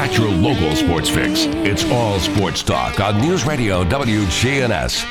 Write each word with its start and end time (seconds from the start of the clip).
Got 0.00 0.16
your 0.16 0.30
local 0.30 0.74
sports 0.74 1.10
fix. 1.10 1.44
It's 1.44 1.84
all 1.90 2.18
sports 2.20 2.62
talk 2.62 3.00
on 3.00 3.20
News 3.20 3.44
Radio 3.44 3.84
WGNS. 3.84 5.04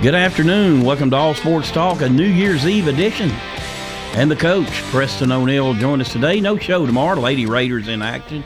Good 0.00 0.14
afternoon. 0.14 0.80
Welcome 0.80 1.10
to 1.10 1.16
All 1.16 1.34
Sports 1.34 1.70
Talk, 1.70 2.00
a 2.00 2.08
New 2.08 2.24
Year's 2.24 2.66
Eve 2.66 2.88
edition. 2.88 3.28
And 4.14 4.30
the 4.30 4.36
coach, 4.36 4.72
Preston 4.84 5.30
O'Neill, 5.30 5.74
joined 5.74 6.00
us 6.00 6.10
today. 6.10 6.40
No 6.40 6.56
show 6.56 6.86
tomorrow. 6.86 7.20
Lady 7.20 7.44
Raiders 7.44 7.86
in 7.86 8.00
action, 8.00 8.44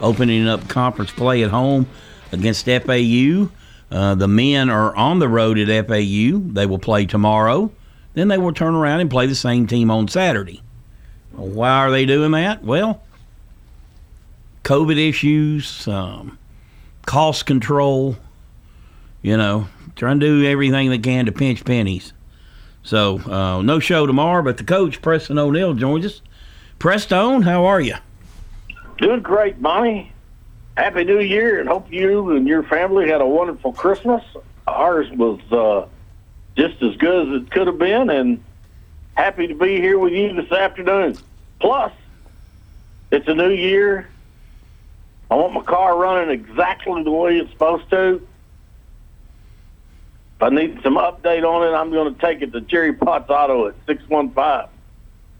opening 0.00 0.46
up 0.46 0.68
conference 0.68 1.10
play 1.10 1.42
at 1.42 1.50
home 1.50 1.88
against 2.30 2.66
FAU. 2.66 3.48
Uh, 3.90 4.14
the 4.14 4.28
men 4.28 4.70
are 4.70 4.94
on 4.94 5.18
the 5.18 5.28
road 5.28 5.58
at 5.58 5.88
FAU. 5.88 6.38
They 6.52 6.66
will 6.66 6.78
play 6.78 7.06
tomorrow. 7.06 7.72
Then 8.14 8.28
they 8.28 8.38
will 8.38 8.52
turn 8.52 8.74
around 8.74 9.00
and 9.00 9.10
play 9.10 9.26
the 9.26 9.34
same 9.34 9.66
team 9.66 9.90
on 9.90 10.08
Saturday. 10.08 10.62
Why 11.32 11.70
are 11.70 11.90
they 11.90 12.06
doing 12.06 12.32
that? 12.32 12.64
Well, 12.64 13.02
COVID 14.64 15.08
issues, 15.08 15.86
um, 15.86 16.38
cost 17.06 17.46
control, 17.46 18.16
you 19.22 19.36
know, 19.36 19.68
trying 19.96 20.20
to 20.20 20.26
do 20.26 20.46
everything 20.46 20.90
they 20.90 20.98
can 20.98 21.26
to 21.26 21.32
pinch 21.32 21.64
pennies. 21.64 22.12
So, 22.82 23.18
uh, 23.30 23.62
no 23.62 23.78
show 23.78 24.06
tomorrow, 24.06 24.42
but 24.42 24.56
the 24.56 24.64
coach, 24.64 25.02
Preston 25.02 25.38
O'Neill, 25.38 25.74
joins 25.74 26.06
us. 26.06 26.22
Preston, 26.78 27.42
how 27.42 27.66
are 27.66 27.80
you? 27.80 27.96
Doing 28.98 29.20
great, 29.20 29.60
Bonnie. 29.60 30.12
Happy 30.76 31.04
New 31.04 31.20
Year, 31.20 31.60
and 31.60 31.68
hope 31.68 31.92
you 31.92 32.36
and 32.36 32.48
your 32.48 32.62
family 32.62 33.08
had 33.08 33.20
a 33.20 33.26
wonderful 33.26 33.72
Christmas. 33.72 34.22
Ours 34.66 35.10
was 35.10 35.40
uh, 35.52 35.86
just 36.56 36.82
as 36.82 36.96
good 36.96 37.28
as 37.28 37.42
it 37.42 37.50
could 37.50 37.66
have 37.66 37.78
been, 37.78 38.10
and 38.10 38.42
happy 39.14 39.46
to 39.46 39.54
be 39.54 39.80
here 39.80 39.98
with 39.98 40.12
you 40.12 40.34
this 40.34 40.50
afternoon. 40.52 41.16
Plus, 41.60 41.92
it's 43.10 43.28
a 43.28 43.34
new 43.34 43.50
year. 43.50 44.08
I 45.30 45.34
want 45.36 45.52
my 45.52 45.62
car 45.62 45.96
running 45.96 46.30
exactly 46.30 47.02
the 47.02 47.10
way 47.10 47.38
it's 47.38 47.50
supposed 47.50 47.88
to. 47.90 48.26
If 50.36 50.42
I 50.42 50.48
need 50.48 50.80
some 50.82 50.96
update 50.96 51.44
on 51.44 51.68
it, 51.68 51.76
I'm 51.76 51.90
going 51.90 52.14
to 52.14 52.20
take 52.20 52.40
it 52.40 52.52
to 52.52 52.60
Jerry 52.62 52.94
Potts 52.94 53.28
Auto 53.28 53.68
at 53.68 53.74
615 53.86 54.70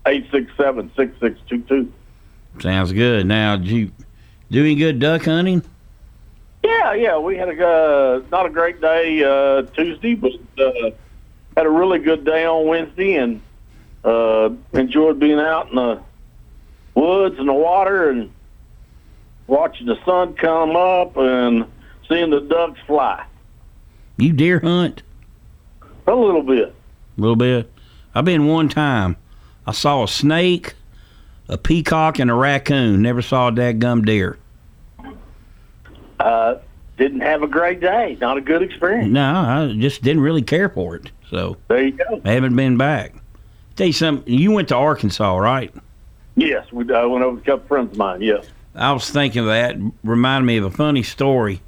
867 0.06 0.90
6622. 0.96 1.92
Sounds 2.60 2.92
good. 2.92 3.26
Now, 3.26 3.56
did 3.56 3.68
you 3.68 3.92
do 4.50 4.60
any 4.60 4.74
good 4.74 4.98
duck 4.98 5.24
hunting? 5.24 5.62
Yeah, 6.62 6.92
yeah, 6.92 7.18
we 7.18 7.36
had 7.36 7.48
a 7.48 7.66
uh, 7.66 8.22
not 8.30 8.46
a 8.46 8.50
great 8.50 8.80
day 8.80 9.24
uh, 9.24 9.62
Tuesday, 9.74 10.14
but 10.14 10.32
uh, 10.58 10.90
had 11.56 11.66
a 11.66 11.70
really 11.70 11.98
good 11.98 12.24
day 12.24 12.44
on 12.46 12.66
Wednesday, 12.66 13.14
and 13.16 13.40
uh, 14.04 14.50
enjoyed 14.72 15.18
being 15.18 15.38
out 15.38 15.68
in 15.70 15.76
the 15.76 16.00
woods 16.94 17.38
and 17.38 17.48
the 17.48 17.52
water 17.52 18.10
and 18.10 18.30
watching 19.46 19.86
the 19.86 19.96
sun 20.04 20.34
come 20.34 20.76
up 20.76 21.16
and 21.16 21.64
seeing 22.08 22.30
the 22.30 22.40
ducks 22.40 22.78
fly 22.86 23.24
You 24.16 24.32
deer 24.32 24.60
hunt? 24.60 25.02
a 26.06 26.14
little 26.14 26.42
bit. 26.42 26.74
A 27.16 27.20
little 27.20 27.36
bit. 27.36 27.70
I've 28.14 28.24
been 28.24 28.46
one 28.46 28.68
time. 28.68 29.16
I 29.66 29.72
saw 29.72 30.02
a 30.02 30.08
snake, 30.08 30.74
a 31.48 31.56
peacock, 31.58 32.18
and 32.18 32.30
a 32.30 32.34
raccoon. 32.34 33.02
Never 33.02 33.22
saw 33.22 33.48
a 33.48 33.52
dadgum 33.52 34.04
deer. 34.04 34.36
Uh, 36.18 36.56
didn't 37.00 37.20
have 37.20 37.42
a 37.42 37.46
great 37.46 37.80
day. 37.80 38.18
Not 38.20 38.36
a 38.36 38.42
good 38.42 38.62
experience. 38.62 39.10
No, 39.10 39.34
I 39.34 39.74
just 39.78 40.02
didn't 40.02 40.22
really 40.22 40.42
care 40.42 40.68
for 40.68 40.94
it. 40.96 41.10
So 41.30 41.56
There 41.68 41.82
you 41.82 41.92
go. 41.92 42.20
I 42.24 42.32
haven't 42.32 42.54
been 42.54 42.76
back. 42.76 43.14
Tell 43.74 43.86
you 43.86 43.92
something. 43.94 44.32
You 44.32 44.52
went 44.52 44.68
to 44.68 44.76
Arkansas, 44.76 45.36
right? 45.38 45.74
Yes, 46.36 46.70
we 46.70 46.84
I 46.92 47.06
went 47.06 47.24
over 47.24 47.36
with 47.36 47.42
a 47.42 47.46
couple 47.46 47.66
friends 47.66 47.92
of 47.92 47.96
mine. 47.98 48.20
Yes. 48.20 48.46
I 48.74 48.92
was 48.92 49.08
thinking 49.08 49.40
of 49.40 49.46
that. 49.46 49.76
Reminded 50.04 50.46
me 50.46 50.58
of 50.58 50.64
a 50.64 50.70
funny 50.70 51.02
story. 51.02 51.62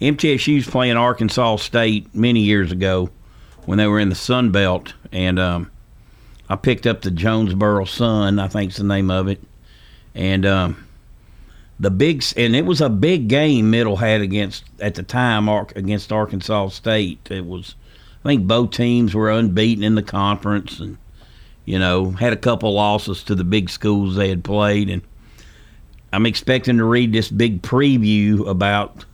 MTSU's 0.00 0.68
playing 0.68 0.96
Arkansas 0.96 1.56
State 1.56 2.14
many 2.14 2.40
years 2.40 2.70
ago 2.70 3.10
when 3.64 3.78
they 3.78 3.86
were 3.86 3.98
in 3.98 4.10
the 4.10 4.14
Sun 4.14 4.52
Belt, 4.52 4.92
and 5.10 5.38
um, 5.38 5.70
I 6.48 6.56
picked 6.56 6.86
up 6.86 7.02
the 7.02 7.10
Jonesboro 7.10 7.84
Sun, 7.86 8.38
I 8.38 8.48
think's 8.48 8.76
the 8.76 8.84
name 8.84 9.10
of 9.10 9.28
it, 9.28 9.42
and 10.14 10.46
um, 10.46 10.86
the 11.80 11.90
big 11.90 12.22
and 12.36 12.54
it 12.54 12.66
was 12.66 12.80
a 12.80 12.90
big 12.90 13.28
game. 13.28 13.70
Middle 13.70 13.96
had 13.96 14.20
against 14.20 14.64
at 14.80 14.94
the 14.94 15.02
time 15.02 15.48
against 15.48 16.12
Arkansas 16.12 16.68
State. 16.68 17.28
It 17.30 17.46
was, 17.46 17.74
I 18.24 18.28
think 18.28 18.46
both 18.46 18.70
teams 18.70 19.14
were 19.14 19.30
unbeaten 19.30 19.82
in 19.82 19.94
the 19.94 20.02
conference, 20.02 20.78
and 20.78 20.98
you 21.64 21.78
know 21.78 22.10
had 22.12 22.34
a 22.34 22.36
couple 22.36 22.74
losses 22.74 23.24
to 23.24 23.34
the 23.34 23.44
big 23.44 23.70
schools 23.70 24.14
they 24.14 24.28
had 24.28 24.44
played, 24.44 24.90
and 24.90 25.02
I'm 26.12 26.26
expecting 26.26 26.76
to 26.76 26.84
read 26.84 27.12
this 27.12 27.30
big 27.30 27.62
preview 27.62 28.46
about 28.46 29.06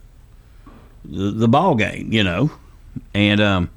the, 1.05 1.47
ball 1.47 1.75
game, 1.75 2.11
you 2.11 2.23
know, 2.23 2.51
and 3.13 3.39
um, 3.39 3.69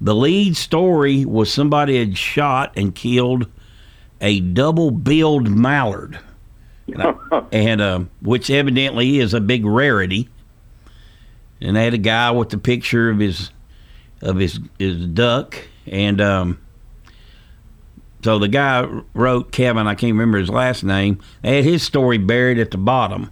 the 0.00 0.14
lead 0.14 0.56
story 0.56 1.24
was 1.24 1.52
somebody 1.52 1.98
had 1.98 2.18
shot 2.18 2.72
and 2.76 2.94
killed 2.94 3.46
a 4.20 4.40
double-billed 4.40 5.48
mallard, 5.48 6.18
and, 7.52 7.80
um, 7.80 8.10
which 8.20 8.50
evidently 8.50 9.18
is 9.18 9.34
a 9.34 9.40
big 9.40 9.64
rarity. 9.64 10.28
And 11.60 11.76
they 11.76 11.84
had 11.84 11.94
a 11.94 11.98
guy 11.98 12.30
with 12.32 12.50
the 12.50 12.58
picture 12.58 13.10
of 13.10 13.18
his 13.18 13.50
of 14.20 14.36
his 14.36 14.60
his 14.78 15.06
duck, 15.06 15.56
and 15.86 16.20
um, 16.20 16.58
so 18.24 18.38
the 18.38 18.48
guy 18.48 18.86
wrote 19.14 19.52
Kevin. 19.52 19.86
I 19.86 19.94
can't 19.94 20.12
remember 20.12 20.38
his 20.38 20.48
last 20.48 20.84
name. 20.84 21.20
They 21.42 21.56
had 21.56 21.64
his 21.64 21.82
story 21.82 22.18
buried 22.18 22.58
at 22.58 22.70
the 22.70 22.78
bottom 22.78 23.30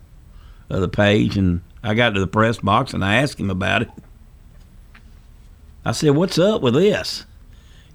of 0.69 0.81
the 0.81 0.89
page, 0.89 1.37
and 1.37 1.62
I 1.83 1.94
got 1.94 2.10
to 2.10 2.21
the 2.21 2.27
press 2.27 2.59
box 2.59 2.93
and 2.93 3.05
I 3.05 3.16
asked 3.16 3.39
him 3.39 3.50
about 3.50 3.83
it. 3.83 3.91
I 5.84 5.92
said, 5.92 6.10
"What's 6.10 6.39
up 6.39 6.60
with 6.60 6.75
this?" 6.75 7.25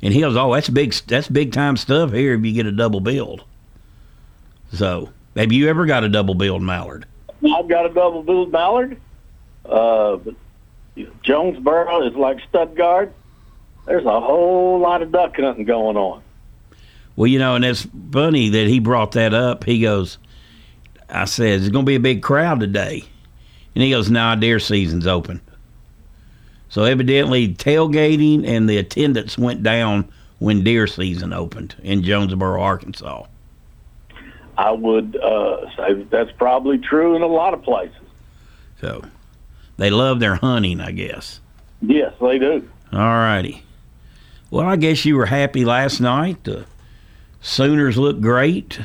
And 0.01 0.13
he 0.13 0.21
goes, 0.21 0.35
"Oh, 0.35 0.53
that's 0.53 0.69
big. 0.69 0.94
That's 1.07 1.27
big 1.27 1.51
time 1.51 1.77
stuff 1.77 2.12
here. 2.12 2.33
If 2.33 2.45
you 2.45 2.53
get 2.53 2.65
a 2.65 2.71
double 2.71 3.00
billed." 3.00 3.44
So, 4.74 5.12
have 5.35 5.51
you 5.51 5.69
ever 5.69 5.85
got 5.85 6.03
a 6.03 6.09
double 6.09 6.35
billed 6.35 6.61
mallard? 6.61 7.05
I've 7.43 7.67
got 7.67 7.85
a 7.85 7.93
double 7.93 8.23
billed 8.23 8.51
mallard. 8.51 8.99
Uh, 9.65 10.17
Jonesboro 11.23 12.07
is 12.07 12.15
like 12.15 12.39
Stuttgart. 12.49 13.13
There's 13.85 14.05
a 14.05 14.19
whole 14.19 14.79
lot 14.79 15.01
of 15.01 15.11
duck 15.11 15.35
hunting 15.35 15.65
going 15.65 15.97
on. 15.97 16.21
Well, 17.15 17.27
you 17.27 17.39
know, 17.39 17.55
and 17.55 17.63
it's 17.63 17.87
funny 18.11 18.49
that 18.49 18.67
he 18.67 18.79
brought 18.79 19.13
that 19.13 19.33
up. 19.33 19.63
He 19.63 19.79
goes, 19.79 20.17
I 21.09 21.25
said, 21.25 21.61
there's 21.61 21.69
going 21.69 21.85
to 21.85 21.89
be 21.89 21.95
a 21.95 21.99
big 21.99 22.21
crowd 22.21 22.59
today. 22.59 23.03
And 23.73 23.83
he 23.83 23.91
goes, 23.91 24.09
nah, 24.09 24.35
deer 24.35 24.59
season's 24.59 25.07
open. 25.07 25.41
So 26.69 26.83
evidently, 26.83 27.53
tailgating 27.53 28.45
and 28.45 28.69
the 28.69 28.77
attendance 28.77 29.37
went 29.37 29.63
down 29.63 30.11
when 30.39 30.63
deer 30.63 30.87
season 30.87 31.31
opened 31.31 31.75
in 31.83 32.03
Jonesboro, 32.03 32.61
Arkansas. 32.61 33.25
I 34.57 34.72
would 34.72 35.16
uh, 35.18 35.69
say 35.75 35.94
that 35.94 36.10
that's 36.10 36.31
probably 36.34 36.78
true 36.78 37.16
in 37.16 37.22
a 37.22 37.28
lot 37.28 37.54
of 37.54 37.63
places. 37.63 37.96
So 38.81 39.04
they 39.78 39.90
love 39.90 40.19
their 40.19 40.36
hunting, 40.36 40.80
I 40.80 40.92
guess. 40.92 41.40
Yes, 41.81 42.13
they 42.22 42.40
do. 42.40 42.68
All 42.94 43.00
righty. 43.00 43.63
Well, 44.52 44.66
I 44.66 44.75
guess 44.75 45.06
you 45.06 45.18
were 45.18 45.25
happy 45.25 45.66
last 45.66 46.00
night. 46.00 46.44
The 46.44 46.66
Sooners 47.42 47.98
looked 47.98 48.22
great. 48.22 48.80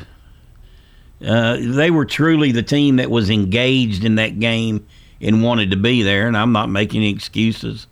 Uh, 1.25 1.57
they 1.59 1.91
were 1.91 2.05
truly 2.05 2.51
the 2.51 2.63
team 2.63 2.97
that 2.97 3.11
was 3.11 3.29
engaged 3.29 4.03
in 4.03 4.15
that 4.15 4.39
game 4.39 4.85
and 5.21 5.43
wanted 5.43 5.71
to 5.71 5.77
be 5.77 6.01
there. 6.01 6.27
And 6.27 6.35
I'm 6.35 6.51
not 6.51 6.69
making 6.69 7.01
any 7.01 7.11
excuses 7.11 7.87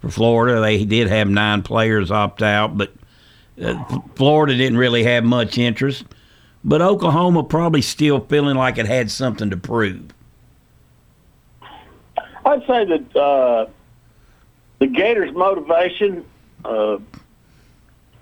for 0.00 0.10
Florida. 0.10 0.60
They 0.60 0.84
did 0.84 1.08
have 1.08 1.28
nine 1.28 1.62
players 1.62 2.10
opt 2.10 2.42
out, 2.42 2.76
but 2.76 2.92
uh, 3.62 3.82
Florida 4.16 4.56
didn't 4.56 4.78
really 4.78 5.04
have 5.04 5.24
much 5.24 5.58
interest. 5.58 6.04
But 6.64 6.80
Oklahoma 6.80 7.42
probably 7.42 7.82
still 7.82 8.20
feeling 8.20 8.56
like 8.56 8.78
it 8.78 8.86
had 8.86 9.10
something 9.10 9.50
to 9.50 9.56
prove. 9.56 10.12
I'd 12.44 12.66
say 12.66 12.84
that 12.84 13.16
uh, 13.16 13.66
the 14.78 14.86
Gators' 14.86 15.32
motivation 15.32 16.24
uh, 16.64 16.98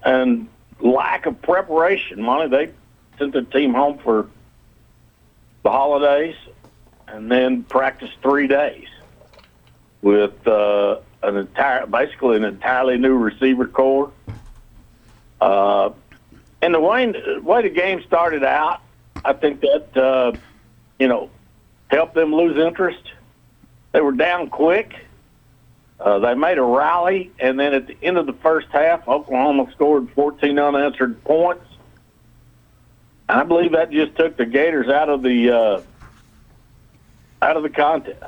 and 0.04 0.48
lack 0.81 1.26
of 1.26 1.40
preparation, 1.42 2.22
Monty, 2.22 2.48
they 2.48 2.72
sent 3.19 3.32
the 3.32 3.42
team 3.42 3.75
home 3.75 3.98
for 3.98 4.28
the 5.62 5.70
holidays 5.70 6.37
and 7.08 7.31
then 7.31 7.62
practiced 7.64 8.14
three 8.22 8.46
days 8.46 8.88
with 10.02 10.46
uh, 10.46 11.00
an 11.22 11.37
entire, 11.37 11.87
basically 11.87 12.37
an 12.37 12.44
entirely 12.44 12.96
new 12.96 13.16
receiver 13.16 13.66
corps. 13.66 14.10
Uh, 15.40 15.90
and 16.62 16.75
the 16.75 16.81
way, 16.81 17.07
the 17.07 17.41
way 17.43 17.62
the 17.62 17.71
game 17.71 18.03
started 18.07 18.45
out, 18.45 18.81
I 19.25 19.33
think 19.33 19.61
that, 19.61 19.97
uh, 19.97 20.33
you 20.99 21.09
know, 21.09 21.31
helped 21.89 22.15
them 22.15 22.35
lose 22.35 22.57
interest. 22.59 23.03
They 23.93 24.01
were 24.01 24.12
down 24.12 24.51
quick. 24.51 24.95
Uh, 25.99 26.19
they 26.19 26.35
made 26.35 26.57
a 26.57 26.62
rally, 26.62 27.31
and 27.39 27.61
then 27.61 27.75
at 27.75 27.87
the 27.87 27.97
end 28.03 28.17
of 28.17 28.27
the 28.27 28.33
first 28.33 28.69
half, 28.73 29.07
Oklahoma 29.07 29.71
scored 29.73 30.09
14 30.12 30.59
unanswered 30.59 31.23
points. 31.25 31.65
I 33.29 33.45
believe 33.45 33.73
that 33.73 33.91
just 33.91 34.17
took 34.17 34.37
the 34.37 34.47
Gators 34.47 34.89
out 34.89 35.09
of 35.09 35.23
the 35.23 35.51
uh, 35.51 35.83
out 37.43 37.57
of 37.57 37.62
the 37.62 37.71
contest. 37.71 38.23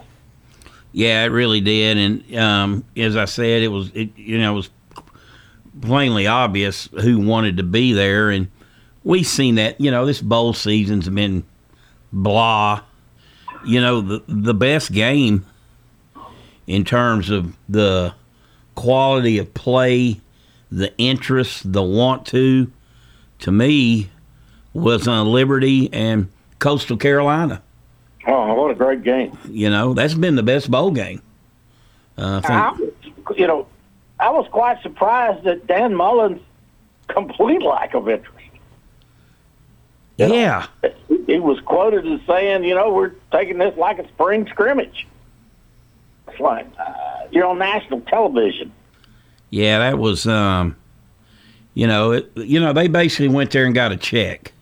Yeah, 0.93 1.25
it 1.25 1.29
really 1.29 1.61
did, 1.61 1.97
and 1.97 2.37
um, 2.37 2.85
as 2.97 3.17
I 3.17 3.25
said, 3.25 3.63
it 3.63 3.69
was 3.69 3.91
it 3.95 4.17
you 4.17 4.39
know 4.39 4.53
it 4.53 4.57
was 4.57 4.71
plainly 5.81 6.27
obvious 6.27 6.89
who 7.01 7.19
wanted 7.21 7.57
to 7.57 7.63
be 7.63 7.93
there, 7.93 8.31
and 8.31 8.49
we've 9.05 9.27
seen 9.27 9.57
that. 9.57 9.81
You 9.81 9.91
know, 9.91 10.07
this 10.07 10.21
bowl 10.21 10.53
season's 10.53 11.09
been 11.09 11.45
blah. 12.13 12.83
You 13.65 13.81
know, 13.81 14.01
the 14.01 14.23
the 14.27 14.55
best 14.55 14.93
game 14.93 15.47
in 16.67 16.85
terms 16.85 17.31
of 17.31 17.57
the 17.69 18.15
quality 18.75 19.39
of 19.39 19.53
play, 19.55 20.21
the 20.71 20.97
interest, 20.99 21.73
the 21.73 21.83
want 21.83 22.27
to, 22.27 22.71
to 23.41 23.53
me, 23.53 24.11
was 24.73 25.07
on 25.07 25.27
Liberty 25.29 25.93
and 25.93 26.29
Coastal 26.59 26.97
Carolina. 26.97 27.63
Oh, 28.27 28.55
what 28.55 28.71
a 28.71 28.75
great 28.75 29.03
game! 29.03 29.37
You 29.49 29.69
know, 29.71 29.95
that's 29.95 30.15
been 30.15 30.37
the 30.37 30.43
best 30.43 30.71
bowl 30.71 30.93
game. 30.93 31.23
Uh, 32.17 32.41
I 32.45 32.75
think, 32.77 32.95
I, 33.27 33.35
you 33.37 33.47
know, 33.47 33.67
I 34.23 34.31
was 34.31 34.47
quite 34.53 34.81
surprised 34.83 35.45
at 35.49 35.67
Dan 35.67 35.97
Mullen's 35.97 36.41
complete 37.09 37.61
lack 37.61 37.93
of 37.95 38.09
interest. 38.09 38.39
You 40.17 40.29
know, 40.29 40.35
yeah. 40.35 40.67
he 41.27 41.41
was 41.41 41.59
quoted 41.61 42.07
as 42.07 42.21
saying, 42.25 42.63
you 42.63 42.77
know, 42.77 42.93
we're 42.93 43.15
taking 43.33 43.59
this 43.59 43.77
like 43.77 43.99
a 43.99 44.07
spring 44.07 44.47
scrimmage. 44.49 45.09
It's 46.29 46.39
like 46.39 46.69
uh, 46.79 47.27
you're 47.33 47.47
on 47.47 47.59
national 47.59 48.03
television. 48.03 48.73
Yeah, 49.51 49.81
that 49.81 49.99
was, 49.99 50.25
um, 50.25 50.77
you 51.75 51.89
know, 51.89 52.13
it, 52.13 52.31
you 52.37 52.61
know, 52.61 52.73
they 52.73 52.87
basically 52.87 53.29
went 53.29 53.51
there 53.51 53.65
and 53.65 53.75
got 53.75 53.91
a 53.91 53.97
check. 53.97 54.53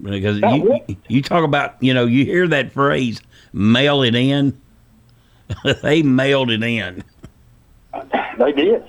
Because 0.00 0.38
you, 0.38 0.80
you 1.08 1.20
talk 1.20 1.42
about, 1.42 1.82
you 1.82 1.92
know, 1.92 2.06
you 2.06 2.24
hear 2.24 2.46
that 2.46 2.70
phrase, 2.70 3.20
mail 3.52 4.02
it 4.02 4.14
in. 4.14 4.56
they 5.82 6.02
mailed 6.02 6.52
it 6.52 6.62
in. 6.62 7.02
They 8.44 8.52
did. 8.52 8.82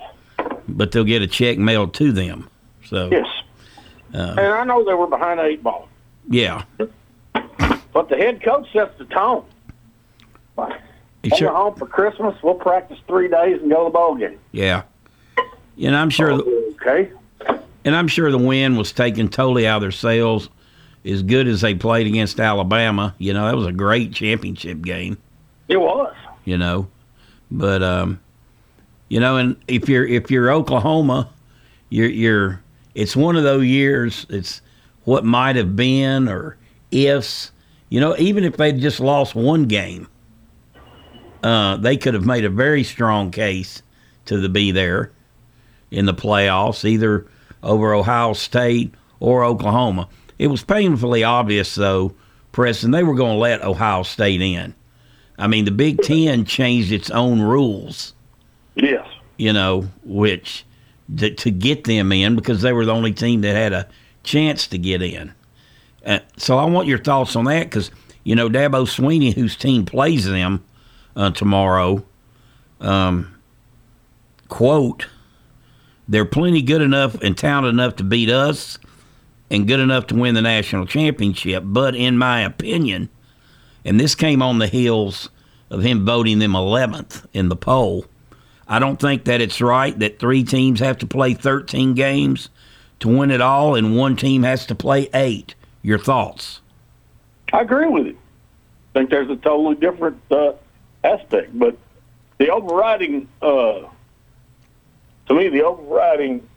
But 0.68 0.92
they'll 0.92 1.04
get 1.04 1.22
a 1.22 1.26
check 1.26 1.58
mailed 1.58 1.94
to 1.94 2.10
them. 2.12 2.48
So 2.86 3.08
Yes. 3.10 3.26
and 4.12 4.40
I 4.40 4.64
know 4.64 4.84
they 4.84 4.94
were 4.94 5.06
behind 5.06 5.40
eight 5.40 5.62
ball, 5.62 5.88
yeah, 6.28 6.62
but 6.76 8.08
the 8.08 8.16
head 8.16 8.42
coach 8.42 8.66
sets 8.72 8.96
the 8.98 9.04
tone. 9.06 9.44
Come 10.56 10.72
sure- 11.38 11.50
home 11.54 11.74
for 11.74 11.86
Christmas. 11.86 12.34
We'll 12.42 12.54
practice 12.54 12.98
three 13.06 13.28
days 13.28 13.60
and 13.60 13.70
go 13.70 13.78
to 13.78 13.84
the 13.84 13.90
bowl 13.90 14.14
game. 14.14 14.38
yeah. 14.52 14.82
And 15.82 15.96
I'm 15.96 16.08
sure, 16.10 16.32
Okay. 16.32 17.10
and 17.84 17.96
I'm 17.96 18.06
sure 18.06 18.30
the 18.30 18.38
win 18.38 18.76
was 18.76 18.92
taken 18.92 19.28
totally 19.28 19.66
out 19.66 19.76
of 19.76 19.82
their 19.82 19.90
sails. 19.90 20.48
As 21.04 21.22
good 21.22 21.48
as 21.48 21.60
they 21.62 21.74
played 21.74 22.06
against 22.06 22.38
Alabama, 22.40 23.14
you 23.18 23.32
know 23.34 23.46
that 23.46 23.56
was 23.56 23.66
a 23.66 23.72
great 23.72 24.12
championship 24.12 24.82
game. 24.82 25.18
It 25.68 25.78
was. 25.78 26.14
you 26.44 26.56
know. 26.58 26.86
But 27.50 27.82
um, 27.82 28.20
you 29.14 29.20
know, 29.20 29.36
and 29.36 29.54
if 29.68 29.88
you're 29.88 30.04
if 30.04 30.28
you're 30.28 30.50
Oklahoma, 30.50 31.30
you're 31.88 32.08
you're 32.08 32.60
it's 32.96 33.14
one 33.14 33.36
of 33.36 33.44
those 33.44 33.64
years. 33.64 34.26
It's 34.28 34.60
what 35.04 35.24
might 35.24 35.54
have 35.54 35.76
been 35.76 36.28
or 36.28 36.56
ifs. 36.90 37.52
You 37.90 38.00
know, 38.00 38.16
even 38.16 38.42
if 38.42 38.56
they'd 38.56 38.80
just 38.80 38.98
lost 38.98 39.36
one 39.36 39.66
game, 39.66 40.08
uh, 41.44 41.76
they 41.76 41.96
could 41.96 42.14
have 42.14 42.26
made 42.26 42.44
a 42.44 42.50
very 42.50 42.82
strong 42.82 43.30
case 43.30 43.84
to 44.24 44.40
the 44.40 44.48
be 44.48 44.72
there 44.72 45.12
in 45.92 46.06
the 46.06 46.14
playoffs, 46.14 46.84
either 46.84 47.24
over 47.62 47.94
Ohio 47.94 48.32
State 48.32 48.92
or 49.20 49.44
Oklahoma. 49.44 50.08
It 50.40 50.48
was 50.48 50.64
painfully 50.64 51.22
obvious, 51.22 51.76
though, 51.76 52.16
Preston, 52.50 52.90
they 52.90 53.04
were 53.04 53.14
going 53.14 53.34
to 53.34 53.38
let 53.38 53.62
Ohio 53.62 54.02
State 54.02 54.42
in. 54.42 54.74
I 55.38 55.46
mean, 55.46 55.66
the 55.66 55.70
Big 55.70 56.02
Ten 56.02 56.44
changed 56.44 56.90
its 56.90 57.10
own 57.10 57.40
rules, 57.40 58.13
Yes. 58.74 59.06
you 59.36 59.52
know, 59.52 59.88
which 60.04 60.64
to, 61.16 61.30
to 61.34 61.50
get 61.50 61.84
them 61.84 62.12
in 62.12 62.34
because 62.36 62.62
they 62.62 62.72
were 62.72 62.84
the 62.84 62.92
only 62.92 63.12
team 63.12 63.42
that 63.42 63.54
had 63.54 63.72
a 63.72 63.88
chance 64.22 64.66
to 64.68 64.78
get 64.78 65.02
in. 65.02 65.32
Uh, 66.04 66.18
so 66.36 66.58
I 66.58 66.64
want 66.64 66.88
your 66.88 66.98
thoughts 66.98 67.36
on 67.36 67.44
that 67.44 67.64
because 67.64 67.90
you 68.24 68.34
know 68.34 68.48
Dabo 68.48 68.86
Swinney, 68.86 69.34
whose 69.34 69.56
team 69.56 69.86
plays 69.86 70.26
them 70.26 70.64
uh, 71.16 71.30
tomorrow, 71.30 72.04
um, 72.80 73.34
quote, 74.48 75.06
"They're 76.08 76.24
plenty 76.24 76.62
good 76.62 76.82
enough 76.82 77.14
and 77.22 77.36
talented 77.36 77.72
enough 77.74 77.96
to 77.96 78.04
beat 78.04 78.28
us, 78.28 78.78
and 79.50 79.66
good 79.66 79.80
enough 79.80 80.06
to 80.08 80.14
win 80.14 80.34
the 80.34 80.42
national 80.42 80.86
championship. 80.86 81.62
But 81.66 81.94
in 81.94 82.18
my 82.18 82.40
opinion." 82.40 83.08
and 83.84 84.00
this 84.00 84.14
came 84.14 84.42
on 84.42 84.58
the 84.58 84.66
heels 84.66 85.28
of 85.70 85.82
him 85.82 86.04
voting 86.04 86.38
them 86.38 86.52
11th 86.52 87.26
in 87.32 87.48
the 87.48 87.56
poll. 87.56 88.06
I 88.66 88.78
don't 88.78 88.98
think 89.00 89.24
that 89.24 89.40
it's 89.40 89.60
right 89.60 89.98
that 89.98 90.18
three 90.18 90.42
teams 90.42 90.80
have 90.80 90.98
to 90.98 91.06
play 91.06 91.34
13 91.34 91.94
games 91.94 92.48
to 93.00 93.08
win 93.08 93.30
it 93.30 93.40
all, 93.40 93.74
and 93.74 93.96
one 93.96 94.16
team 94.16 94.42
has 94.42 94.64
to 94.66 94.74
play 94.74 95.08
eight. 95.12 95.54
Your 95.82 95.98
thoughts? 95.98 96.60
I 97.52 97.60
agree 97.60 97.86
with 97.86 98.06
you. 98.06 98.18
I 98.94 98.98
think 98.98 99.10
there's 99.10 99.28
a 99.28 99.36
totally 99.36 99.74
different 99.74 100.20
uh, 100.30 100.52
aspect, 101.02 101.58
but 101.58 101.76
the 102.38 102.50
overriding, 102.50 103.28
uh, 103.42 103.82
to 105.26 105.34
me, 105.34 105.48
the 105.48 105.62
overriding 105.62 106.48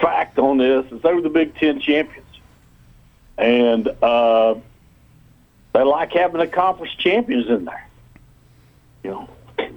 fact 0.00 0.38
on 0.38 0.58
this 0.58 0.84
is 0.92 1.02
they 1.02 1.12
were 1.12 1.20
the 1.20 1.30
Big 1.30 1.56
Ten 1.56 1.80
champions, 1.80 2.26
and 3.38 3.88
uh, 4.02 4.54
they 5.72 5.82
like 5.82 6.12
having 6.12 6.38
the 6.38 6.46
conference 6.46 6.94
champions 6.94 7.48
in 7.48 7.64
there. 7.64 7.85
You 9.06 9.12
know, 9.12 9.28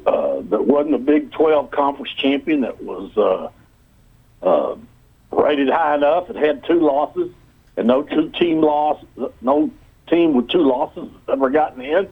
uh, 0.08 0.42
that 0.50 0.66
wasn't 0.66 0.96
a 0.96 0.98
Big 0.98 1.32
Twelve 1.32 1.70
conference 1.70 2.12
champion 2.14 2.62
that 2.62 2.82
was 2.82 3.16
uh, 3.16 3.52
uh, 4.44 4.76
rated 5.32 5.70
high 5.70 5.94
enough. 5.94 6.32
It 6.32 6.36
had 6.36 6.64
two 6.64 6.80
losses, 6.80 7.32
and 7.78 7.86
no 7.88 8.02
two 8.02 8.30
team 8.32 8.62
loss, 8.62 9.06
no 9.42 9.70
team 10.08 10.34
with 10.34 10.50
two 10.50 10.64
losses 10.64 11.12
ever 11.32 11.52
gotten 11.52 11.84
in. 11.84 12.10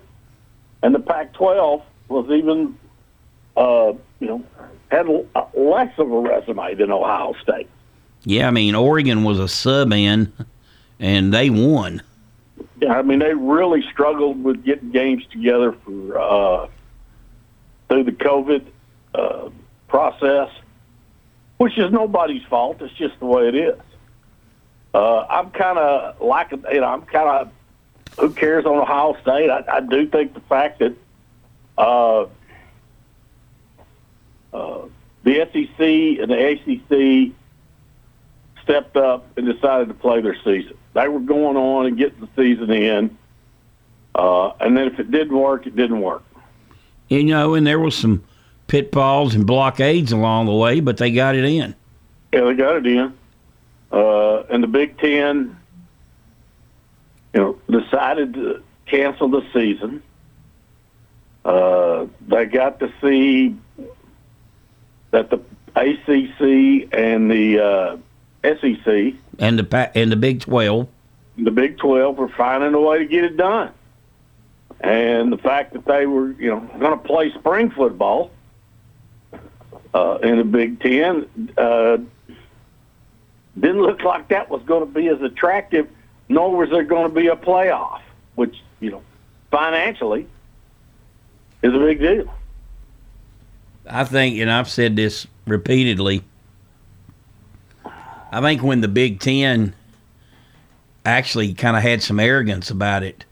And 0.84 0.94
the 0.94 1.00
Pac-12 1.00 1.82
was 2.08 2.30
even, 2.30 2.78
uh, 3.56 3.94
you 4.20 4.28
know, 4.28 4.44
had 4.92 5.08
less 5.56 5.92
of 5.98 6.12
a 6.12 6.20
resume 6.20 6.76
than 6.76 6.92
Ohio 6.92 7.34
State. 7.42 7.68
Yeah, 8.26 8.48
I 8.48 8.52
mean, 8.52 8.76
Oregon 8.76 9.24
was 9.24 9.40
a 9.40 9.48
sub 9.48 9.92
in, 9.92 10.32
and 11.00 11.34
they 11.34 11.50
won. 11.50 12.04
Yeah, 12.80 12.94
I 12.94 13.02
mean 13.02 13.20
they 13.20 13.34
really 13.34 13.84
struggled 13.92 14.44
with 14.44 14.64
getting 14.64 14.92
games 14.92 15.26
together 15.32 15.76
for 15.84 16.20
uh, 16.20 16.68
through 17.90 18.04
the 18.04 18.12
COVID 18.12 18.66
uh, 19.14 19.50
process, 19.88 20.50
which 21.58 21.78
is 21.78 21.92
nobody's 21.92 22.44
fault. 22.44 22.82
It's 22.82 22.94
just 22.94 23.20
the 23.20 23.26
way 23.26 23.48
it 23.48 23.56
is. 23.56 23.80
Uh, 24.94 25.26
I'm 25.30 25.52
kind 25.52 25.78
of 25.78 26.22
like 26.22 26.52
you 26.52 26.82
know 26.82 26.88
I'm 26.88 27.04
kind 27.04 27.30
of 27.30 27.52
who 28.20 28.34
cares 28.34 28.66
on 28.66 28.78
Ohio 28.78 29.16
State. 29.22 29.50
I, 29.50 29.64
I 29.72 29.80
do 29.82 30.08
think 30.08 30.34
the 30.34 30.40
fact 30.42 30.80
that 30.80 30.96
uh, 31.78 32.26
uh, 34.54 34.88
the 35.24 35.48
SEC 35.54 35.80
and 35.80 36.32
the 36.32 36.48
ACC 36.50 37.34
stepped 38.64 38.98
up 38.98 39.38
and 39.38 39.46
decided 39.46 39.88
to 39.88 39.94
play 39.94 40.22
their 40.22 40.36
season. 40.44 40.78
They 40.94 41.08
were 41.08 41.20
going 41.20 41.58
on 41.58 41.86
and 41.86 41.98
getting 41.98 42.20
the 42.20 42.30
season 42.36 42.72
in, 42.72 43.18
uh, 44.16 44.50
and 44.60 44.76
then 44.76 44.88
if 44.88 45.00
it 45.00 45.12
didn't 45.12 45.38
work, 45.38 45.68
it 45.68 45.76
didn't 45.76 46.02
work. 46.02 46.24
You 47.10 47.24
know, 47.24 47.54
and 47.54 47.66
there 47.66 47.80
was 47.80 47.96
some 47.96 48.24
pitfalls 48.68 49.34
and 49.34 49.46
blockades 49.48 50.12
along 50.12 50.46
the 50.48 50.54
way, 50.54 50.80
but 50.82 50.98
they 50.98 51.12
got 51.12 51.36
it 51.36 51.46
in. 51.46 51.74
Yeah, 52.34 52.42
they 52.42 52.54
got 52.54 52.76
it 52.78 52.88
in. 52.88 53.14
Uh, 53.92 54.42
and 54.50 54.62
the 54.62 54.68
Big 54.68 54.98
Ten, 54.98 55.58
you 57.34 57.40
know, 57.40 57.80
decided 57.80 58.34
to 58.34 58.62
cancel 58.86 59.30
the 59.30 59.42
season. 59.54 60.04
Uh, 61.46 62.08
they 62.28 62.46
got 62.46 62.80
to 62.82 62.92
see 63.02 63.56
that 65.12 65.30
the 65.30 65.38
ACC 65.78 66.94
and 66.94 67.32
the 67.32 67.60
uh, 67.64 67.98
SEC 68.44 69.14
And 69.40 69.58
the 69.58 69.92
and 69.96 70.12
the 70.12 70.18
Big 70.18 70.42
Twelve. 70.42 70.88
the 71.38 71.52
Big 71.52 71.78
12 71.78 72.18
were 72.18 72.28
finding 72.30 72.74
a 72.74 72.82
way 72.82 72.98
to 72.98 73.06
get 73.06 73.24
it 73.24 73.38
done. 73.38 73.72
And 74.82 75.32
the 75.32 75.38
fact 75.38 75.74
that 75.74 75.86
they 75.86 76.06
were, 76.06 76.32
you 76.34 76.50
know, 76.52 76.60
going 76.80 76.92
to 76.92 77.04
play 77.04 77.34
spring 77.34 77.72
football 77.72 78.32
uh, 79.94 80.20
in 80.22 80.38
the 80.38 80.44
Big 80.44 80.80
Ten 80.80 81.28
uh, 81.58 81.98
didn't 83.60 83.82
look 83.82 84.04
like 84.04 84.28
that 84.30 84.50
was 84.50 84.62
going 84.64 84.82
to 84.82 84.92
be 84.92 85.08
as 85.08 85.22
attractive, 85.22 85.88
nor 86.30 86.56
was 86.56 86.70
there 86.70 86.84
going 86.84 87.10
to 87.10 87.14
be 87.14 87.28
a 87.28 87.36
playoff, 87.36 88.02
which, 88.36 88.56
you 88.80 88.92
know, 88.92 89.02
financially 89.50 90.28
is 91.64 91.74
a 91.74 91.80
big 91.80 92.00
deal. 92.00 92.32
I 93.90 94.04
think, 94.04 94.38
and 94.40 94.52
I've 94.52 94.70
said 94.70 94.96
this 94.96 95.26
repeatedly. 95.46 96.24
I 98.32 98.42
think 98.42 98.62
when 98.62 98.82
the 98.82 98.88
Big 98.88 99.20
Ten 99.20 99.74
actually 101.06 101.54
kind 101.54 101.78
of 101.78 101.84
had 101.84 102.04
some 102.04 102.20
arrogance 102.20 102.70
about 102.70 103.02
it, 103.02 103.26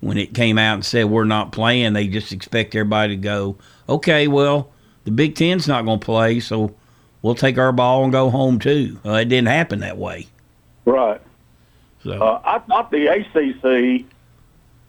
when 0.00 0.16
it 0.18 0.34
came 0.34 0.58
out 0.58 0.74
and 0.74 0.84
said 0.84 1.06
we're 1.06 1.24
not 1.24 1.52
playing, 1.52 1.92
they 1.92 2.06
just 2.08 2.32
expect 2.32 2.74
everybody 2.74 3.16
to 3.16 3.20
go, 3.22 3.56
okay, 3.88 4.28
well, 4.28 4.70
the 5.04 5.10
Big 5.10 5.34
Ten's 5.34 5.68
not 5.68 5.84
going 5.84 6.00
to 6.00 6.04
play, 6.04 6.40
so 6.40 6.74
we'll 7.22 7.34
take 7.34 7.58
our 7.58 7.72
ball 7.72 8.04
and 8.04 8.12
go 8.12 8.30
home 8.30 8.58
too. 8.58 8.98
Uh, 9.04 9.12
it 9.14 9.26
didn't 9.26 9.48
happen 9.48 9.80
that 9.80 9.98
way. 9.98 10.26
Right. 10.84 11.20
So 12.02 12.12
Uh, 12.12 12.40
I 12.44 12.58
thought 12.60 12.90
the 12.90 13.06
ACC 13.08 14.06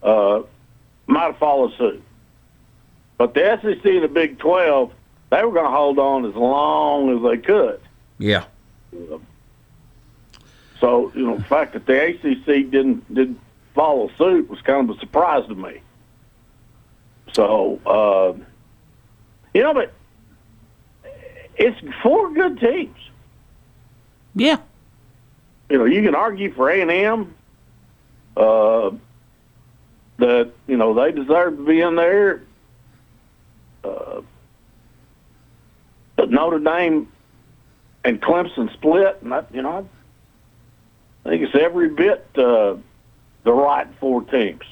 uh, 0.02 0.42
might 1.06 1.24
have 1.24 1.36
followed 1.38 1.76
suit, 1.76 2.02
but 3.18 3.34
the 3.34 3.58
SEC 3.60 3.84
and 3.84 4.02
the 4.04 4.08
Big 4.08 4.38
Twelve 4.38 4.92
they 5.30 5.42
were 5.44 5.52
going 5.52 5.64
to 5.64 5.70
hold 5.70 5.98
on 5.98 6.26
as 6.26 6.34
long 6.34 7.16
as 7.16 7.22
they 7.22 7.38
could. 7.42 7.80
yeah, 8.18 8.44
So 10.78 11.10
you 11.14 11.26
know, 11.26 11.36
the 11.38 11.44
fact 11.44 11.72
that 11.72 11.86
the 11.86 12.04
ACC 12.08 12.70
didn't 12.70 13.14
didn't 13.14 13.40
follow 13.74 14.10
suit 14.18 14.48
was 14.48 14.60
kind 14.62 14.88
of 14.88 14.96
a 14.96 15.00
surprise 15.00 15.46
to 15.48 15.54
me. 15.54 15.80
So 17.32 17.80
uh, 17.86 18.44
you 19.54 19.62
know, 19.62 19.74
but 19.74 19.92
it's 21.56 21.78
four 22.02 22.32
good 22.32 22.58
teams. 22.60 22.96
yeah, 24.34 24.58
you 25.68 25.78
know, 25.78 25.84
you 25.84 26.02
can 26.02 26.14
argue 26.14 26.52
for 26.52 26.70
A 26.70 26.80
and 26.80 26.90
M 26.90 27.34
uh, 28.36 28.90
that 30.18 30.52
you 30.66 30.76
know 30.76 30.94
they 30.94 31.12
deserve 31.12 31.56
to 31.56 31.64
be 31.64 31.80
in 31.80 31.96
there. 31.96 32.42
Uh, 33.84 34.20
but 36.16 36.30
Notre 36.30 36.58
Dame 36.58 37.10
and 38.04 38.20
Clemson 38.20 38.72
split, 38.74 39.18
and 39.22 39.34
I, 39.34 39.44
you 39.52 39.62
know, 39.62 39.88
I 41.24 41.28
think 41.28 41.42
it's 41.42 41.54
every 41.54 41.88
bit 41.88 42.26
uh, 42.36 42.76
the 43.44 43.52
right 43.52 43.86
four 44.00 44.22
teams. 44.22 44.62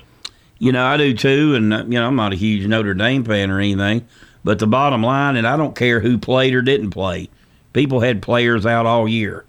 You 0.58 0.72
know, 0.72 0.84
I 0.84 0.96
do 0.96 1.14
too, 1.14 1.54
and 1.54 1.72
uh, 1.72 1.84
you 1.84 1.98
know, 1.98 2.06
I'm 2.06 2.16
not 2.16 2.32
a 2.32 2.36
huge 2.36 2.66
Notre 2.66 2.94
Dame 2.94 3.24
fan 3.24 3.50
or 3.50 3.58
anything, 3.60 4.06
but 4.44 4.58
the 4.58 4.66
bottom 4.66 5.02
line, 5.02 5.36
and 5.36 5.46
I 5.46 5.56
don't 5.56 5.74
care 5.74 6.00
who 6.00 6.18
played 6.18 6.54
or 6.54 6.62
didn't 6.62 6.90
play. 6.90 7.28
People 7.72 8.00
had 8.00 8.20
players 8.20 8.66
out 8.66 8.84
all 8.86 9.08
year. 9.08 9.44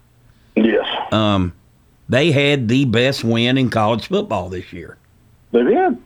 Yes, 0.56 0.86
Um, 1.12 1.54
they 2.08 2.32
had 2.32 2.68
the 2.68 2.86
best 2.86 3.24
win 3.24 3.58
in 3.58 3.70
college 3.70 4.08
football 4.08 4.50
this 4.50 4.72
year, 4.72 4.98
they 5.51 5.63
did. 5.63 5.98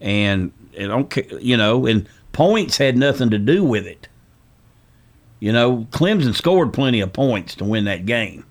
and 0.00 0.52
I 0.78 0.82
don't 0.86 1.10
care, 1.10 1.24
you 1.40 1.56
know, 1.56 1.84
and 1.86 2.08
points 2.32 2.78
had 2.78 2.96
nothing 2.96 3.30
to 3.30 3.38
do 3.38 3.64
with 3.64 3.86
it. 3.86 4.08
You 5.40 5.52
know, 5.52 5.86
Clemson 5.90 6.34
scored 6.34 6.72
plenty 6.72 7.00
of 7.00 7.12
points 7.12 7.54
to 7.56 7.64
win 7.64 7.84
that 7.84 8.06
game. 8.06 8.44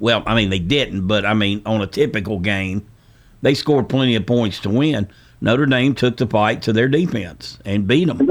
Well, 0.00 0.22
I 0.26 0.34
mean, 0.34 0.50
they 0.50 0.58
didn't, 0.58 1.06
but 1.06 1.24
I 1.24 1.34
mean, 1.34 1.62
on 1.66 1.82
a 1.82 1.86
typical 1.86 2.38
game, 2.40 2.86
they 3.42 3.54
scored 3.54 3.88
plenty 3.88 4.14
of 4.14 4.26
points 4.26 4.60
to 4.60 4.70
win. 4.70 5.08
Notre 5.40 5.66
Dame 5.66 5.94
took 5.94 6.16
the 6.16 6.26
fight 6.26 6.62
to 6.62 6.72
their 6.72 6.88
defense 6.88 7.58
and 7.64 7.86
beat 7.86 8.06
them. 8.06 8.30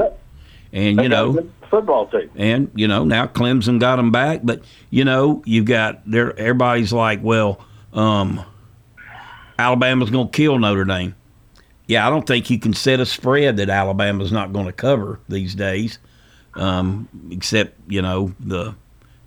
And, 0.72 1.02
you 1.02 1.08
know, 1.08 1.46
football 1.72 2.06
team. 2.06 2.30
and 2.36 2.70
you 2.74 2.86
know 2.86 3.04
now 3.04 3.26
Clemson 3.26 3.80
got 3.80 3.96
them 3.96 4.12
back, 4.12 4.40
but 4.44 4.62
you 4.90 5.04
know 5.04 5.42
you've 5.44 5.64
got 5.64 6.02
there. 6.08 6.38
Everybody's 6.38 6.92
like, 6.92 7.20
well, 7.22 7.64
um, 7.92 8.44
Alabama's 9.58 10.10
going 10.10 10.28
to 10.28 10.32
kill 10.32 10.58
Notre 10.58 10.84
Dame. 10.84 11.14
Yeah, 11.86 12.06
I 12.06 12.10
don't 12.10 12.26
think 12.26 12.50
you 12.50 12.58
can 12.58 12.74
set 12.74 13.00
a 13.00 13.06
spread 13.06 13.56
that 13.56 13.68
Alabama's 13.68 14.30
not 14.30 14.52
going 14.52 14.66
to 14.66 14.72
cover 14.72 15.18
these 15.28 15.54
days, 15.54 15.98
um, 16.54 17.08
except 17.30 17.78
you 17.90 18.02
know 18.02 18.32
the 18.38 18.74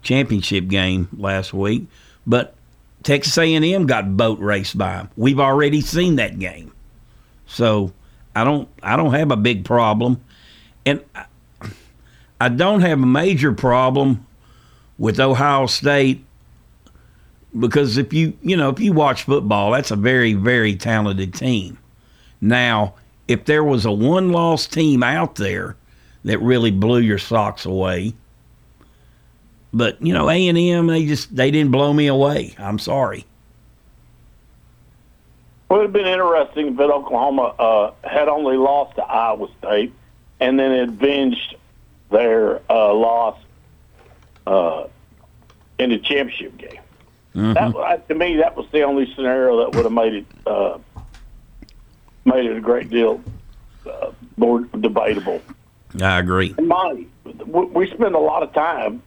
championship 0.04 0.68
game 0.68 1.10
last 1.18 1.54
week. 1.54 1.88
But 2.28 2.56
Texas 3.06 3.38
A&M 3.38 3.86
got 3.88 4.18
boat 4.18 4.40
raced 4.40 4.78
by 4.78 4.98
them. 4.98 5.10
We've 5.16 5.40
already 5.40 5.80
seen 5.80 6.18
that 6.18 6.40
game, 6.40 6.74
so 7.48 7.94
I 8.36 8.44
don't 8.44 8.68
I 8.84 8.98
don't 8.98 9.14
have 9.14 9.32
a 9.32 9.38
big 9.38 9.64
problem, 9.64 10.22
and. 10.86 11.02
I, 11.16 11.26
I 12.40 12.50
don't 12.50 12.82
have 12.82 13.02
a 13.02 13.06
major 13.06 13.54
problem 13.54 14.26
with 14.98 15.20
Ohio 15.20 15.68
State 15.68 16.24
because 17.58 17.98
if 17.98 18.12
you 18.12 18.34
you 18.42 18.58
know 18.58 18.70
if 18.70 18.80
you 18.80 18.92
watch 18.92 19.24
football, 19.24 19.72
that's 19.72 19.92
a 19.92 19.96
very 19.96 20.34
very 20.34 20.76
talented 20.76 21.34
team. 21.34 21.78
Now, 22.42 22.96
if 23.28 23.46
there 23.46 23.64
was 23.64 23.86
a 23.86 23.92
one 23.92 24.32
loss 24.32 24.68
team 24.68 25.02
out 25.02 25.36
there 25.36 25.78
that 26.26 26.42
really 26.42 26.72
blew 26.72 27.00
your 27.00 27.18
socks 27.18 27.66
away, 27.66 28.14
but 29.76 30.02
you 30.02 30.14
know 30.14 30.30
A 30.30 30.48
and 30.48 30.58
M 30.58 30.88
they 30.88 31.06
just 31.06 31.36
they 31.36 31.52
didn't 31.52 31.72
blow 31.72 31.92
me 31.94 32.08
away. 32.08 32.56
I'm 32.58 32.80
sorry. 32.80 33.26
Well, 35.70 35.80
Would 35.80 35.88
have 35.88 35.94
been 35.94 36.08
interesting 36.08 36.74
if 36.74 36.80
Oklahoma 36.80 37.54
uh, 37.60 37.92
had 38.04 38.30
only 38.30 38.56
lost 38.56 38.96
to 38.96 39.04
Iowa 39.04 39.50
State 39.60 39.94
and 40.40 40.58
then 40.58 40.90
avenged 40.90 41.56
their 42.10 42.62
uh, 42.70 42.94
loss 42.94 43.38
uh, 44.48 44.86
in 45.78 45.90
the 45.90 46.00
championship 46.00 46.58
game. 46.58 46.80
That 47.34 48.08
to 48.08 48.16
me, 48.16 48.38
that 48.38 48.56
was 48.56 48.68
the 48.72 48.84
only 48.84 49.14
scenario 49.14 49.58
that 49.60 49.76
would 49.76 49.84
have 49.84 49.92
made 49.92 50.14
it 50.14 50.26
uh, 50.48 50.78
made 52.24 52.46
it 52.46 52.56
a 52.56 52.62
great 52.62 52.90
deal 52.90 53.22
uh, 53.86 54.12
more 54.38 54.62
debatable. 54.62 55.42
I 56.02 56.20
agree. 56.20 56.56
And 56.58 56.70
Monty, 56.70 57.10
we 57.46 57.90
spend 57.92 58.16
a 58.16 58.20
lot 58.20 58.42
of 58.42 58.54
time 58.54 59.02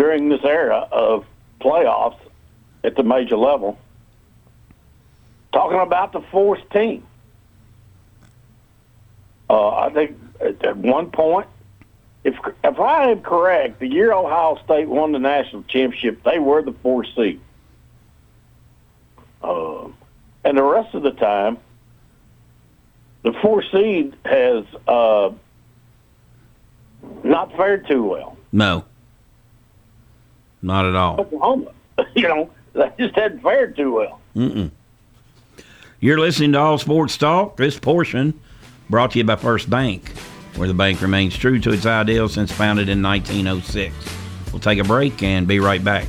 during 0.00 0.30
this 0.30 0.40
era 0.44 0.88
of 0.90 1.26
playoffs 1.60 2.18
at 2.82 2.96
the 2.96 3.02
major 3.02 3.36
level 3.36 3.78
talking 5.52 5.78
about 5.78 6.12
the 6.12 6.22
fourth 6.32 6.66
team. 6.70 7.06
Uh, 9.50 9.76
I 9.76 9.90
think 9.90 10.16
at, 10.40 10.74
one 10.78 11.10
point, 11.10 11.48
if 12.24 12.34
if 12.64 12.80
I 12.80 13.10
am 13.10 13.20
correct, 13.20 13.78
the 13.78 13.88
year 13.88 14.10
Ohio 14.10 14.58
State 14.64 14.88
won 14.88 15.12
the 15.12 15.18
national 15.18 15.64
championship, 15.64 16.22
they 16.24 16.38
were 16.38 16.62
the 16.62 16.72
fourth 16.72 17.08
seed. 17.14 17.38
Uh, 19.42 19.88
and 20.44 20.56
the 20.56 20.62
rest 20.62 20.94
of 20.94 21.02
the 21.02 21.10
time, 21.10 21.58
the 23.22 23.34
fourth 23.42 23.66
seed 23.70 24.16
has 24.24 24.64
uh, 24.88 25.30
not 27.22 27.54
fared 27.54 27.86
too 27.86 28.02
well. 28.02 28.38
No, 28.50 28.86
not 30.62 30.86
at 30.86 30.94
all. 30.94 31.20
Oklahoma, 31.20 31.70
you 32.14 32.22
know, 32.22 32.50
they 32.72 32.90
just 32.98 33.14
hadn't 33.14 33.42
fared 33.42 33.76
too 33.76 33.94
well. 33.94 34.20
Mm-mm. 34.36 34.70
You're 36.00 36.18
listening 36.18 36.52
to 36.52 36.58
All 36.58 36.78
Sports 36.78 37.16
Talk. 37.18 37.56
This 37.56 37.78
portion 37.78 38.40
brought 38.88 39.10
to 39.12 39.18
you 39.18 39.24
by 39.24 39.36
First 39.36 39.68
Bank, 39.68 40.10
where 40.56 40.66
the 40.66 40.74
bank 40.74 41.02
remains 41.02 41.36
true 41.36 41.58
to 41.60 41.72
its 41.72 41.84
ideals 41.84 42.34
since 42.34 42.50
founded 42.50 42.88
in 42.88 43.02
1906. 43.02 43.94
We'll 44.52 44.60
take 44.60 44.78
a 44.78 44.84
break 44.84 45.22
and 45.22 45.46
be 45.46 45.60
right 45.60 45.82
back. 45.84 46.08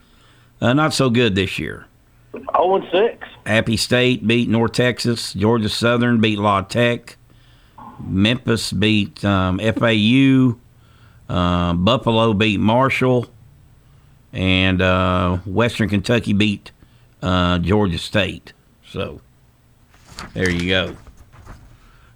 Uh, 0.61 0.73
not 0.73 0.95
so 0.95 1.11
good 1.11 1.35
this 1.35 1.59
year. 1.59 1.87
0 2.33 2.77
and 2.77 2.85
6. 2.91 3.29
Appy 3.47 3.77
State 3.77 4.27
beat 4.27 4.49
North 4.49 4.73
Texas. 4.73 5.35
Georgia 5.35 5.69
Southern 5.69 6.21
beat 6.21 6.39
La 6.39 6.63
Tech. 6.63 7.17
Memphis 8.01 8.73
beat 8.73 9.25
um, 9.25 9.59
FAU. 9.59 10.57
Uh, 11.29 11.75
Buffalo 11.75 12.33
beat 12.33 12.59
Marshall. 12.59 13.27
And 14.33 14.83
uh, 14.83 15.37
Western 15.47 15.89
Kentucky 15.89 16.33
beat 16.33 16.73
uh, 17.25 17.59
Georgia 17.59 17.99
State. 17.99 18.53
So 18.87 19.21
there 20.35 20.51
you 20.51 20.69
go. 20.69 20.97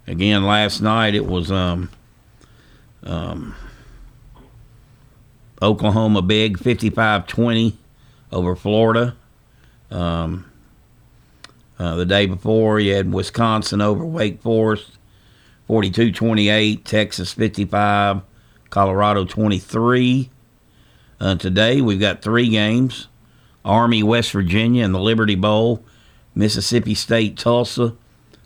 Again, 0.07 0.43
last 0.45 0.81
night 0.81 1.15
it 1.15 1.25
was 1.25 1.51
um, 1.51 1.89
um, 3.03 3.55
Oklahoma 5.61 6.21
big 6.21 6.59
55 6.59 7.27
20 7.27 7.77
over 8.31 8.55
Florida. 8.55 9.15
Um, 9.89 10.49
uh, 11.79 11.95
the 11.95 12.05
day 12.05 12.25
before, 12.27 12.79
you 12.79 12.93
had 12.93 13.11
Wisconsin 13.11 13.81
over 13.81 14.05
Wake 14.05 14.41
Forest, 14.41 14.91
42 15.67 16.11
28, 16.11 16.85
Texas 16.85 17.33
55, 17.33 18.21
Colorado 18.69 19.25
23. 19.25 20.29
Uh, 21.19 21.35
today, 21.35 21.81
we've 21.81 21.99
got 21.99 22.21
three 22.21 22.49
games 22.49 23.07
Army, 23.65 24.03
West 24.03 24.31
Virginia, 24.31 24.83
and 24.83 24.93
the 24.93 24.99
Liberty 24.99 25.35
Bowl, 25.35 25.83
Mississippi 26.35 26.93
State, 26.93 27.37
Tulsa, 27.37 27.95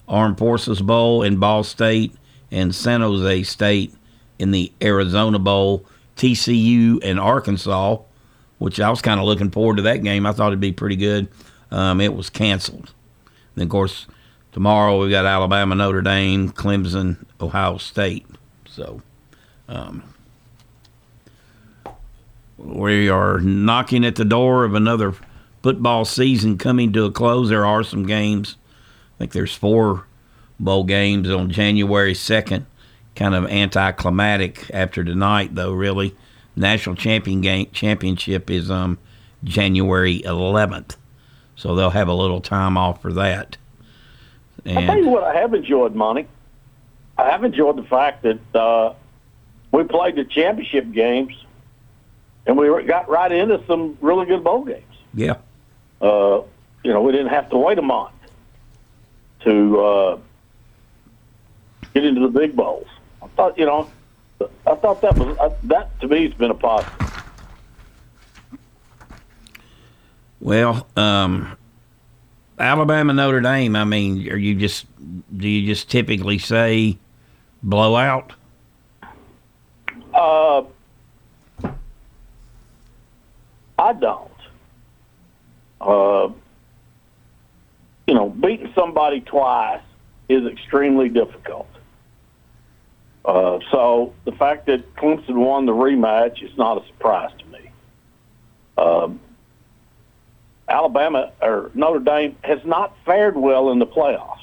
Armed 0.08 0.38
Forces 0.38 0.82
Bowl, 0.82 1.23
and 1.23 1.39
Ball 1.39 1.63
State, 1.63 2.13
and 2.52 2.73
San 2.73 3.02
Jose 3.02 3.43
State 3.43 3.93
in 4.39 4.52
the 4.52 4.71
Arizona 4.82 5.39
Bowl, 5.39 5.86
TCU, 6.15 6.99
and 7.04 7.19
Arkansas 7.19 7.97
which 8.63 8.80
I 8.80 8.89
was 8.89 9.02
kind 9.02 9.19
of 9.19 9.26
looking 9.26 9.52
forward 9.52 9.76
to 9.76 9.82
that 9.84 10.04
game. 10.04 10.26
I 10.26 10.32
thought 10.32 10.47
it'd 10.47 10.62
be 10.62 10.71
pretty 10.71 10.95
good. 10.95 11.28
Um, 11.69 11.99
it 11.99 12.15
was 12.15 12.30
canceled. 12.30 12.93
Then, 13.56 13.63
of 13.63 13.69
course, 13.69 14.08
tomorrow 14.54 15.02
we've 15.02 15.12
got 15.12 15.26
Alabama, 15.26 15.76
Notre 15.76 16.02
Dame, 16.02 16.49
Clemson, 16.49 17.26
Ohio 17.41 17.76
State. 17.76 18.26
So, 18.65 19.02
um, 19.67 20.12
we 22.63 23.10
are 23.10 23.39
knocking 23.39 24.06
at 24.06 24.15
the 24.15 24.26
door 24.26 24.63
of 24.63 24.73
another 24.73 25.13
football 25.62 26.06
season 26.06 26.58
coming 26.58 26.93
to 26.93 27.06
a 27.06 27.12
close. 27.12 27.49
There 27.49 27.65
are 27.65 27.84
some 27.84 28.06
games. 28.06 28.58
I 29.15 29.17
think 29.19 29.32
there's 29.34 29.54
four 29.54 30.06
bowl 30.60 30.84
games 30.84 31.30
on 31.30 31.49
January 31.49 32.13
2nd. 32.13 32.65
Kind 33.15 33.36
of 33.36 33.45
anticlimactic 33.45 34.71
after 34.73 35.04
tonight, 35.04 35.54
though. 35.54 35.71
Really, 35.71 36.15
national 36.56 36.95
champion 36.95 37.41
game 37.41 37.69
championship 37.71 38.49
is 38.49 38.71
um 38.71 38.97
January 39.43 40.21
11th, 40.21 40.95
so 41.56 41.76
they'll 41.76 41.91
have 41.91 42.08
a 42.08 42.13
little 42.13 42.41
time 42.41 42.76
off 42.76 43.02
for 43.02 43.13
that. 43.13 43.58
I'll 44.65 44.82
tell 44.82 44.97
you 44.97 45.10
what 45.10 45.23
I 45.23 45.36
have 45.36 45.54
enjoyed, 45.54 45.93
Monty. 45.93 46.28
I 47.17 47.30
have 47.30 47.43
enjoyed 47.43 47.76
the 47.78 47.84
fact 47.84 48.23
that 48.23 48.56
uh, 48.56 48.93
we 49.71 49.84
played 49.84 50.15
the 50.15 50.23
championship 50.23 50.91
games, 50.91 51.34
and 52.46 52.58
we 52.58 52.84
got 52.84 53.10
right 53.10 53.32
into 53.32 53.64
some 53.66 53.98
really 54.02 54.26
good 54.26 54.44
bowl 54.44 54.66
games. 54.66 54.84
Yeah. 55.14 55.38
Uh, 56.02 56.42
you 56.84 56.92
know, 56.92 57.02
we 57.02 57.12
didn't 57.12 57.30
have 57.30 57.50
to 57.52 57.58
wait 57.58 57.78
a 57.78 57.82
month 57.82 58.14
to 59.42 59.80
uh, 59.80 60.20
get 61.94 62.06
into 62.06 62.22
the 62.22 62.28
big 62.28 62.56
bowls. 62.56 62.88
I 63.22 63.28
thought, 63.28 63.58
you 63.58 63.66
know, 63.66 63.90
I 64.68 64.76
thought 64.76 65.02
that 65.02 65.18
was 65.18 65.38
uh, 65.38 65.50
that 65.64 66.00
to 66.02 66.08
me 66.08 66.26
has 66.26 66.34
been 66.34 66.52
a 66.52 66.56
positive. 66.56 67.14
Well, 70.42 70.88
um, 70.98 71.58
Alabama 72.60 73.14
Notre 73.14 73.40
Dame. 73.40 73.78
I 73.78 73.86
mean, 73.86 74.30
are 74.30 74.38
you 74.38 74.56
just 74.56 74.86
do 75.38 75.48
you 75.48 75.66
just 75.66 75.90
typically 75.90 76.38
say 76.38 76.98
blowout? 77.62 78.34
Uh, 80.14 80.64
I 83.78 83.94
don't. 83.94 84.32
Uh, 85.82 86.30
you 88.08 88.14
know, 88.14 88.30
beating 88.30 88.72
somebody 88.76 89.22
twice 89.22 89.82
is 90.30 90.46
extremely 90.46 91.10
difficult. 91.10 91.68
Uh, 93.26 93.60
so 93.72 94.14
the 94.26 94.34
fact 94.34 94.66
that 94.66 94.96
Clemson 94.96 95.36
won 95.36 95.66
the 95.66 95.72
rematch 95.72 96.44
is 96.44 96.56
not 96.58 96.84
a 96.84 96.88
surprise 96.88 97.32
to 97.40 97.46
me. 97.46 97.70
Um, 98.78 99.20
Alabama 100.68 101.32
or 101.42 101.72
Notre 101.74 102.00
Dame 102.00 102.36
has 102.44 102.60
not 102.66 102.96
fared 103.06 103.36
well 103.36 103.72
in 103.72 103.80
the 103.80 103.88
playoffs. 103.88 104.40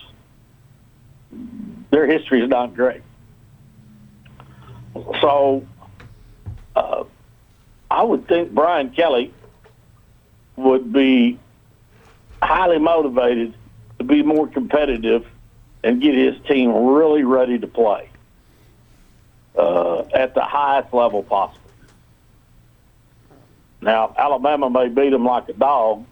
Their 1.90 2.06
history 2.06 2.42
is 2.42 2.48
not 2.48 2.74
great. 2.74 3.02
So 5.20 5.66
uh, 6.76 7.04
I 7.90 8.02
would 8.02 8.28
think 8.28 8.52
Brian 8.52 8.90
Kelly 8.90 9.32
would 10.56 10.92
be 10.92 11.38
highly 12.40 12.78
motivated 12.78 13.54
to 13.98 14.04
be 14.04 14.22
more 14.22 14.46
competitive 14.46 15.26
and 15.82 16.00
get 16.00 16.14
his 16.14 16.36
team 16.46 16.72
really 16.72 17.24
ready 17.24 17.58
to 17.58 17.66
play 17.66 18.08
uh, 19.56 20.00
at 20.14 20.34
the 20.34 20.42
highest 20.42 20.92
level 20.92 21.22
possible. 21.22 21.60
Now, 23.80 24.14
Alabama 24.16 24.68
may 24.68 24.88
beat 24.88 25.10
them 25.10 25.24
like 25.24 25.48
a 25.48 25.54
dog, 25.54 26.04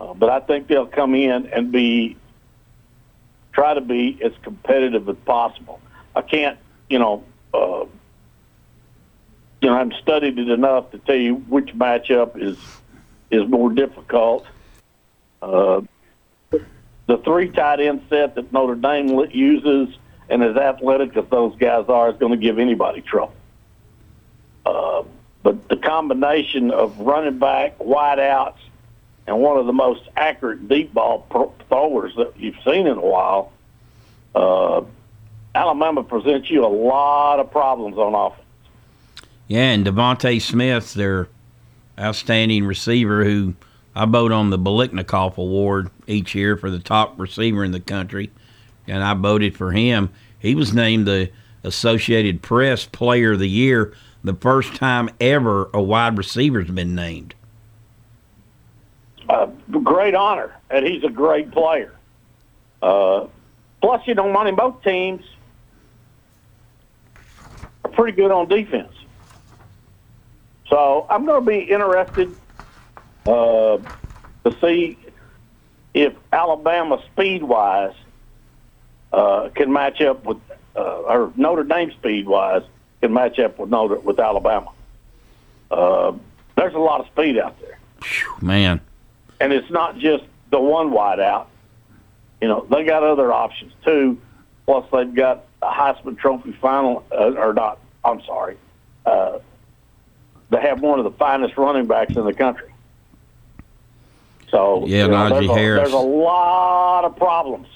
uh, 0.00 0.14
but 0.14 0.30
I 0.30 0.40
think 0.40 0.66
they'll 0.66 0.86
come 0.86 1.14
in 1.14 1.46
and 1.46 1.70
be 1.70 2.16
try 3.52 3.74
to 3.74 3.80
be 3.80 4.18
as 4.22 4.32
competitive 4.42 5.08
as 5.08 5.16
possible. 5.24 5.80
I 6.14 6.22
can't, 6.22 6.58
you 6.88 6.98
know, 6.98 7.24
uh, 7.52 7.84
you 9.60 9.68
know, 9.68 9.74
I 9.74 9.78
haven't 9.78 9.96
studied 10.00 10.38
it 10.38 10.48
enough 10.48 10.90
to 10.92 10.98
tell 10.98 11.16
you 11.16 11.36
which 11.36 11.74
matchup 11.76 12.40
is 12.40 12.56
is 13.30 13.48
more 13.48 13.70
difficult. 13.72 14.46
Uh, 15.42 15.82
the 16.50 17.18
three 17.18 17.50
tight 17.50 17.80
end 17.80 18.02
set 18.08 18.34
that 18.34 18.52
Notre 18.52 18.74
Dame 18.74 19.08
uses 19.30 19.96
and 20.28 20.42
as 20.42 20.56
athletic 20.56 21.16
as 21.16 21.24
those 21.30 21.56
guys 21.56 21.86
are 21.88 22.10
is 22.10 22.16
going 22.18 22.32
to 22.32 22.38
give 22.38 22.58
anybody 22.58 23.00
trouble. 23.00 23.34
Uh, 24.64 25.02
but 25.42 25.68
the 25.68 25.76
combination 25.76 26.70
of 26.70 26.98
running 26.98 27.38
back, 27.38 27.78
wideouts, 27.78 28.58
and 29.26 29.40
one 29.40 29.58
of 29.58 29.66
the 29.66 29.72
most 29.72 30.02
accurate 30.16 30.68
deep 30.68 30.92
ball 30.92 31.26
throwers 31.68 32.14
that 32.16 32.32
you've 32.38 32.56
seen 32.64 32.86
in 32.86 32.96
a 32.96 33.00
while, 33.00 33.52
uh, 34.34 34.82
Alabama 35.54 36.02
presents 36.02 36.50
you 36.50 36.64
a 36.64 36.68
lot 36.68 37.40
of 37.40 37.50
problems 37.50 37.96
on 37.96 38.14
offense. 38.14 38.47
Yeah, 39.48 39.70
and 39.70 39.86
DeVonta 39.86 40.40
Smith, 40.42 40.92
their 40.92 41.28
outstanding 41.98 42.66
receiver, 42.66 43.24
who 43.24 43.54
I 43.94 44.04
vote 44.04 44.30
on 44.30 44.50
the 44.50 44.58
Biletnikoff 44.58 45.38
Award 45.38 45.90
each 46.06 46.34
year 46.34 46.56
for 46.56 46.70
the 46.70 46.78
top 46.78 47.18
receiver 47.18 47.64
in 47.64 47.72
the 47.72 47.80
country, 47.80 48.30
and 48.86 49.02
I 49.02 49.14
voted 49.14 49.56
for 49.56 49.72
him. 49.72 50.10
He 50.38 50.54
was 50.54 50.74
named 50.74 51.06
the 51.06 51.30
Associated 51.64 52.42
Press 52.42 52.84
Player 52.84 53.32
of 53.32 53.38
the 53.38 53.48
Year, 53.48 53.94
the 54.22 54.34
first 54.34 54.74
time 54.74 55.08
ever 55.18 55.70
a 55.72 55.80
wide 55.80 56.18
receiver's 56.18 56.70
been 56.70 56.94
named. 56.94 57.34
Uh, 59.28 59.46
great 59.82 60.14
honor, 60.14 60.54
and 60.70 60.86
he's 60.86 61.04
a 61.04 61.10
great 61.10 61.50
player. 61.50 61.94
Uh, 62.82 63.26
plus, 63.80 64.06
you 64.06 64.14
know, 64.14 64.30
money 64.30 64.52
both 64.52 64.82
teams 64.82 65.24
are 67.84 67.90
pretty 67.90 68.12
good 68.12 68.30
on 68.30 68.46
defense. 68.48 68.92
So 70.68 71.06
I'm 71.08 71.24
going 71.24 71.44
to 71.44 71.50
be 71.50 71.60
interested 71.60 72.34
uh, 73.26 73.78
to 74.44 74.56
see 74.60 74.98
if 75.94 76.14
Alabama 76.32 77.02
speed 77.12 77.42
wise 77.42 77.94
uh, 79.12 79.48
can 79.54 79.72
match 79.72 80.00
up 80.02 80.24
with, 80.24 80.38
uh, 80.76 80.80
or 80.80 81.32
Notre 81.36 81.64
Dame 81.64 81.90
speed 81.92 82.26
wise 82.26 82.62
can 83.00 83.12
match 83.12 83.38
up 83.38 83.58
with 83.58 83.70
Notre 83.70 83.98
with 83.98 84.18
Alabama. 84.18 84.70
Uh, 85.70 86.12
there's 86.56 86.74
a 86.74 86.78
lot 86.78 87.00
of 87.00 87.06
speed 87.08 87.38
out 87.38 87.58
there, 87.60 87.78
Man, 88.40 88.80
and 89.40 89.52
it's 89.52 89.70
not 89.70 89.98
just 89.98 90.24
the 90.50 90.60
one 90.60 90.90
wide 90.90 91.20
out. 91.20 91.48
You 92.40 92.48
know, 92.48 92.66
they 92.70 92.84
got 92.84 93.02
other 93.02 93.32
options 93.32 93.72
too. 93.84 94.20
Plus, 94.66 94.84
they've 94.92 95.14
got 95.14 95.46
a 95.62 95.70
Heisman 95.70 96.18
Trophy 96.18 96.52
final, 96.52 97.04
uh, 97.10 97.32
or 97.34 97.54
not? 97.54 97.78
I'm 98.04 98.22
sorry. 98.22 98.56
They 100.50 100.60
have 100.60 100.80
one 100.80 100.98
of 100.98 101.04
the 101.04 101.10
finest 101.12 101.56
running 101.56 101.86
backs 101.86 102.16
in 102.16 102.24
the 102.24 102.32
country. 102.32 102.70
So 104.50 104.86
Yeah, 104.86 105.04
you 105.04 105.08
know, 105.10 105.16
Najee 105.16 105.30
there's, 105.30 105.48
a, 105.50 105.54
Harris. 105.54 105.80
there's 105.82 105.92
a 105.92 106.06
lot 106.06 107.04
of 107.04 107.16
problems 107.16 107.68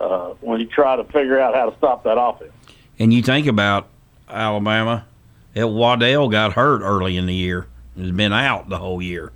uh, 0.00 0.34
when 0.40 0.60
you 0.60 0.66
try 0.66 0.96
to 0.96 1.04
figure 1.04 1.40
out 1.40 1.54
how 1.54 1.70
to 1.70 1.76
stop 1.78 2.04
that 2.04 2.20
offense. 2.20 2.52
and 2.98 3.12
you 3.14 3.22
think 3.22 3.46
about 3.46 3.88
Alabama, 4.28 5.06
El 5.54 5.72
Waddle 5.72 6.28
got 6.28 6.52
hurt 6.52 6.82
early 6.82 7.16
in 7.16 7.26
the 7.26 7.34
year. 7.34 7.66
Has 7.96 8.10
been 8.10 8.32
out 8.34 8.68
the 8.68 8.76
whole 8.76 9.00
year. 9.00 9.32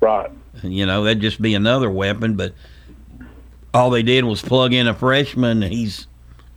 Right. 0.00 0.30
You 0.62 0.84
know, 0.84 1.04
that'd 1.04 1.22
just 1.22 1.40
be 1.40 1.54
another 1.54 1.90
weapon, 1.90 2.36
but 2.36 2.52
all 3.72 3.88
they 3.88 4.02
did 4.02 4.24
was 4.26 4.42
plug 4.42 4.74
in 4.74 4.86
a 4.86 4.92
freshman. 4.92 5.62
and 5.62 5.72
He's 5.72 6.06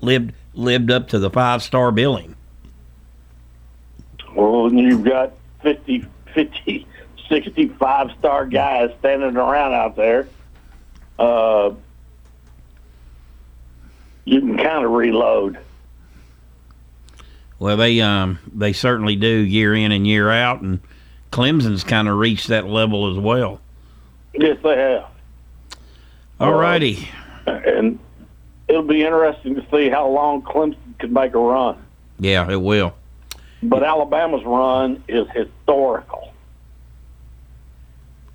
lived 0.01 0.33
lived 0.53 0.91
up 0.91 1.07
to 1.09 1.19
the 1.19 1.29
five 1.29 1.63
star 1.63 1.91
billing. 1.93 2.35
Well, 4.37 4.65
when 4.65 4.77
you've 4.77 5.03
got 5.03 5.31
50, 5.63 6.05
50, 6.35 6.87
65 7.27 8.11
star 8.19 8.45
guys 8.45 8.91
standing 8.99 9.35
around 9.35 9.73
out 9.73 9.95
there, 9.95 10.27
uh, 11.17 11.71
you 14.25 14.39
can 14.39 14.57
kind 14.57 14.85
of 14.85 14.91
reload. 14.91 15.57
Well, 17.57 17.77
they 17.77 17.99
um 18.01 18.37
they 18.53 18.73
certainly 18.73 19.15
do 19.15 19.27
year 19.27 19.73
in 19.73 19.91
and 19.91 20.05
year 20.05 20.29
out, 20.29 20.61
and 20.61 20.81
Clemson's 21.31 21.83
kind 21.83 22.07
of 22.07 22.17
reached 22.17 22.49
that 22.49 22.67
level 22.67 23.11
as 23.11 23.17
well. 23.17 23.59
Yes, 24.35 24.59
they 24.61 24.77
have. 24.77 25.07
All 26.39 26.53
righty. 26.53 27.09
And 27.47 27.97
it'll 28.67 28.83
be 28.83 29.03
interesting 29.03 29.55
to 29.55 29.65
see 29.71 29.89
how 29.89 30.07
long 30.07 30.43
Clemson 30.43 30.77
can 30.99 31.11
make 31.11 31.33
a 31.33 31.39
run. 31.39 31.83
Yeah, 32.19 32.47
it 32.51 32.61
will. 32.61 32.93
But 33.63 33.83
Alabama's 33.83 34.43
run 34.43 35.03
is 35.07 35.27
historical. 35.31 36.31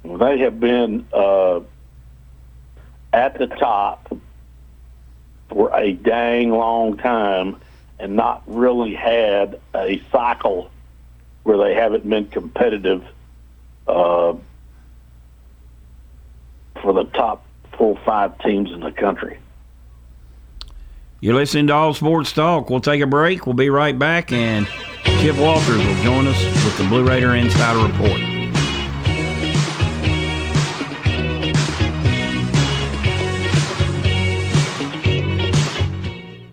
They 0.04 0.38
have 0.38 0.58
been 0.58 1.06
uh, 1.12 1.60
at 3.12 3.38
the 3.38 3.46
top 3.46 4.16
for 5.48 5.70
a 5.76 5.92
dang 5.92 6.50
long 6.50 6.96
time 6.96 7.56
and 7.98 8.16
not 8.16 8.42
really 8.46 8.94
had 8.94 9.60
a 9.74 10.02
cycle 10.10 10.70
where 11.44 11.58
they 11.58 11.74
haven't 11.74 12.08
been 12.08 12.26
competitive 12.26 13.04
uh, 13.86 14.34
for 16.80 16.92
the 16.92 17.04
top 17.14 17.44
four 17.76 17.96
five 18.04 18.38
teams 18.38 18.72
in 18.72 18.80
the 18.80 18.92
country. 18.92 19.38
You're 21.20 21.34
listening 21.34 21.68
to 21.68 21.74
All 21.74 21.94
Sports 21.94 22.32
Talk. 22.32 22.68
We'll 22.68 22.80
take 22.80 23.00
a 23.00 23.06
break. 23.06 23.46
We'll 23.46 23.54
be 23.54 23.70
right 23.70 23.96
back, 23.96 24.32
and 24.32 24.66
Chip 25.04 25.36
Walters 25.36 25.78
will 25.78 26.02
join 26.02 26.26
us 26.26 26.42
with 26.44 26.78
the 26.78 26.84
Blue 26.84 27.06
Raider 27.06 27.34
Insider 27.34 27.86
Report. 27.86 28.20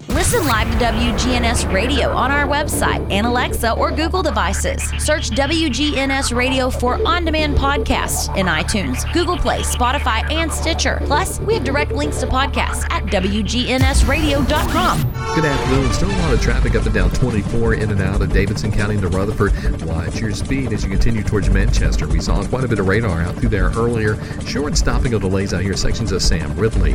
Listen 0.07 0.45
live 0.45 0.69
to 0.71 0.77
WGNS 0.85 1.73
Radio 1.73 2.09
on 2.09 2.29
our 2.29 2.45
website 2.45 2.99
and 3.11 3.25
Alexa 3.25 3.71
or 3.71 3.89
Google 3.89 4.21
devices. 4.21 4.83
Search 4.99 5.31
WGNS 5.31 6.35
Radio 6.35 6.69
for 6.69 6.99
on 7.07 7.25
demand 7.25 7.57
podcasts 7.57 8.35
in 8.37 8.45
iTunes, 8.45 9.11
Google 9.11 9.37
Play, 9.37 9.61
Spotify, 9.61 10.29
and 10.31 10.51
Stitcher. 10.51 11.01
Plus, 11.05 11.39
we 11.39 11.55
have 11.55 11.63
direct 11.63 11.91
links 11.93 12.19
to 12.19 12.27
podcasts 12.27 12.85
at 12.91 13.05
WGNSradio.com. 13.05 15.18
Good 15.39 15.51
afternoon. 15.51 15.93
Still 15.93 16.11
a 16.11 16.19
lot 16.19 16.33
of 16.33 16.41
traffic 16.41 16.75
up 16.75 16.83
and 16.83 16.93
down 16.93 17.11
24 17.11 17.75
in 17.75 17.91
and 17.91 18.01
out 18.01 18.21
of 18.21 18.33
Davidson 18.33 18.73
County 18.73 18.99
to 18.99 19.07
Rutherford. 19.07 19.53
Watch 19.83 20.19
your 20.19 20.31
speed 20.31 20.73
as 20.73 20.83
you 20.83 20.89
continue 20.89 21.23
towards 21.23 21.49
Manchester. 21.49 22.09
We 22.09 22.19
saw 22.19 22.43
quite 22.43 22.65
a 22.65 22.67
bit 22.67 22.77
of 22.77 22.89
radar 22.89 23.21
out 23.21 23.37
through 23.37 23.47
there 23.47 23.69
earlier. 23.69 24.21
Short 24.41 24.75
stopping 24.75 25.13
of 25.13 25.21
delays 25.21 25.53
out 25.53 25.61
here, 25.61 25.77
sections 25.77 26.11
of 26.11 26.21
Sam 26.21 26.53
Ridley. 26.57 26.91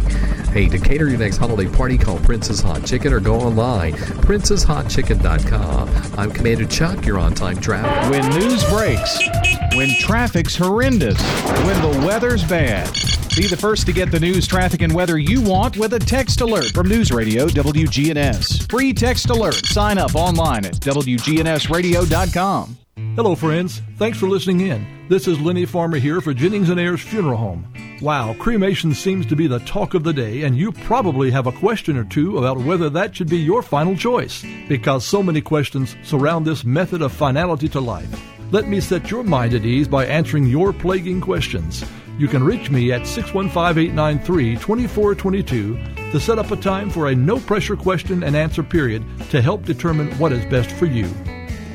Hey, 0.53 0.69
to 0.69 0.79
cater 0.79 1.09
your 1.09 1.19
next 1.19 1.39
holiday 1.39 1.75
party, 1.75 1.97
call 1.97 2.19
Princess 2.19 2.61
Hot 2.61 2.85
Chicken 2.85 3.15
or 3.15 3.21
go 3.21 3.37
online, 3.37 3.95
princesshotchicken.com. 3.95 6.19
I'm 6.19 6.31
Commander 6.31 6.67
Chuck. 6.67 7.07
You're 7.07 7.19
on 7.19 7.33
time 7.33 7.59
traffic. 7.63 8.11
When 8.11 8.29
news 8.39 8.63
breaks, 8.69 9.27
when 9.75 9.89
traffic's 10.01 10.55
horrendous, 10.55 11.19
when 11.65 11.81
the 11.81 12.07
weather's 12.07 12.45
bad. 12.45 12.95
Be 13.37 13.47
the 13.49 13.57
first 13.57 13.85
to 13.87 13.93
get 13.93 14.13
the 14.13 14.21
news, 14.21 14.47
traffic, 14.47 14.83
and 14.83 14.95
weather 14.95 15.19
you 15.19 15.43
want 15.43 15.77
with 15.77 15.93
a 15.95 15.99
text 15.99 16.41
alert 16.41 16.71
from 16.73 16.87
News 16.87 17.11
Radio 17.11 17.49
WGNS. 17.49 18.71
Free 18.71 18.93
text 18.93 19.29
alert. 19.29 19.57
Sign 19.57 19.99
up 19.99 20.15
online 20.15 20.65
at 20.65 20.75
WGNSradio.com. 20.75 22.79
Hello, 23.17 23.35
friends. 23.35 23.83
Thanks 23.97 24.19
for 24.19 24.29
listening 24.29 24.61
in. 24.61 24.87
This 25.09 25.27
is 25.27 25.41
Lenny 25.41 25.67
Farmer 25.67 25.97
here 25.97 26.21
for 26.21 26.33
Jennings 26.33 26.71
and 26.71 26.79
Ayers 26.79 27.01
Funeral 27.01 27.37
Home. 27.37 27.67
Wow, 28.01 28.35
cremation 28.35 28.95
seems 28.95 29.27
to 29.27 29.35
be 29.35 29.49
the 29.49 29.59
talk 29.61 29.95
of 29.95 30.05
the 30.05 30.13
day, 30.13 30.43
and 30.43 30.57
you 30.57 30.71
probably 30.71 31.33
have 31.33 31.49
a 31.49 31.53
question 31.53 31.97
or 31.97 32.05
two 32.05 32.39
about 32.39 32.59
whether 32.59 32.89
that 32.91 33.17
should 33.17 33.29
be 33.29 33.39
your 33.39 33.63
final 33.63 33.97
choice, 33.97 34.45
because 34.69 35.05
so 35.05 35.25
many 35.25 35.41
questions 35.41 35.97
surround 36.05 36.47
this 36.47 36.65
method 36.65 37.03
of 37.03 37.11
finality 37.11 37.69
to 37.71 37.81
life. 37.81 38.09
Let 38.53 38.69
me 38.69 38.81
set 38.81 39.11
your 39.11 39.25
mind 39.25 39.55
at 39.55 39.65
ease 39.65 39.89
by 39.89 40.07
answering 40.07 40.47
your 40.47 40.73
plaguing 40.73 41.21
questions. 41.21 41.85
You 42.17 42.29
can 42.29 42.45
reach 42.45 42.71
me 42.71 42.93
at 42.93 43.07
615 43.07 43.85
893 43.91 44.55
2422 44.57 45.79
to 46.13 46.21
set 46.21 46.39
up 46.39 46.51
a 46.53 46.57
time 46.57 46.89
for 46.89 47.09
a 47.09 47.15
no 47.15 47.41
pressure 47.41 47.77
question 47.77 48.23
and 48.23 48.37
answer 48.37 48.63
period 48.63 49.03
to 49.31 49.43
help 49.43 49.65
determine 49.65 50.13
what 50.19 50.33
is 50.33 50.45
best 50.47 50.71
for 50.71 50.87
you. 50.87 51.09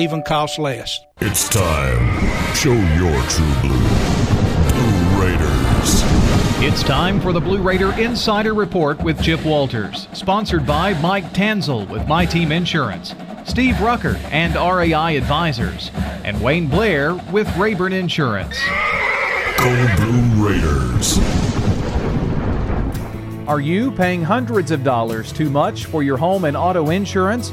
even 0.00 0.22
costs 0.22 0.58
less. 0.58 0.98
It's 1.20 1.48
time. 1.48 2.54
Show 2.54 2.72
your 2.72 3.22
true 3.28 3.54
blue. 3.60 3.78
Blue 4.70 5.22
Raiders. 5.22 6.02
It's 6.62 6.82
time 6.82 7.20
for 7.20 7.32
the 7.32 7.40
Blue 7.40 7.60
Raider 7.62 7.92
Insider 7.98 8.54
Report 8.54 9.02
with 9.02 9.22
Chip 9.22 9.44
Walters, 9.44 10.08
sponsored 10.12 10.66
by 10.66 10.94
Mike 11.00 11.32
Tanzel 11.32 11.88
with 11.88 12.06
My 12.08 12.24
Team 12.24 12.52
Insurance, 12.52 13.14
Steve 13.44 13.80
Rucker 13.80 14.16
and 14.30 14.54
RAI 14.54 15.16
Advisors, 15.16 15.90
and 16.24 16.40
Wayne 16.42 16.68
Blair 16.68 17.14
with 17.32 17.54
Rayburn 17.56 17.92
Insurance. 17.92 18.58
Go 19.58 19.96
Blue 19.96 20.48
Raiders. 20.48 21.18
Are 23.48 23.60
you 23.60 23.90
paying 23.90 24.22
hundreds 24.22 24.70
of 24.70 24.84
dollars 24.84 25.32
too 25.32 25.50
much 25.50 25.86
for 25.86 26.02
your 26.02 26.16
home 26.16 26.44
and 26.44 26.56
auto 26.56 26.90
insurance? 26.90 27.52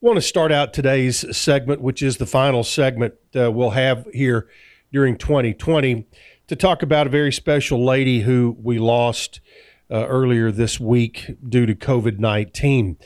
want 0.00 0.16
to 0.16 0.22
start 0.22 0.52
out 0.52 0.72
today's 0.72 1.36
segment, 1.36 1.80
which 1.80 2.02
is 2.02 2.18
the 2.18 2.26
final 2.26 2.62
segment 2.62 3.14
uh, 3.34 3.50
we'll 3.50 3.70
have 3.70 4.06
here 4.12 4.48
during 4.92 5.16
2020, 5.16 6.06
to 6.46 6.56
talk 6.56 6.82
about 6.82 7.08
a 7.08 7.10
very 7.10 7.32
special 7.32 7.84
lady 7.84 8.20
who 8.20 8.56
we 8.62 8.78
lost 8.78 9.40
uh, 9.90 10.06
earlier 10.06 10.52
this 10.52 10.78
week 10.78 11.36
due 11.46 11.66
to 11.66 11.74
COVID 11.74 12.18
19. 12.18 12.96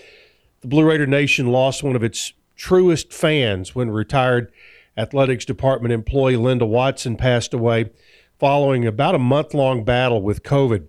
The 0.60 0.68
Blue 0.68 0.84
Raider 0.84 1.06
Nation 1.06 1.46
lost 1.46 1.82
one 1.82 1.96
of 1.96 2.04
its 2.04 2.34
truest 2.56 3.12
fans 3.12 3.74
when 3.74 3.90
retired 3.90 4.52
athletics 4.96 5.46
department 5.46 5.92
employee 5.92 6.36
Linda 6.36 6.66
Watson 6.66 7.16
passed 7.16 7.54
away 7.54 7.90
following 8.38 8.86
about 8.86 9.14
a 9.14 9.18
month 9.18 9.54
long 9.54 9.82
battle 9.82 10.20
with 10.20 10.42
COVID. 10.42 10.88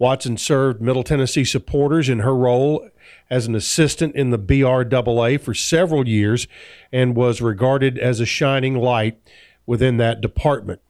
Watson 0.00 0.38
served 0.38 0.80
Middle 0.80 1.04
Tennessee 1.04 1.44
supporters 1.44 2.08
in 2.08 2.20
her 2.20 2.34
role 2.34 2.88
as 3.28 3.46
an 3.46 3.54
assistant 3.54 4.16
in 4.16 4.30
the 4.30 4.38
BRAA 4.38 5.38
for 5.38 5.52
several 5.52 6.08
years 6.08 6.48
and 6.90 7.14
was 7.14 7.42
regarded 7.42 7.98
as 7.98 8.18
a 8.18 8.24
shining 8.24 8.76
light 8.76 9.20
within 9.66 9.98
that 9.98 10.22
department. 10.22 10.80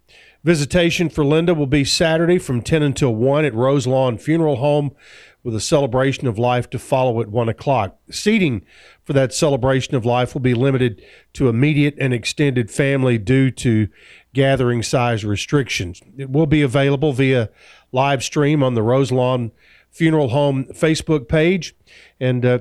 Visitation 0.44 1.10
for 1.10 1.24
Linda 1.24 1.52
will 1.52 1.66
be 1.66 1.84
Saturday 1.84 2.38
from 2.38 2.62
10 2.62 2.82
until 2.84 3.14
1 3.14 3.44
at 3.44 3.52
Rose 3.52 3.86
Lawn 3.86 4.16
Funeral 4.16 4.56
Home 4.56 4.92
with 5.42 5.54
a 5.54 5.60
celebration 5.60 6.26
of 6.26 6.38
life 6.38 6.70
to 6.70 6.78
follow 6.78 7.20
at 7.20 7.28
1 7.28 7.48
o'clock. 7.48 7.98
Seating 8.10 8.64
for 9.04 9.12
that 9.12 9.34
celebration 9.34 9.96
of 9.96 10.06
life 10.06 10.34
will 10.34 10.40
be 10.40 10.54
limited 10.54 11.02
to 11.32 11.48
immediate 11.48 11.96
and 11.98 12.14
extended 12.14 12.70
family 12.70 13.18
due 13.18 13.50
to 13.50 13.88
gathering 14.32 14.82
size 14.82 15.24
restrictions. 15.24 16.00
It 16.16 16.30
will 16.30 16.46
be 16.46 16.62
available 16.62 17.12
via 17.12 17.50
live 17.92 18.22
stream 18.22 18.62
on 18.62 18.74
the 18.74 18.82
Rose 18.82 19.12
Lawn 19.12 19.52
Funeral 19.90 20.28
Home 20.28 20.64
Facebook 20.66 21.28
page. 21.28 21.74
And, 22.18 22.44
uh, 22.44 22.58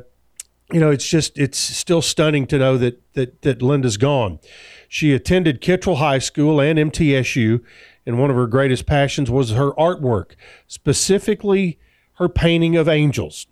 you 0.72 0.80
know, 0.80 0.90
it's 0.90 1.08
just, 1.08 1.38
it's 1.38 1.58
still 1.58 2.02
stunning 2.02 2.48
to 2.48 2.58
know 2.58 2.78
that, 2.78 3.02
that, 3.14 3.42
that 3.44 3.62
Linda's 3.62 3.98
gone. 3.98 4.40
She 4.88 5.14
attended 5.14 5.62
Kittrell 5.62 5.98
High 5.98 6.20
School 6.20 6.60
and 6.60 6.80
MTSU, 6.80 7.64
and 8.06 8.20
one 8.20 8.32
of 8.32 8.36
her 8.36 8.48
greatest 8.48 8.86
passions 8.86 9.30
was 9.30 9.52
her 9.52 9.72
artwork, 9.74 10.32
specifically 10.68 11.80
her 12.16 12.28
painting 12.28 12.76
of 12.76 12.88
angels. 12.88 13.46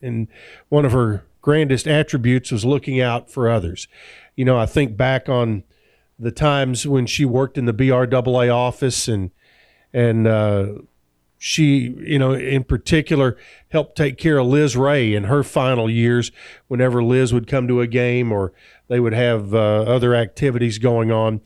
And 0.00 0.28
one 0.68 0.84
of 0.84 0.92
her 0.92 1.24
grandest 1.40 1.86
attributes 1.86 2.50
was 2.50 2.64
looking 2.64 3.00
out 3.00 3.30
for 3.30 3.48
others. 3.48 3.88
You 4.36 4.44
know, 4.44 4.58
I 4.58 4.66
think 4.66 4.96
back 4.96 5.28
on 5.28 5.64
the 6.18 6.30
times 6.30 6.86
when 6.86 7.06
she 7.06 7.24
worked 7.24 7.56
in 7.56 7.64
the 7.64 7.72
BRAA 7.72 8.54
office 8.54 9.08
and 9.08 9.30
and 9.92 10.26
uh, 10.26 10.66
she, 11.38 11.94
you 12.00 12.18
know, 12.18 12.32
in 12.32 12.64
particular, 12.64 13.36
helped 13.70 13.96
take 13.96 14.18
care 14.18 14.38
of 14.38 14.46
Liz 14.46 14.76
Ray 14.76 15.14
in 15.14 15.24
her 15.24 15.42
final 15.42 15.88
years. 15.88 16.32
Whenever 16.66 17.02
Liz 17.02 17.32
would 17.32 17.46
come 17.46 17.68
to 17.68 17.80
a 17.80 17.86
game 17.86 18.32
or 18.32 18.52
they 18.88 18.98
would 18.98 19.12
have 19.12 19.54
uh, 19.54 19.82
other 19.82 20.14
activities 20.14 20.78
going 20.78 21.12
on, 21.12 21.40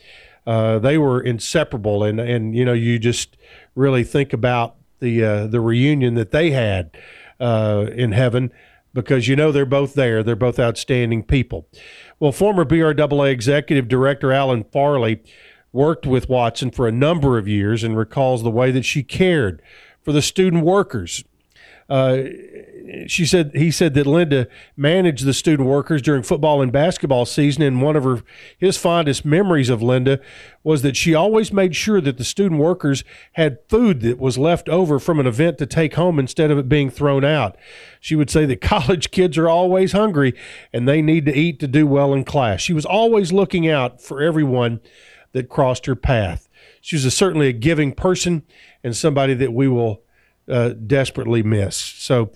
uh, 0.46 0.78
they 0.78 0.96
were 0.96 1.20
inseparable. 1.20 2.02
And 2.02 2.18
and 2.18 2.56
you 2.56 2.64
know, 2.64 2.72
you 2.72 2.98
just 2.98 3.36
really 3.74 4.02
think 4.02 4.32
about 4.32 4.76
the 5.00 5.22
uh, 5.22 5.46
the 5.46 5.60
reunion 5.60 6.14
that 6.14 6.30
they 6.30 6.50
had 6.50 6.96
uh, 7.38 7.86
in 7.92 8.12
heaven 8.12 8.50
because 8.94 9.28
you 9.28 9.36
know 9.36 9.52
they're 9.52 9.66
both 9.66 9.94
there. 9.94 10.22
They're 10.22 10.36
both 10.36 10.58
outstanding 10.58 11.22
people. 11.24 11.68
Well, 12.18 12.32
former 12.32 12.64
BRAA 12.64 13.30
executive 13.30 13.88
director 13.88 14.32
Alan 14.32 14.64
Farley 14.64 15.22
worked 15.72 16.06
with 16.06 16.28
Watson 16.28 16.70
for 16.70 16.86
a 16.86 16.92
number 16.92 17.38
of 17.38 17.48
years 17.48 17.82
and 17.82 17.96
recalls 17.96 18.42
the 18.42 18.50
way 18.50 18.70
that 18.70 18.84
she 18.84 19.02
cared 19.02 19.62
for 20.02 20.12
the 20.12 20.22
student 20.22 20.64
workers. 20.64 21.24
Uh, 21.88 22.24
she 23.06 23.26
said 23.26 23.50
he 23.54 23.70
said 23.70 23.94
that 23.94 24.06
Linda 24.06 24.46
managed 24.76 25.24
the 25.24 25.34
student 25.34 25.68
workers 25.68 26.00
during 26.00 26.22
football 26.22 26.62
and 26.62 26.72
basketball 26.72 27.26
season, 27.26 27.62
and 27.62 27.82
one 27.82 27.96
of 27.96 28.04
her 28.04 28.22
his 28.56 28.78
fondest 28.78 29.24
memories 29.24 29.68
of 29.68 29.82
Linda 29.82 30.20
was 30.62 30.82
that 30.82 30.96
she 30.96 31.14
always 31.14 31.52
made 31.52 31.74
sure 31.74 32.00
that 32.00 32.18
the 32.18 32.24
student 32.24 32.60
workers 32.60 33.04
had 33.32 33.58
food 33.68 34.00
that 34.00 34.18
was 34.18 34.38
left 34.38 34.68
over 34.68 34.98
from 34.98 35.20
an 35.20 35.26
event 35.26 35.58
to 35.58 35.66
take 35.66 35.94
home 35.94 36.18
instead 36.18 36.50
of 36.50 36.58
it 36.58 36.68
being 36.68 36.88
thrown 36.88 37.24
out. 37.24 37.56
She 38.00 38.14
would 38.14 38.30
say 38.30 38.46
that 38.46 38.60
college 38.62 39.10
kids 39.10 39.36
are 39.36 39.48
always 39.48 39.92
hungry 39.92 40.34
and 40.72 40.88
they 40.88 41.02
need 41.02 41.26
to 41.26 41.36
eat 41.36 41.60
to 41.60 41.68
do 41.68 41.86
well 41.86 42.14
in 42.14 42.24
class. 42.24 42.60
She 42.60 42.72
was 42.72 42.86
always 42.86 43.32
looking 43.32 43.68
out 43.68 44.00
for 44.00 44.22
everyone 44.22 44.80
that 45.32 45.48
crossed 45.48 45.86
her 45.86 45.96
path. 45.96 46.48
She 46.80 46.96
was 46.96 47.04
a, 47.04 47.10
certainly 47.10 47.48
a 47.48 47.52
giving 47.52 47.92
person 47.92 48.42
and 48.84 48.96
somebody 48.96 49.34
that 49.34 49.52
we 49.52 49.68
will 49.68 50.02
uh, 50.48 50.70
desperately 50.70 51.42
miss. 51.42 51.76
So 51.76 52.32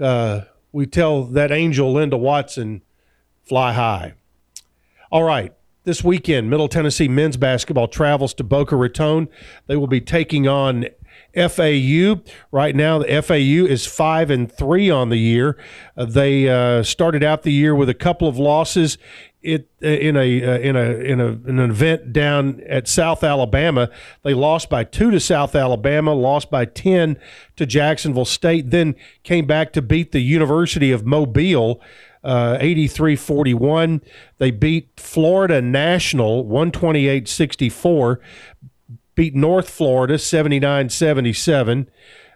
uh, 0.00 0.42
we 0.72 0.86
tell 0.86 1.24
that 1.24 1.50
angel, 1.50 1.92
Linda 1.92 2.16
Watson, 2.16 2.82
fly 3.42 3.72
high. 3.72 4.14
All 5.10 5.22
right. 5.22 5.54
This 5.84 6.04
weekend, 6.04 6.50
Middle 6.50 6.68
Tennessee 6.68 7.08
men's 7.08 7.38
basketball 7.38 7.88
travels 7.88 8.34
to 8.34 8.44
Boca 8.44 8.76
Raton. 8.76 9.28
They 9.68 9.76
will 9.76 9.86
be 9.86 10.02
taking 10.02 10.46
on 10.46 10.84
FAU. 11.34 12.16
Right 12.52 12.76
now, 12.76 12.98
the 12.98 13.22
FAU 13.22 13.66
is 13.66 13.86
five 13.86 14.30
and 14.30 14.50
three 14.50 14.90
on 14.90 15.08
the 15.08 15.16
year. 15.16 15.56
Uh, 15.96 16.04
they 16.04 16.48
uh, 16.48 16.82
started 16.82 17.22
out 17.22 17.42
the 17.42 17.52
year 17.52 17.74
with 17.74 17.88
a 17.88 17.94
couple 17.94 18.28
of 18.28 18.38
losses 18.38 18.98
it 19.42 19.68
uh, 19.82 19.86
in 19.86 20.16
a 20.16 20.44
uh, 20.44 20.58
in 20.58 20.76
a 20.76 20.90
in 20.90 21.20
a 21.20 21.26
in 21.26 21.58
an 21.58 21.70
event 21.70 22.12
down 22.12 22.60
at 22.68 22.88
South 22.88 23.22
Alabama. 23.22 23.90
They 24.22 24.34
lost 24.34 24.68
by 24.68 24.84
two 24.84 25.10
to 25.10 25.20
South 25.20 25.54
Alabama, 25.54 26.14
lost 26.14 26.50
by 26.50 26.64
ten 26.64 27.18
to 27.56 27.66
Jacksonville 27.66 28.24
State, 28.24 28.70
then 28.70 28.94
came 29.22 29.46
back 29.46 29.72
to 29.74 29.82
beat 29.82 30.12
the 30.12 30.20
University 30.20 30.92
of 30.92 31.06
Mobile. 31.06 31.80
Uh, 32.24 32.58
83-41 32.58 34.02
they 34.38 34.50
beat 34.50 34.88
florida 34.96 35.62
national 35.62 36.44
128-64 36.46 38.16
beat 39.14 39.36
north 39.36 39.70
florida 39.70 40.14
79-77 40.14 41.86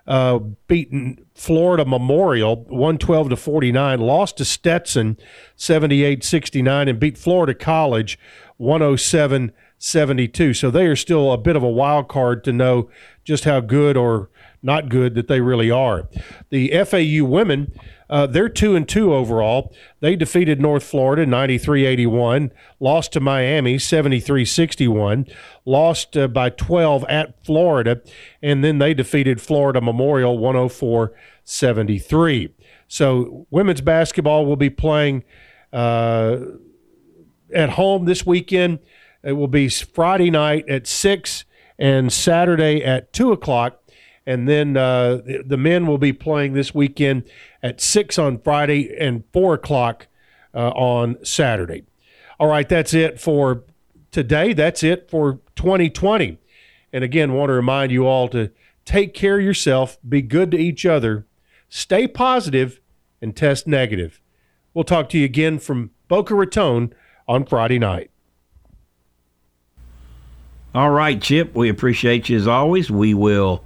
uh, 0.06 0.38
beaten 0.68 1.26
Florida 1.42 1.84
Memorial 1.84 2.54
112 2.68 3.30
to 3.30 3.36
49, 3.36 4.00
lost 4.00 4.36
to 4.36 4.44
Stetson 4.44 5.18
78 5.56 6.22
69, 6.22 6.86
and 6.86 7.00
beat 7.00 7.18
Florida 7.18 7.52
College 7.52 8.16
107 8.58 9.50
72. 9.76 10.54
So 10.54 10.70
they 10.70 10.86
are 10.86 10.94
still 10.94 11.32
a 11.32 11.36
bit 11.36 11.56
of 11.56 11.64
a 11.64 11.68
wild 11.68 12.06
card 12.06 12.44
to 12.44 12.52
know 12.52 12.88
just 13.24 13.42
how 13.42 13.58
good 13.58 13.96
or 13.96 14.30
not 14.62 14.88
good 14.88 15.16
that 15.16 15.26
they 15.26 15.40
really 15.40 15.68
are. 15.68 16.08
The 16.50 16.68
FAU 16.84 17.24
women 17.24 17.72
uh, 18.12 18.26
they're 18.26 18.50
two 18.50 18.76
and 18.76 18.86
two 18.86 19.14
overall. 19.14 19.74
They 20.00 20.16
defeated 20.16 20.60
North 20.60 20.82
Florida 20.82 21.24
93-81, 21.24 22.50
lost 22.78 23.10
to 23.12 23.20
Miami 23.20 23.76
73-61, 23.76 25.32
lost 25.64 26.14
uh, 26.14 26.28
by 26.28 26.50
12 26.50 27.06
at 27.08 27.42
Florida, 27.42 28.02
and 28.42 28.62
then 28.62 28.76
they 28.76 28.92
defeated 28.92 29.40
Florida 29.40 29.80
Memorial 29.80 30.38
104-73. 31.46 32.52
So 32.88 33.46
women's 33.50 33.80
basketball 33.80 34.46
will 34.46 34.56
be 34.56 34.70
playing 34.70 35.24
uh, 35.72 36.38
at 37.54 37.70
home 37.70 38.04
this 38.04 38.26
weekend. 38.26 38.80
It 39.22 39.32
will 39.32 39.48
be 39.48 39.68
Friday 39.68 40.30
night 40.30 40.68
at 40.68 40.86
six 40.86 41.44
and 41.78 42.12
Saturday 42.12 42.84
at 42.84 43.12
two 43.12 43.32
o'clock 43.32 43.82
and 44.26 44.48
then 44.48 44.76
uh, 44.76 45.16
the, 45.16 45.42
the, 45.44 45.56
men 45.56 45.86
will 45.86 45.98
be 45.98 46.12
playing 46.12 46.52
this 46.52 46.74
weekend 46.74 47.24
at 47.62 47.80
6 47.80 48.18
on 48.18 48.38
Friday 48.38 48.94
and 48.96 49.24
4 49.32 49.54
o'clock 49.54 50.06
uh, 50.54 50.68
on 50.70 51.22
Saturday. 51.24 51.84
All 52.38 52.46
right, 52.46 52.68
that's 52.68 52.94
it 52.94 53.20
for 53.20 53.64
today. 54.10 54.52
That's 54.52 54.82
it 54.82 55.10
for 55.10 55.40
2020. 55.56 56.38
And 56.92 57.04
again, 57.04 57.32
want 57.32 57.48
to 57.48 57.54
remind 57.54 57.90
you 57.90 58.06
all 58.06 58.28
to 58.28 58.50
take 58.84 59.14
care 59.14 59.38
of 59.38 59.44
yourself, 59.44 59.98
be 60.08 60.22
good 60.22 60.50
to 60.52 60.58
each 60.58 60.86
other, 60.86 61.26
stay 61.74 62.06
positive, 62.06 62.80
and 63.20 63.36
test 63.36 63.66
negative. 63.66 64.20
We'll 64.74 64.84
talk 64.84 65.08
to 65.10 65.18
you 65.18 65.24
again 65.24 65.58
from 65.58 65.90
Boca 66.08 66.34
Raton 66.34 66.92
on 67.28 67.44
Friday 67.44 67.78
night. 67.78 68.10
All 70.74 70.90
right, 70.90 71.20
Chip, 71.20 71.54
we 71.54 71.68
appreciate 71.68 72.28
you 72.28 72.36
as 72.36 72.48
always. 72.48 72.90
We 72.90 73.14
will 73.14 73.64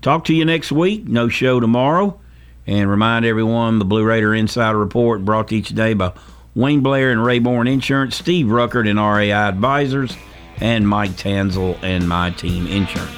Talk 0.00 0.24
to 0.26 0.34
you 0.34 0.44
next 0.44 0.70
week. 0.70 1.06
No 1.06 1.28
show 1.28 1.60
tomorrow. 1.60 2.20
And 2.66 2.88
remind 2.90 3.24
everyone 3.24 3.78
the 3.78 3.84
Blue 3.84 4.04
Raider 4.04 4.34
Insider 4.34 4.78
Report 4.78 5.24
brought 5.24 5.48
to 5.48 5.60
today 5.60 5.94
by 5.94 6.12
Wayne 6.54 6.80
Blair 6.80 7.10
and 7.10 7.20
Rayborn 7.20 7.70
Insurance, 7.70 8.16
Steve 8.16 8.46
Ruckert 8.46 8.88
and 8.88 8.98
RAI 8.98 9.32
Advisors, 9.32 10.16
and 10.60 10.86
Mike 10.86 11.12
Tanzel 11.12 11.78
and 11.82 12.08
My 12.08 12.30
Team 12.30 12.66
Insurance. 12.66 13.16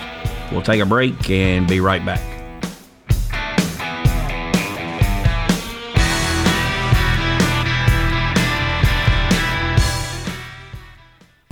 We'll 0.53 0.63
take 0.63 0.81
a 0.81 0.87
break 0.87 1.29
and 1.31 1.67
be 1.69 1.81
right 1.81 2.05
back. 2.05 2.40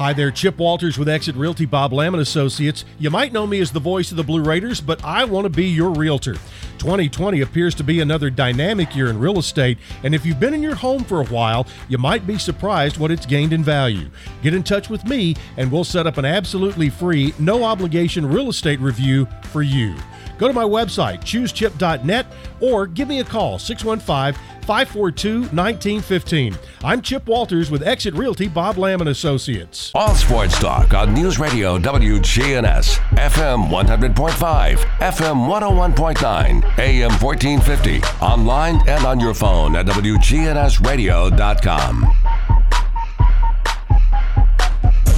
Hi 0.00 0.14
there, 0.14 0.30
Chip 0.30 0.56
Walters 0.56 0.96
with 0.96 1.10
Exit 1.10 1.36
Realty 1.36 1.66
Bob 1.66 1.92
Lamb 1.92 2.14
and 2.14 2.22
Associates. 2.22 2.86
You 2.98 3.10
might 3.10 3.34
know 3.34 3.46
me 3.46 3.60
as 3.60 3.70
the 3.70 3.80
voice 3.80 4.10
of 4.10 4.16
the 4.16 4.24
Blue 4.24 4.42
Raiders, 4.42 4.80
but 4.80 5.04
I 5.04 5.24
want 5.24 5.44
to 5.44 5.50
be 5.50 5.66
your 5.66 5.90
realtor. 5.90 6.36
2020 6.78 7.42
appears 7.42 7.74
to 7.74 7.84
be 7.84 8.00
another 8.00 8.30
dynamic 8.30 8.96
year 8.96 9.10
in 9.10 9.18
real 9.18 9.38
estate, 9.38 9.76
and 10.02 10.14
if 10.14 10.24
you've 10.24 10.40
been 10.40 10.54
in 10.54 10.62
your 10.62 10.74
home 10.74 11.04
for 11.04 11.20
a 11.20 11.26
while, 11.26 11.66
you 11.90 11.98
might 11.98 12.26
be 12.26 12.38
surprised 12.38 12.96
what 12.96 13.10
it's 13.10 13.26
gained 13.26 13.52
in 13.52 13.62
value. 13.62 14.08
Get 14.42 14.54
in 14.54 14.62
touch 14.62 14.88
with 14.88 15.04
me, 15.04 15.36
and 15.58 15.70
we'll 15.70 15.84
set 15.84 16.06
up 16.06 16.16
an 16.16 16.24
absolutely 16.24 16.88
free, 16.88 17.34
no 17.38 17.62
obligation 17.62 18.24
real 18.24 18.48
estate 18.48 18.80
review 18.80 19.28
for 19.52 19.60
you. 19.60 19.94
Go 20.40 20.48
to 20.48 20.54
my 20.54 20.64
website, 20.64 21.20
choosechip.net, 21.20 22.26
or 22.60 22.86
give 22.86 23.08
me 23.08 23.20
a 23.20 23.24
call, 23.24 23.58
615 23.58 24.32
542 24.62 25.40
1915. 25.54 26.56
I'm 26.82 27.02
Chip 27.02 27.26
Walters 27.26 27.70
with 27.70 27.86
Exit 27.86 28.14
Realty 28.14 28.48
Bob 28.48 28.78
Lamb 28.78 29.02
and 29.02 29.10
Associates. 29.10 29.92
All 29.94 30.14
sports 30.14 30.58
talk 30.58 30.94
on 30.94 31.12
News 31.12 31.38
Radio 31.38 31.78
WGNS, 31.78 32.96
FM 33.16 33.68
100.5, 33.68 34.78
FM 34.78 35.46
101.9, 35.46 36.78
AM 36.78 37.10
1450, 37.22 38.00
online 38.24 38.80
and 38.88 39.04
on 39.04 39.20
your 39.20 39.34
phone 39.34 39.76
at 39.76 39.84
WGNSradio.com. 39.84 42.14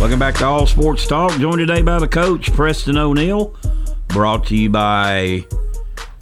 Welcome 0.01 0.19
back 0.19 0.35
to 0.39 0.47
All 0.47 0.67
Sports 0.67 1.07
Talk. 1.07 1.31
Joined 1.39 1.61
today 1.61 1.83
by 1.83 2.01
the 2.01 2.09
coach, 2.09 2.53
Preston 2.53 2.99
O'Neill. 2.99 3.55
Brought 4.13 4.47
to 4.49 4.57
you 4.57 4.69
by 4.69 5.47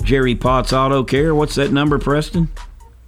Jerry 0.02 0.36
Potts 0.36 0.72
Auto 0.72 1.02
Care. 1.02 1.34
What's 1.34 1.56
that 1.56 1.72
number, 1.72 1.98
Preston? 1.98 2.48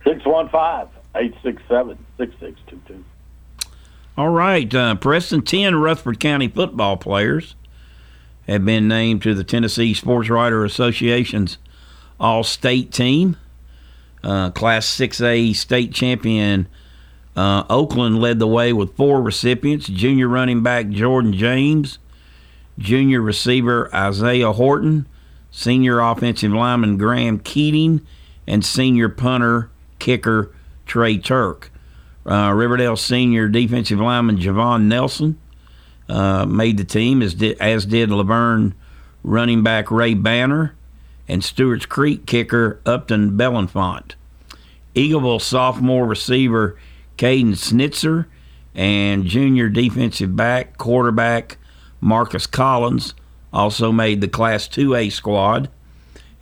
615 0.05 0.89
867 1.15 1.99
6622. 2.19 3.05
All 4.17 4.31
right. 4.31 4.75
Uh, 4.75 4.97
Preston, 4.97 5.43
10 5.43 5.77
Rutherford 5.77 6.19
County 6.19 6.49
football 6.49 6.97
players 6.97 7.55
have 8.49 8.65
been 8.65 8.89
named 8.89 9.23
to 9.23 9.35
the 9.35 9.45
Tennessee 9.45 9.95
Sports 9.95 10.29
Writer 10.29 10.65
Association's 10.65 11.59
All 12.19 12.43
State 12.43 12.93
team. 12.93 13.37
Uh, 14.25 14.51
Class 14.51 14.87
6A 14.87 15.55
state 15.55 15.93
champion 15.93 16.67
uh, 17.35 17.65
Oakland 17.71 18.21
led 18.21 18.39
the 18.39 18.47
way 18.47 18.73
with 18.73 18.97
four 18.97 19.23
recipients 19.23 19.87
junior 19.87 20.29
running 20.29 20.63
back 20.63 20.89
Jordan 20.91 21.33
James, 21.33 21.99
junior 22.79 23.21
receiver 23.21 23.95
Isaiah 23.95 24.53
Horton, 24.53 25.07
senior 25.51 26.01
offensive 26.01 26.53
lineman 26.53 26.97
Graham 26.97 27.39
Keating, 27.39 28.07
and 28.47 28.65
senior 28.65 29.09
punter 29.09 29.71
kicker 29.99 30.53
Trey 30.87 31.19
Turk. 31.19 31.71
Uh, 32.25 32.53
Riverdale 32.55 32.97
senior 32.97 33.49
defensive 33.49 33.99
lineman 33.99 34.39
Javon 34.39 34.85
Nelson, 34.85 35.39
uh, 36.09 36.47
made 36.47 36.77
the 36.77 36.85
team, 36.85 37.23
as 37.23 37.35
did, 37.35 37.59
as 37.61 37.87
did 37.87 38.11
LaVergne 38.11 38.75
running 39.25 39.63
back 39.63 39.91
Ray 39.91 40.15
Banner 40.15 40.75
and 41.29 41.43
Stewart's 41.43 41.87
Creek 41.87 42.27
kicker 42.27 42.81
Upton 42.85 43.37
Bellenfont. 43.37 44.15
Eagleville 44.95 45.41
sophomore 45.41 46.07
receiver 46.07 46.77
Caden 47.17 47.53
Snitzer 47.53 48.27
and 48.75 49.25
junior 49.25 49.69
defensive 49.69 50.37
back 50.37 50.77
quarterback 50.79 51.57
Marcus 52.03 52.47
Collins 52.47 53.15
also 53.53 53.93
made 53.93 54.21
the 54.21 54.29
Class 54.29 54.69
2A 54.69 55.11
squad. 55.13 55.71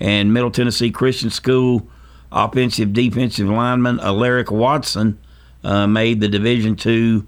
And 0.00 0.32
Middle 0.32 0.50
Tennessee 0.50 0.90
Christian 0.90 1.30
School 1.30 1.86
offensive 2.32 2.92
defensive 2.92 3.48
lineman 3.48 4.00
Alaric 4.00 4.50
Watson 4.50 5.18
uh, 5.62 5.86
made 5.86 6.20
the 6.20 6.28
Division 6.28 6.76
II 6.84 7.24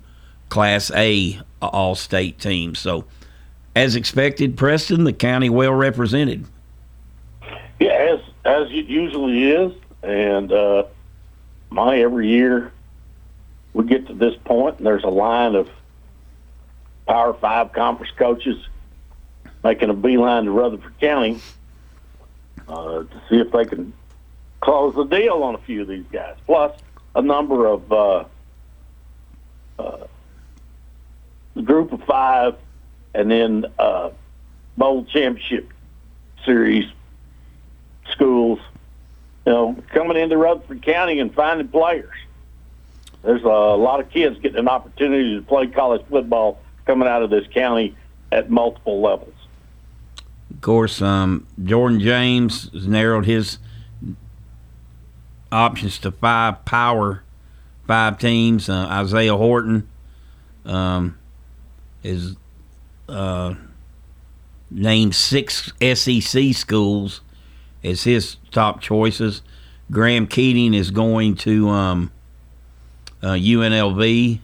Class 0.49 0.91
A 0.95 1.39
All 1.61 1.95
State 1.95 2.39
team. 2.39 2.75
So, 2.75 3.05
as 3.75 3.97
expected, 3.97 4.57
Preston, 4.57 5.05
the 5.05 5.13
county 5.13 5.51
well 5.51 5.73
represented. 5.73 6.47
Yeah, 7.81 7.91
as 7.91 8.21
as 8.45 8.71
it 8.71 8.87
usually 8.87 9.51
is, 9.51 9.73
and 10.03 10.53
uh, 10.53 10.85
my 11.71 11.99
every 11.99 12.29
year 12.29 12.73
we 13.75 13.85
get 13.85 14.07
to 14.07 14.15
this 14.15 14.35
point, 14.45 14.79
and 14.79 14.87
there's 14.87 15.05
a 15.05 15.09
line 15.09 15.55
of 15.55 15.69
Power 17.07 17.35
Five 17.35 17.73
conference 17.73 18.13
coaches 18.17 18.57
making 19.65 19.91
a 19.91 19.95
beeline 19.95 20.45
to 20.45 20.51
Rutherford 20.51 20.99
County 21.01 21.41
uh, 22.69 23.03
to 23.03 23.23
see 23.29 23.37
if 23.37 23.53
they 23.53 23.65
can 23.65 23.93
close 24.61 24.95
the 24.95 25.05
deal 25.05 25.43
on 25.43 25.55
a 25.55 25.59
few 25.59 25.83
of 25.83 25.89
these 25.89 26.05
guys. 26.13 26.37
Plus, 26.47 26.73
a 27.15 27.23
number 27.23 27.67
of 27.67 27.93
uh, 27.93 28.25
uh, 29.79 30.07
the 31.55 31.63
group 31.63 31.93
of 31.93 32.03
five, 32.05 32.57
and 33.15 33.31
then 33.31 33.67
uh, 33.79 34.11
bowl 34.77 35.05
championship 35.05 35.69
series 36.45 36.87
schools. 38.11 38.59
You 39.45 39.53
know, 39.53 39.77
coming 39.89 40.17
into 40.17 40.37
Rutherford 40.37 40.83
County 40.83 41.19
and 41.19 41.35
finding 41.35 41.69
players. 41.69 42.15
There's 43.23 43.43
a 43.43 43.49
lot 43.49 44.01
of 44.01 44.11
kids 44.11 44.39
getting 44.41 44.59
an 44.59 44.69
opportunity 44.69 45.37
to 45.37 45.43
play 45.43 45.67
college 45.69 46.03
football 46.09 46.61
coming 46.87 47.09
out 47.09 47.23
of 47.23 47.31
this 47.31 47.47
county 47.49 47.97
at 48.31 48.51
multiple 48.51 49.01
levels. 49.01 49.35
Of 50.51 50.61
course, 50.61 51.01
um, 51.01 51.47
Jordan 51.63 52.01
James 52.01 52.71
has 52.73 52.87
narrowed 52.87 53.27
his 53.27 53.59
options 55.51 55.99
to 56.01 56.11
five 56.13 56.65
power, 56.65 57.23
five 57.87 58.19
teams. 58.19 58.69
Uh, 58.69 58.87
Isaiah 58.91 59.37
Horton 59.37 59.89
um, 60.65 61.19
is 62.03 62.37
uh, 63.09 63.55
named 64.71 65.15
six 65.15 65.73
SEC 65.81 66.55
schools 66.55 67.21
as 67.85 68.05
his 68.05 68.37
top 68.51 68.81
choices. 68.81 69.43
Graham 69.91 70.27
Keating 70.27 70.75
is 70.75 70.91
going 70.91 71.37
to 71.37 71.69
um, 71.69 72.13
uh, 73.23 73.33
UNLV, 73.33 74.41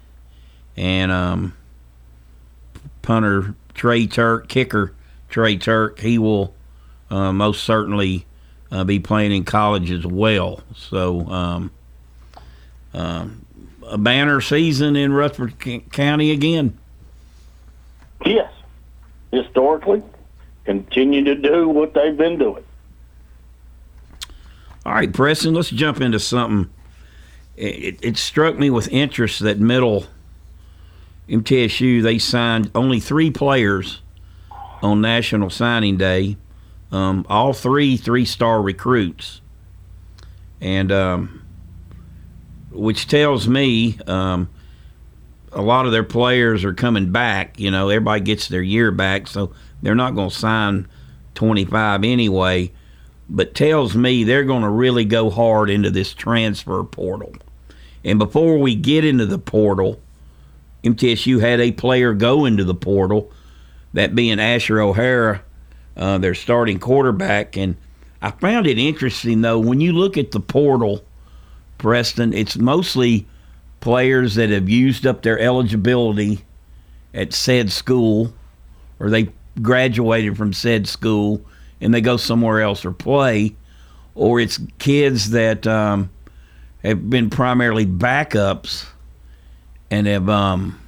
and 0.77 1.13
um, 1.13 1.57
punter 3.09 3.55
Trey 3.73 4.07
Turk, 4.07 4.49
kicker 4.49 4.93
Trey 5.31 5.57
Turk, 5.57 5.99
he 6.01 6.19
will 6.19 6.55
uh, 7.09 7.33
most 7.33 7.65
certainly 7.65 8.27
uh, 8.71 8.85
be 8.85 8.99
playing 8.99 9.33
in 9.33 9.45
college 9.47 9.91
as 9.91 10.05
well. 10.05 10.61
So, 10.77 11.27
um, 11.27 11.71
um, 12.93 13.47
a 13.87 13.97
banner 13.97 14.43
season 14.43 14.95
in 14.95 15.15
Rutherford 15.15 15.91
County 15.91 16.33
again. 16.33 16.77
Yes, 18.27 18.53
historically, 19.33 20.03
continue 20.67 21.25
to 21.25 21.35
do 21.35 21.67
what 21.67 21.95
they've 21.95 22.17
been 22.17 22.39
doing. 22.39 22.63
All 24.85 24.93
right, 24.93 25.11
Preston, 25.11 25.55
let's 25.55 25.71
jump 25.71 26.03
into 26.03 26.21
something. 26.21 26.71
It, 27.57 27.99
it 28.03 28.19
struck 28.19 28.59
me 28.59 28.69
with 28.69 28.87
interest 28.89 29.41
that 29.41 29.59
middle 29.59 30.05
MTSU 31.29 32.03
they 32.03 32.19
signed 32.19 32.71
only 32.75 33.01
three 33.01 33.31
players 33.31 34.01
on 34.83 35.01
National 35.01 35.51
Signing 35.51 35.97
Day 35.97 36.37
um, 36.91 37.27
all 37.29 37.53
three 37.53 37.97
three 37.97 38.25
star 38.25 38.63
recruits, 38.63 39.41
and 40.61 40.91
um, 40.91 41.43
which 42.71 43.09
tells 43.09 43.47
me 43.49 43.99
um, 44.07 44.49
a 45.53 45.63
lot 45.63 45.87
of 45.87 45.93
their 45.93 46.05
players 46.05 46.65
are 46.65 46.75
coming 46.75 47.13
back. 47.13 47.59
You 47.61 47.71
know, 47.71 47.89
everybody 47.89 48.23
gets 48.23 48.49
their 48.49 48.63
year 48.63 48.91
back, 48.91 49.27
so 49.27 49.53
they're 49.83 49.95
not 49.95 50.15
going 50.15 50.31
to 50.31 50.35
sign 50.35 50.89
25 51.35 52.05
anyway. 52.05 52.73
But 53.31 53.55
tells 53.55 53.95
me 53.95 54.25
they're 54.25 54.45
going 54.45 54.63
to 54.63 54.71
really 54.71 55.05
go 55.05 55.29
hard 55.29 55.69
into 55.69 55.91
this 55.91 56.15
transfer 56.15 56.83
portal. 56.83 57.35
And 58.03 58.19
before 58.19 58.57
we 58.57 58.75
get 58.75 59.05
into 59.05 59.27
the 59.27 59.39
portal, 59.39 60.01
MTSU 60.85 61.41
had 61.41 61.61
a 61.61 61.73
player 61.73 62.15
go 62.15 62.45
into 62.45 62.65
the 62.65 62.75
portal, 62.75 63.31
that 63.95 64.15
being 64.15 64.39
Asher 64.39 64.81
O'Hara 64.81 65.43
uh, 65.97 66.19
their 66.19 66.35
starting 66.35 66.79
quarterback. 66.79 67.57
And 67.57 67.77
I 68.23 68.31
found 68.31 68.67
it 68.67 68.79
interesting, 68.79 69.41
though, 69.41 69.59
when 69.59 69.81
you 69.81 69.93
look 69.93 70.17
at 70.17 70.31
the 70.31 70.41
portal, 70.41 71.05
Preston, 71.77 72.33
it's 72.33 72.57
mostly 72.57 73.27
players 73.81 74.37
that 74.37 74.51
have 74.51 74.69
used 74.69 75.07
up 75.07 75.23
their 75.23 75.39
eligibility 75.39 76.45
at 77.15 77.33
said 77.33 77.71
school 77.71 78.33
or 79.01 79.11
they 79.11 79.29
graduated 79.61 80.37
from 80.37 80.53
said 80.53 80.87
school 80.87 81.41
and 81.81 81.95
they 81.95 82.01
go 82.01 82.17
somewhere 82.17 82.61
else 82.61 82.85
or 82.85 82.91
play, 82.91 83.55
or 84.15 84.41
it's 84.41 84.61
kids 84.79 85.31
that 85.31 85.67
um, 85.67 86.11
have 86.83 87.09
been 87.09 87.31
primarily 87.31 87.87
backups 87.87 88.87
and 89.91 90.07
have 90.07 90.29
um, 90.29 90.79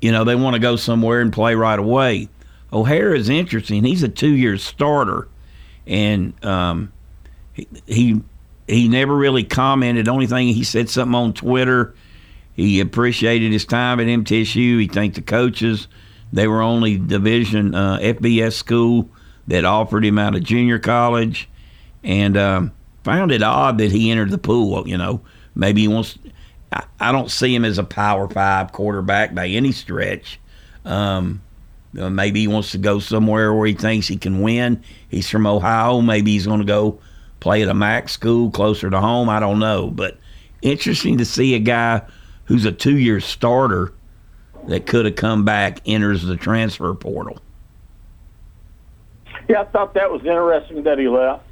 you 0.00 0.12
know, 0.12 0.24
they 0.24 0.34
want 0.34 0.54
to 0.54 0.60
go 0.60 0.76
somewhere 0.76 1.20
and 1.20 1.32
play 1.32 1.54
right 1.54 1.78
away. 1.78 2.28
O'Hara 2.72 3.16
is 3.16 3.28
interesting. 3.28 3.84
He's 3.84 4.02
a 4.02 4.08
two-year 4.08 4.58
starter, 4.58 5.28
and 5.86 6.32
um, 6.44 6.92
he, 7.86 8.20
he 8.66 8.88
never 8.88 9.16
really 9.16 9.44
commented. 9.44 10.08
Only 10.08 10.26
thing 10.26 10.48
he 10.48 10.64
said 10.64 10.88
something 10.88 11.14
on 11.14 11.32
Twitter. 11.32 11.94
He 12.54 12.80
appreciated 12.80 13.52
his 13.52 13.64
time 13.64 14.00
at 14.00 14.06
MTSU. 14.06 14.80
He 14.80 14.86
thanked 14.86 15.16
the 15.16 15.22
coaches. 15.22 15.88
They 16.32 16.46
were 16.46 16.60
only 16.60 16.98
Division 16.98 17.74
uh, 17.74 17.98
FBS 17.98 18.52
school 18.52 19.08
that 19.46 19.64
offered 19.64 20.04
him 20.04 20.18
out 20.18 20.34
of 20.34 20.44
junior 20.44 20.78
college, 20.78 21.48
and 22.04 22.36
um, 22.36 22.72
found 23.02 23.32
it 23.32 23.42
odd 23.42 23.78
that 23.78 23.92
he 23.92 24.10
entered 24.10 24.30
the 24.30 24.38
pool. 24.38 24.86
You 24.86 24.98
know, 24.98 25.22
maybe 25.58 25.82
he 25.82 25.88
wants. 25.88 26.18
I, 27.00 27.12
don't 27.12 27.30
see 27.30 27.54
him 27.54 27.64
as 27.64 27.78
a 27.78 27.84
power 27.84 28.28
five 28.28 28.72
quarterback 28.72 29.34
by 29.34 29.48
any 29.48 29.72
stretch. 29.72 30.38
Um, 30.84 31.42
maybe 31.92 32.40
he 32.40 32.46
wants 32.46 32.72
to 32.72 32.78
go 32.78 32.98
somewhere 32.98 33.52
where 33.54 33.66
he 33.66 33.74
thinks 33.74 34.06
he 34.06 34.16
can 34.16 34.40
win. 34.40 34.82
He's 35.08 35.28
from 35.28 35.46
Ohio. 35.46 36.00
Maybe 36.00 36.32
he's 36.32 36.46
going 36.46 36.60
to 36.60 36.66
go 36.66 37.00
play 37.40 37.62
at 37.62 37.68
a 37.68 37.74
MAC 37.74 38.08
school 38.08 38.50
closer 38.50 38.90
to 38.90 39.00
home. 39.00 39.28
I 39.28 39.40
don't 39.40 39.58
know. 39.58 39.88
But 39.88 40.18
interesting 40.62 41.18
to 41.18 41.24
see 41.24 41.54
a 41.54 41.58
guy 41.58 42.02
who's 42.44 42.64
a 42.64 42.72
two 42.72 42.98
year 42.98 43.20
starter 43.20 43.92
that 44.66 44.86
could 44.86 45.06
have 45.06 45.16
come 45.16 45.44
back 45.44 45.80
enters 45.86 46.22
the 46.22 46.36
transfer 46.36 46.94
portal. 46.94 47.38
Yeah, 49.48 49.62
I 49.62 49.64
thought 49.64 49.94
that 49.94 50.10
was 50.10 50.20
interesting 50.20 50.82
that 50.82 50.98
he 50.98 51.08
left. 51.08 51.44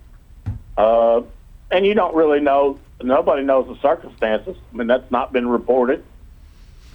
Uh, 0.76 1.22
and 1.70 1.86
you 1.86 1.94
don't 1.94 2.14
really 2.14 2.40
know 2.40 2.78
nobody 3.02 3.42
knows 3.42 3.66
the 3.66 3.80
circumstances. 3.80 4.56
I 4.72 4.76
mean, 4.76 4.86
that's 4.86 5.10
not 5.10 5.32
been 5.32 5.48
reported. 5.48 6.04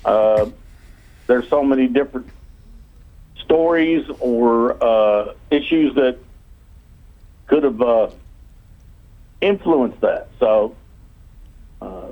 Uh, 0.03 0.47
there's 1.27 1.47
so 1.49 1.63
many 1.63 1.87
different 1.87 2.27
stories 3.43 4.09
or 4.19 4.83
uh, 4.83 5.33
issues 5.49 5.95
that 5.95 6.17
could 7.47 7.63
have 7.63 7.81
uh, 7.81 8.09
influenced 9.41 10.01
that. 10.01 10.29
So 10.39 10.75
uh, 11.81 12.07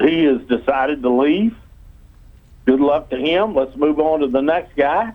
he 0.00 0.24
has 0.24 0.40
decided 0.42 1.02
to 1.02 1.10
leave. 1.10 1.56
Good 2.64 2.80
luck 2.80 3.10
to 3.10 3.16
him. 3.16 3.54
Let's 3.54 3.74
move 3.76 3.98
on 3.98 4.20
to 4.20 4.28
the 4.28 4.42
next 4.42 4.76
guy 4.76 5.12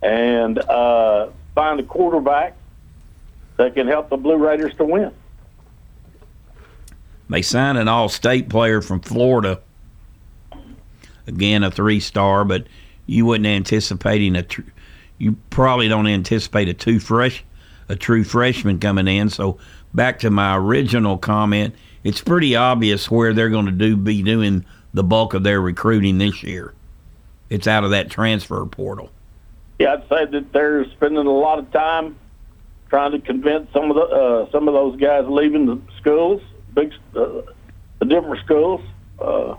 and 0.00 0.58
uh, 0.58 1.28
find 1.54 1.80
a 1.80 1.82
quarterback 1.82 2.56
that 3.56 3.74
can 3.74 3.86
help 3.86 4.10
the 4.10 4.16
Blue 4.16 4.36
Raiders 4.36 4.74
to 4.76 4.84
win. 4.84 5.12
They 7.28 7.42
signed 7.42 7.78
an 7.78 7.88
all 7.88 8.08
state 8.08 8.48
player 8.48 8.80
from 8.80 9.00
Florida. 9.00 9.60
Again, 11.26 11.64
a 11.64 11.70
three 11.70 12.00
star, 12.00 12.44
but 12.44 12.66
you 13.06 13.26
wouldn't 13.26 13.46
anticipating 13.46 14.36
a. 14.36 14.42
Tr- 14.42 14.60
you 15.18 15.36
probably 15.50 15.88
don't 15.88 16.06
anticipate 16.06 16.68
a 16.68 16.74
two 16.74 17.00
fresh, 17.00 17.44
a 17.88 17.96
true 17.96 18.24
freshman 18.24 18.78
coming 18.78 19.08
in. 19.08 19.30
So 19.30 19.58
back 19.94 20.18
to 20.20 20.30
my 20.30 20.56
original 20.56 21.16
comment, 21.16 21.74
it's 22.02 22.20
pretty 22.20 22.56
obvious 22.56 23.10
where 23.10 23.32
they're 23.32 23.48
going 23.48 23.66
to 23.66 23.72
do 23.72 23.96
be 23.96 24.22
doing 24.22 24.66
the 24.92 25.04
bulk 25.04 25.32
of 25.32 25.42
their 25.42 25.60
recruiting 25.60 26.18
this 26.18 26.42
year. 26.42 26.74
it's 27.50 27.66
out 27.66 27.84
of 27.84 27.90
that 27.90 28.10
transfer 28.10 28.64
portal. 28.66 29.10
Yeah, 29.78 29.94
I'd 29.94 30.08
say 30.08 30.24
that 30.26 30.52
they're 30.52 30.84
spending 30.90 31.26
a 31.26 31.32
lot 31.32 31.58
of 31.58 31.70
time 31.72 32.16
trying 32.90 33.12
to 33.12 33.18
convince 33.18 33.72
some 33.72 33.90
of 33.90 33.96
the 33.96 34.02
uh, 34.02 34.50
some 34.50 34.68
of 34.68 34.74
those 34.74 34.96
guys 35.00 35.24
leaving 35.28 35.66
the 35.66 35.80
schools, 35.98 36.42
big 36.74 36.92
uh, 37.14 37.42
the 37.98 38.04
different 38.06 38.44
schools, 38.44 38.80
uh, 39.20 39.54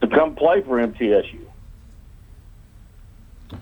to 0.00 0.06
come 0.08 0.34
play 0.34 0.62
for 0.62 0.78
MTSU. 0.78 1.40
All 3.52 3.58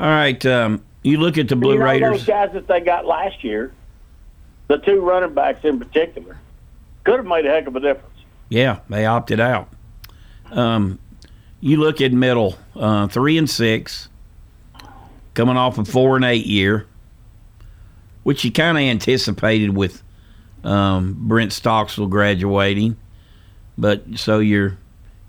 right, 0.00 0.44
um, 0.46 0.84
you 1.02 1.18
look 1.18 1.38
at 1.38 1.48
the 1.48 1.56
Blue 1.56 1.74
you 1.74 1.78
know, 1.78 1.84
Raiders. 1.84 2.18
Those 2.18 2.26
guys 2.26 2.52
that 2.52 2.66
they 2.66 2.80
got 2.80 3.06
last 3.06 3.42
year, 3.42 3.72
the 4.68 4.78
two 4.78 5.00
running 5.00 5.34
backs 5.34 5.64
in 5.64 5.78
particular, 5.78 6.38
could 7.04 7.16
have 7.16 7.26
made 7.26 7.46
a 7.46 7.50
heck 7.50 7.66
of 7.66 7.76
a 7.76 7.80
difference. 7.80 8.14
Yeah, 8.48 8.80
they 8.88 9.06
opted 9.06 9.40
out. 9.40 9.68
Um, 10.50 10.98
you 11.60 11.78
look 11.78 12.00
at 12.00 12.12
middle, 12.12 12.56
uh, 12.74 13.08
three 13.08 13.38
and 13.38 13.48
six, 13.48 14.08
coming 15.34 15.56
off 15.56 15.78
a 15.78 15.84
four 15.84 16.16
and 16.16 16.24
eight 16.24 16.46
year, 16.46 16.86
which 18.22 18.44
you 18.44 18.52
kind 18.52 18.76
of 18.76 18.82
anticipated 18.82 19.74
with 19.74 20.02
um, 20.66 21.16
Brent 21.18 21.52
Stockstill 21.52 22.08
graduating. 22.08 22.96
But 23.78 24.04
so 24.16 24.40
you're 24.40 24.76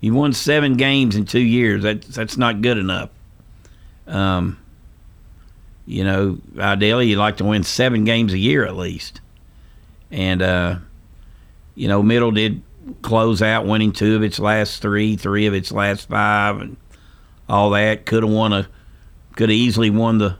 you 0.00 0.14
won 0.14 0.32
seven 0.32 0.76
games 0.76 1.16
in 1.16 1.24
two 1.24 1.40
years. 1.40 1.82
That 1.82 2.02
that's 2.02 2.36
not 2.36 2.60
good 2.60 2.78
enough. 2.78 3.10
Um, 4.06 4.58
you 5.86 6.04
know, 6.04 6.38
ideally 6.58 7.08
you'd 7.08 7.18
like 7.18 7.38
to 7.38 7.44
win 7.44 7.62
seven 7.62 8.04
games 8.04 8.32
a 8.32 8.38
year 8.38 8.64
at 8.66 8.76
least. 8.76 9.20
And 10.10 10.42
uh, 10.42 10.76
you 11.74 11.88
know, 11.88 12.02
Middle 12.02 12.32
did 12.32 12.62
close 13.02 13.42
out, 13.42 13.66
winning 13.66 13.92
two 13.92 14.16
of 14.16 14.22
its 14.22 14.38
last 14.38 14.82
three, 14.82 15.16
three 15.16 15.46
of 15.46 15.54
its 15.54 15.70
last 15.70 16.08
five, 16.08 16.60
and 16.60 16.76
all 17.48 17.70
that. 17.70 18.06
Could 18.06 18.22
have 18.22 18.32
won 18.32 18.52
a, 18.52 18.68
could 19.36 19.50
have 19.50 19.56
easily 19.56 19.90
won 19.90 20.18
the 20.18 20.36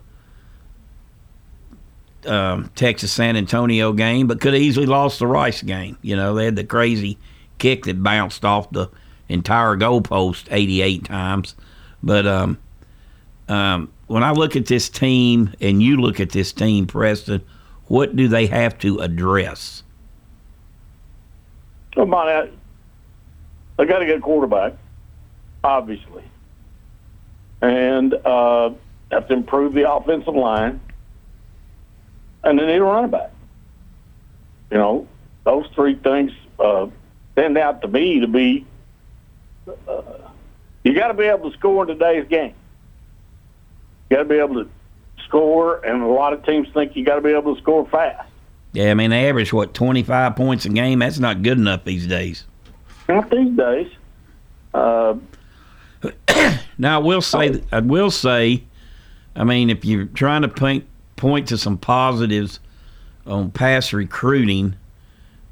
um, 2.28 2.70
Texas 2.74 3.12
San 3.12 3.36
Antonio 3.36 3.92
game, 3.92 4.26
but 4.26 4.40
could 4.40 4.54
have 4.54 4.62
easily 4.62 4.86
lost 4.86 5.18
the 5.18 5.26
Rice 5.26 5.62
game. 5.62 5.98
You 6.02 6.16
know, 6.16 6.34
they 6.34 6.44
had 6.44 6.56
the 6.56 6.64
crazy 6.64 7.18
kick 7.58 7.84
that 7.84 8.02
bounced 8.02 8.44
off 8.44 8.70
the 8.70 8.88
entire 9.28 9.76
goalpost 9.76 10.46
88 10.50 11.04
times. 11.04 11.54
But 12.02 12.26
um, 12.26 12.58
um, 13.48 13.92
when 14.06 14.22
I 14.22 14.32
look 14.32 14.56
at 14.56 14.66
this 14.66 14.88
team 14.88 15.52
and 15.60 15.82
you 15.82 15.96
look 15.96 16.20
at 16.20 16.30
this 16.30 16.52
team, 16.52 16.86
Preston, 16.86 17.42
what 17.86 18.16
do 18.16 18.28
they 18.28 18.46
have 18.46 18.78
to 18.78 18.98
address? 18.98 19.82
Monty, 21.96 22.52
they 23.76 23.86
got 23.86 23.98
to 23.98 24.06
get 24.06 24.18
a 24.18 24.20
quarterback, 24.20 24.74
obviously, 25.64 26.22
and 27.60 28.14
uh, 28.14 28.70
have 29.10 29.26
to 29.28 29.34
improve 29.34 29.72
the 29.72 29.90
offensive 29.90 30.36
line, 30.36 30.80
and 32.44 32.58
they 32.58 32.66
need 32.66 32.76
a 32.76 32.84
running 32.84 33.10
back. 33.10 33.30
You 34.70 34.78
know, 34.78 35.08
those 35.44 35.66
three 35.74 35.94
things 35.94 36.32
uh, 36.58 36.88
stand 37.32 37.56
out 37.58 37.82
to 37.82 37.88
me 37.88 38.20
to 38.20 38.26
be. 38.26 38.66
Uh, 39.86 40.02
you 40.84 40.94
got 40.94 41.08
to 41.08 41.14
be 41.14 41.24
able 41.24 41.50
to 41.50 41.56
score 41.56 41.82
in 41.82 41.88
today's 41.88 42.26
game. 42.28 42.54
You 44.08 44.16
got 44.16 44.22
to 44.22 44.28
be 44.28 44.36
able 44.36 44.64
to 44.64 44.70
score, 45.24 45.84
and 45.84 46.02
a 46.02 46.06
lot 46.06 46.32
of 46.32 46.44
teams 46.44 46.68
think 46.72 46.96
you 46.96 47.04
got 47.04 47.16
to 47.16 47.20
be 47.20 47.30
able 47.30 47.54
to 47.54 47.60
score 47.60 47.86
fast. 47.88 48.28
Yeah, 48.72 48.90
I 48.90 48.94
mean, 48.94 49.10
they 49.10 49.28
average, 49.28 49.52
what, 49.52 49.74
25 49.74 50.36
points 50.36 50.64
a 50.64 50.68
game? 50.68 50.98
That's 50.98 51.18
not 51.18 51.42
good 51.42 51.58
enough 51.58 51.84
these 51.84 52.06
days. 52.06 52.44
Not 53.08 53.30
these 53.30 53.56
days. 53.56 53.90
Uh, 54.74 55.16
now, 56.78 57.00
I 57.00 57.02
will 57.02 57.22
say, 57.22 57.62
I 57.72 57.80
will 57.80 58.10
say, 58.10 58.64
I 59.34 59.44
mean, 59.44 59.70
if 59.70 59.84
you're 59.84 60.04
trying 60.06 60.42
to 60.42 60.48
point, 60.48 60.86
point 61.18 61.48
to 61.48 61.58
some 61.58 61.76
positives 61.76 62.60
on 63.26 63.50
pass 63.50 63.92
recruiting, 63.92 64.76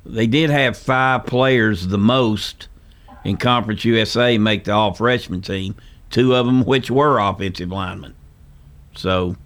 they 0.07 0.27
did 0.27 0.49
have 0.49 0.77
five 0.77 1.27
players 1.27 1.89
the 1.89 1.99
most 1.99 2.69
in 3.25 3.37
Conference 3.37 3.85
USA 3.85 4.39
make 4.39 4.65
the 4.65 4.73
all 4.73 4.95
freshman 4.95 5.43
team, 5.43 5.75
two 6.11 6.35
of 6.35 6.47
them 6.47 6.65
which 6.65 6.91
were 6.91 7.19
offensive 7.19 7.71
linemen. 7.71 8.15
So 8.95 9.37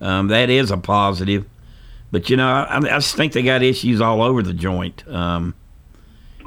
um, 0.00 0.28
that 0.28 0.50
is 0.50 0.70
a 0.70 0.78
positive. 0.78 1.44
But 2.10 2.28
you 2.30 2.36
know, 2.36 2.48
I, 2.48 2.78
I 2.78 2.80
just 2.80 3.14
think 3.14 3.32
they 3.32 3.42
got 3.42 3.62
issues 3.62 4.00
all 4.00 4.22
over 4.22 4.42
the 4.42 4.54
joint. 4.54 5.06
Um, 5.06 5.54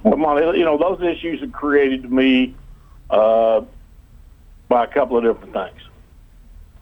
well, 0.03 0.18
Monty, 0.18 0.59
you 0.59 0.66
know, 0.66 0.78
those 0.78 1.01
issues 1.01 1.41
are 1.41 1.47
created 1.47 2.03
to 2.03 2.09
me 2.09 2.55
uh, 3.09 3.61
by 4.68 4.84
a 4.84 4.88
couple 4.88 5.18
of 5.18 5.24
different 5.24 5.53
things. 5.53 5.80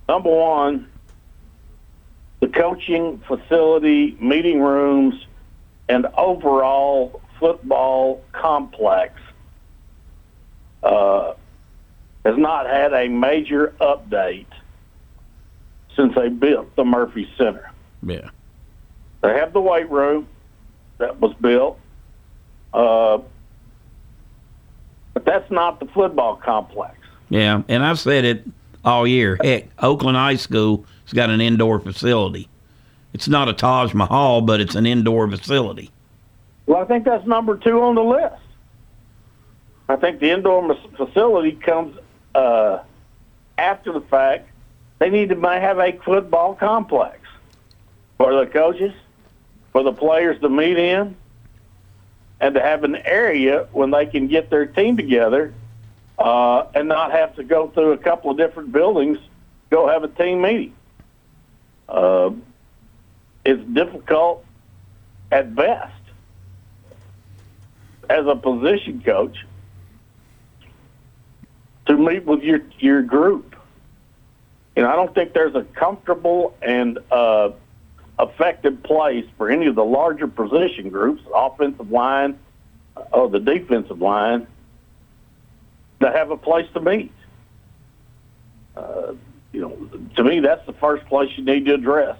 Number 0.10 0.32
one, 0.32 0.91
coaching 2.54 3.22
facility, 3.28 4.18
meeting 4.20 4.62
rooms, 4.62 5.26
and 5.90 6.08
overall 6.18 7.22
football 7.40 8.24
complex 8.32 9.20
uh, 10.84 11.34
has 12.26 12.38
not 12.38 12.68
had 12.68 12.94
a 12.94 13.08
major 13.08 13.74
update 13.82 14.46
since 15.96 16.16
they 16.16 16.30
built 16.30 16.76
the 16.76 16.86
Murphy 16.86 17.30
Center. 17.38 17.72
Yeah. 18.04 18.30
They 19.22 19.34
have 19.38 19.54
the 19.54 19.62
weight 19.62 19.90
room 19.90 20.28
that 20.98 21.20
was 21.20 21.34
built, 21.36 21.80
uh, 22.74 23.20
but 25.14 25.26
that's 25.26 25.50
not 25.52 25.80
the 25.80 25.88
football 25.88 26.36
complex. 26.38 26.96
Yeah, 27.30 27.62
and 27.68 27.84
I've 27.84 28.00
said 28.00 28.26
it 28.26 28.46
all 28.84 29.06
year. 29.06 29.38
Heck, 29.42 29.68
Oakland 29.80 30.18
High 30.18 30.36
School 30.36 30.86
has 31.12 31.16
got 31.16 31.30
an 31.30 31.42
indoor 31.42 31.80
facility. 31.80 32.48
It's 33.14 33.28
not 33.28 33.50
a 33.50 33.54
Taj 33.54 33.94
Mahal, 33.94 34.42
but 34.42 34.62
it's 34.62 34.76
an 34.76 34.86
indoor 34.86 35.30
facility. 35.30 35.92
Well, 36.66 36.82
I 36.82 36.86
think 36.86 37.04
that's 37.04 37.28
number 37.28 37.58
two 37.58 37.82
on 37.82 37.96
the 37.96 38.04
list. 38.04 38.42
I 39.90 39.98
think 39.98 40.20
the 40.20 40.32
indoor 40.32 40.74
facility 40.96 41.52
comes 41.52 41.98
uh, 42.34 42.80
after 43.58 43.92
the 43.92 44.02
fact. 44.02 44.50
They 45.00 45.10
need 45.10 45.30
to 45.30 45.36
have 45.36 45.80
a 45.80 45.98
football 46.06 46.56
complex 46.56 47.20
for 48.18 48.34
the 48.34 48.50
coaches, 48.50 48.94
for 49.74 49.84
the 49.84 49.92
players 49.92 50.40
to 50.42 50.48
meet 50.48 50.78
in, 50.78 51.18
and 52.40 52.56
to 52.56 52.62
have 52.62 52.86
an 52.86 52.96
area 52.96 53.68
when 53.74 53.92
they 53.92 54.06
can 54.06 54.28
get 54.28 54.50
their 54.50 54.66
team 54.66 54.96
together 54.96 55.54
uh, 56.20 56.68
and 56.74 56.88
not 56.88 57.12
have 57.12 57.36
to 57.36 57.44
go 57.44 57.68
through 57.70 57.92
a 57.92 57.98
couple 57.98 58.32
of 58.32 58.38
different 58.38 58.72
buildings, 58.72 59.18
go 59.72 59.88
have 59.88 60.04
a 60.04 60.08
team 60.08 60.42
meeting. 60.42 60.74
Uh, 61.92 62.32
it's 63.44 63.62
difficult 63.74 64.46
at 65.32 65.54
best 65.54 65.94
as 68.10 68.26
a 68.26 68.36
position 68.36 69.02
coach 69.02 69.46
to 71.88 71.98
meet 71.98 72.26
with 72.26 72.44
your 72.44 72.62
your 72.80 73.02
group. 73.02 73.56
Know, 74.78 74.90
I 74.90 74.96
don't 74.96 75.14
think 75.14 75.34
there's 75.34 75.54
a 75.54 75.64
comfortable 75.64 76.56
and 76.62 76.98
uh, 77.12 77.52
effective 78.20 78.82
place 78.84 79.26
for 79.38 79.52
any 79.52 79.68
of 79.68 79.76
the 79.76 79.84
larger 79.84 80.28
position 80.28 80.90
groups, 80.90 81.22
offensive 81.36 81.92
line 81.92 82.40
or 83.12 83.30
the 83.30 83.40
defensive 83.40 84.02
line, 84.02 84.48
to 86.00 86.10
have 86.10 86.32
a 86.32 86.38
place 86.38 86.68
to 86.74 86.80
meet. 86.80 87.12
Uh, 88.76 89.14
you 89.52 89.62
know, 89.62 89.90
to 90.16 90.24
me, 90.24 90.40
that's 90.40 90.66
the 90.66 90.74
first 90.74 91.06
place 91.08 91.30
you 91.38 91.44
need 91.44 91.66
to 91.66 91.74
address. 91.74 92.18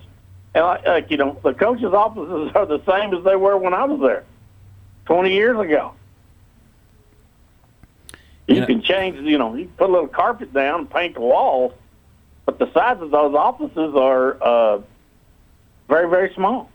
And 0.54 0.66
like, 0.66 0.86
like 0.86 1.12
you 1.12 1.18
know, 1.18 1.40
the 1.44 1.54
coaches' 1.54 1.94
offices 1.94 2.52
are 2.56 2.66
the 2.66 2.84
same 2.86 3.14
as 3.14 3.24
they 3.24 3.36
were 3.36 3.58
when 3.58 3.74
I 3.74 3.86
was 3.86 4.02
there, 4.02 4.26
twenty 5.06 5.34
years 5.34 5.60
ago. 5.60 5.94
You 8.48 8.66
can 8.66 8.82
change, 8.82 9.18
you 9.18 9.38
know, 9.38 9.56
you 9.56 9.66
can 9.66 9.74
put 9.76 9.90
a 9.90 9.94
little 9.94 10.08
carpet 10.10 10.54
down, 10.54 10.88
paint 10.88 11.14
the 11.14 11.22
walls, 11.22 11.74
but 12.46 12.60
the 12.60 12.72
size 12.74 12.98
of 13.00 13.12
those 13.12 13.34
offices 13.34 13.96
are 13.96 14.44
uh, 14.44 14.82
very, 15.88 16.10
very 16.10 16.34
small. 16.34 16.70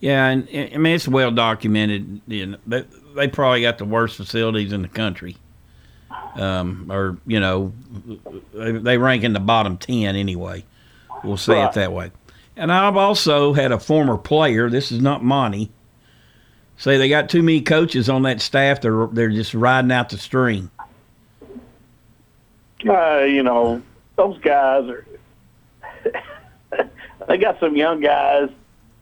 Yeah, 0.00 0.28
and 0.28 0.48
I 0.52 0.78
mean 0.78 0.94
it's 0.94 1.06
well 1.06 1.30
documented. 1.30 2.22
You 2.26 2.46
know, 2.46 2.58
they, 2.66 2.84
they 3.14 3.28
probably 3.28 3.62
got 3.62 3.78
the 3.78 3.84
worst 3.84 4.16
facilities 4.16 4.72
in 4.72 4.82
the 4.82 4.88
country, 4.88 5.36
um, 6.34 6.90
or 6.90 7.18
you 7.26 7.40
know, 7.40 7.72
they, 8.52 8.98
rank 8.98 9.24
in 9.24 9.32
the 9.32 9.40
bottom 9.40 9.76
ten 9.76 10.16
anyway. 10.16 10.64
We'll 11.22 11.36
say 11.36 11.54
right. 11.54 11.68
it 11.68 11.74
that 11.74 11.92
way. 11.92 12.10
And 12.56 12.72
I've 12.72 12.96
also 12.96 13.52
had 13.52 13.72
a 13.72 13.78
former 13.78 14.16
player. 14.16 14.68
This 14.70 14.92
is 14.92 15.00
not 15.00 15.22
Monty. 15.22 15.70
Say 16.76 16.96
they 16.96 17.08
got 17.08 17.28
too 17.28 17.42
many 17.42 17.60
coaches 17.60 18.08
on 18.08 18.22
that 18.22 18.40
staff. 18.40 18.80
They're 18.80 19.06
they're 19.06 19.30
just 19.30 19.54
riding 19.54 19.92
out 19.92 20.08
the 20.08 20.18
string. 20.18 20.70
Uh, 22.88 23.20
you 23.20 23.42
know, 23.42 23.82
those 24.16 24.38
guys 24.40 24.88
are. 24.88 25.06
they 27.28 27.36
got 27.36 27.60
some 27.60 27.76
young 27.76 28.00
guys, 28.00 28.48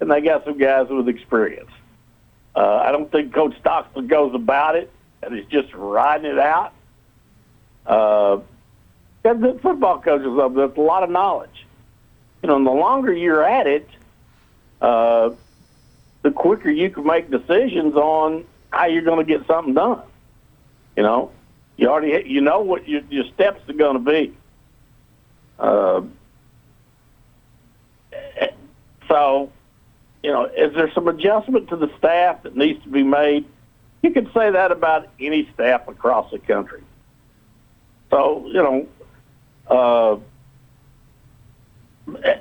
and 0.01 0.11
they 0.11 0.21
got 0.21 0.45
some 0.45 0.59
guys 0.59 0.89
with 0.89 1.09
experience. 1.09 1.71
Uh, 2.57 2.83
I 2.85 2.91
don't 2.91 3.11
think 3.13 3.33
Coach 3.33 3.57
Stockstill 3.61 4.03
goes 4.03 4.35
about 4.35 4.75
it 4.75 4.91
and 5.23 5.39
is 5.39 5.47
just 5.47 5.73
riding 5.75 6.31
it 6.31 6.39
out. 6.39 6.73
Uh, 7.89 8.39
Got 9.25 9.41
good 9.41 9.61
football 9.61 10.01
coaches 10.01 10.39
up 10.41 10.55
there 10.55 10.69
with 10.69 10.79
a 10.79 10.81
lot 10.81 11.03
of 11.03 11.11
knowledge. 11.11 11.67
You 12.43 12.49
know, 12.49 12.57
and 12.57 12.67
the 12.67 12.71
longer 12.71 13.13
you're 13.13 13.43
at 13.43 13.67
it, 13.67 13.89
uh, 14.81 15.31
the 16.23 16.31
quicker 16.31 16.71
you 16.71 16.89
can 16.91 17.05
make 17.05 17.31
decisions 17.31 17.95
on 17.97 18.45
how 18.71 18.87
you're 18.87 19.03
going 19.03 19.25
to 19.25 19.39
get 19.39 19.47
something 19.47 19.75
done. 19.75 20.03
You 20.97 21.03
know, 21.03 21.33
you 21.77 21.89
already 21.89 22.29
you 22.29 22.41
know 22.41 22.61
what 22.61 22.89
your, 22.89 23.03
your 23.11 23.25
steps 23.35 23.69
are 23.69 23.73
going 23.73 24.05
to 24.05 24.11
be. 24.11 24.37
Uh, 25.59 26.03
so, 29.09 29.51
you 30.23 30.31
know, 30.31 30.45
is 30.45 30.75
there 30.75 30.93
some 30.93 31.09
adjustment 31.09 31.69
to 31.71 31.77
the 31.77 31.91
staff 31.99 32.45
that 32.45 32.57
needs 32.57 32.83
to 32.85 32.89
be 32.89 33.03
made? 33.03 33.45
You 34.03 34.11
could 34.11 34.31
say 34.33 34.51
that 34.51 34.71
about 34.71 35.09
any 35.19 35.49
staff 35.55 35.89
across 35.89 36.31
the 36.31 36.39
country. 36.39 36.83
So, 38.11 38.47
you 38.47 38.55
know, 38.55 38.87
uh, 39.69 40.17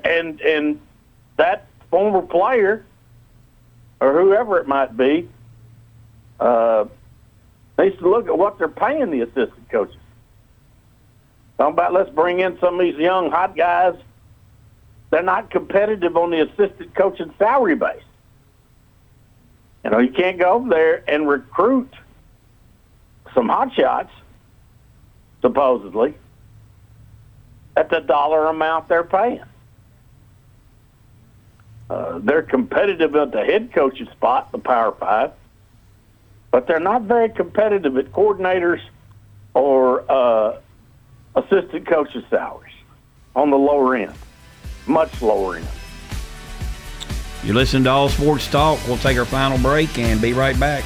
and 0.04 0.40
and 0.42 0.80
that 1.38 1.68
former 1.90 2.22
player 2.22 2.86
or 4.00 4.14
whoever 4.14 4.60
it 4.60 4.68
might 4.68 4.96
be 4.96 5.28
uh, 6.40 6.86
needs 7.78 7.98
to 7.98 8.10
look 8.10 8.28
at 8.28 8.38
what 8.38 8.58
they're 8.58 8.68
paying 8.68 9.12
the 9.12 9.22
assistant 9.22 9.70
coaches. 9.70 9.96
Talking 11.58 11.74
about 11.74 11.94
let's 11.94 12.10
bring 12.12 12.40
in 12.40 12.58
some 12.60 12.76
of 12.76 12.82
these 12.82 12.96
young 12.96 13.32
hot 13.32 13.56
guys. 13.56 13.96
They're 15.10 15.24
not 15.24 15.50
competitive 15.50 16.16
on 16.18 16.32
the 16.32 16.42
assistant 16.42 16.94
coaching 16.94 17.34
salary 17.38 17.76
base. 17.76 18.04
You 19.84 19.92
know, 19.92 20.00
you 20.00 20.12
can't 20.12 20.38
go 20.38 20.54
over 20.54 20.70
there 20.70 21.04
and 21.08 21.28
recruit 21.28 21.90
some 23.34 23.48
hot 23.48 23.74
shots, 23.74 24.12
supposedly, 25.42 26.16
at 27.76 27.90
the 27.90 28.00
dollar 28.00 28.48
amount 28.48 28.88
they're 28.88 29.04
paying. 29.04 29.44
Uh, 31.90 32.20
they're 32.20 32.42
competitive 32.42 33.16
at 33.16 33.32
the 33.32 33.44
head 33.46 33.72
coach's 33.74 34.10
spot, 34.10 34.52
the 34.52 34.58
Power 34.58 34.92
Five, 34.92 35.32
but 36.52 36.68
they're 36.68 36.80
not 36.80 37.04
very 37.04 37.30
competitive 37.30 37.98
at 37.98 38.12
coordinators 38.12 38.82
or 39.54 40.04
uh, 40.12 40.60
assistant 41.36 41.88
coaches' 41.88 42.24
salaries 42.30 42.74
on 43.36 43.52
the 43.52 43.58
lower 43.58 43.96
end, 43.96 44.14
much 44.86 45.22
lower 45.22 45.56
end. 45.56 45.68
You 47.44 47.54
listen 47.54 47.86
to 47.86 47.90
All 47.90 48.10
Sports 48.10 48.48
Talk. 48.48 48.80
We'll 48.88 48.98
take 48.98 49.18
our 49.18 49.26
final 49.26 49.58
break 49.60 49.98
and 49.98 50.22
be 50.22 50.34
right 50.34 50.60
back. 50.60 50.84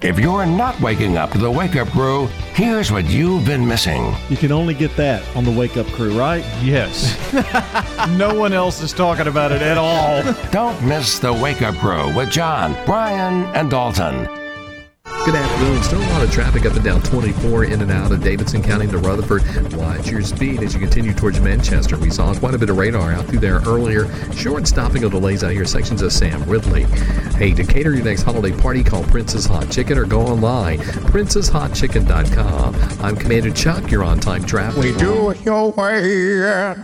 If 0.00 0.16
you're 0.20 0.46
not 0.46 0.80
waking 0.80 1.16
up 1.16 1.32
to 1.32 1.38
the 1.38 1.50
Wake 1.50 1.74
Up 1.74 1.88
Crew, 1.88 2.26
here's 2.54 2.92
what 2.92 3.06
you've 3.06 3.44
been 3.44 3.66
missing. 3.66 4.14
You 4.28 4.36
can 4.36 4.52
only 4.52 4.72
get 4.72 4.94
that 4.94 5.24
on 5.34 5.42
the 5.44 5.50
Wake 5.50 5.76
Up 5.76 5.86
Crew, 5.88 6.16
right? 6.16 6.44
Yes. 6.62 7.16
no 8.16 8.32
one 8.32 8.52
else 8.52 8.80
is 8.80 8.92
talking 8.92 9.26
about 9.26 9.50
it 9.50 9.60
at 9.60 9.76
all. 9.76 10.22
Don't 10.52 10.80
miss 10.86 11.18
the 11.18 11.32
Wake 11.32 11.62
Up 11.62 11.74
Crew 11.76 12.14
with 12.14 12.30
John, 12.30 12.76
Brian, 12.86 13.44
and 13.56 13.70
Dalton. 13.70 14.37
Good 15.24 15.34
afternoon. 15.34 15.82
Still 15.82 16.00
a 16.00 16.08
lot 16.12 16.22
of 16.22 16.30
traffic 16.32 16.64
up 16.64 16.74
and 16.74 16.84
down 16.84 17.02
24 17.02 17.64
in 17.64 17.82
and 17.82 17.90
out 17.90 18.12
of 18.12 18.22
Davidson 18.22 18.62
County 18.62 18.86
to 18.86 18.96
Rutherford. 18.96 19.42
Watch 19.74 20.10
your 20.10 20.22
speed 20.22 20.62
as 20.62 20.72
you 20.72 20.80
continue 20.80 21.12
towards 21.12 21.38
Manchester. 21.40 21.98
We 21.98 22.08
saw 22.08 22.32
quite 22.34 22.54
a 22.54 22.58
bit 22.58 22.70
of 22.70 22.78
radar 22.78 23.12
out 23.12 23.26
through 23.26 23.40
there 23.40 23.60
earlier. 23.66 24.10
Short 24.32 24.66
stopping 24.66 25.04
of 25.04 25.10
delays 25.10 25.44
out 25.44 25.52
here, 25.52 25.66
sections 25.66 26.00
of 26.00 26.12
Sam 26.12 26.42
Ridley. 26.44 26.84
Hey, 27.36 27.52
to 27.52 27.62
cater 27.62 27.94
your 27.94 28.04
next 28.04 28.22
holiday 28.22 28.56
party, 28.56 28.82
call 28.82 29.04
Prince's 29.04 29.44
Hot 29.44 29.70
Chicken 29.70 29.98
or 29.98 30.06
go 30.06 30.22
online, 30.22 30.78
princesshotchicken.com. 30.78 33.04
I'm 33.04 33.16
Commander 33.16 33.50
Chuck. 33.50 33.90
You're 33.90 34.04
on 34.04 34.20
time 34.20 34.44
traffic. 34.44 34.82
We 34.82 34.94
do 34.94 35.28
it 35.30 35.44
your 35.44 35.72
way 35.72 36.78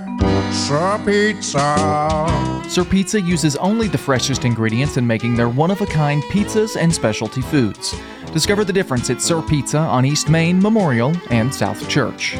Sir 0.53 1.01
Pizza. 1.05 2.65
Sir 2.69 2.85
Pizza 2.85 3.21
uses 3.21 3.57
only 3.57 3.89
the 3.89 3.99
freshest 3.99 4.45
ingredients 4.45 4.97
in 4.97 5.07
making 5.07 5.37
their 5.37 5.49
one 5.49 5.71
of 5.71 5.81
a 5.81 5.87
kind 5.87 6.23
pizzas 6.25 6.77
and 6.77 6.93
specialty 6.95 7.43
foods. 7.43 7.95
Discover 8.33 8.65
the 8.65 8.73
difference 8.73 9.11
at 9.11 9.21
Sir 9.21 9.43
Pizza 9.43 9.79
on 9.79 10.05
East 10.05 10.29
Main, 10.29 10.61
Memorial, 10.61 11.13
and 11.31 11.55
South 11.55 11.89
Church. 11.89 12.37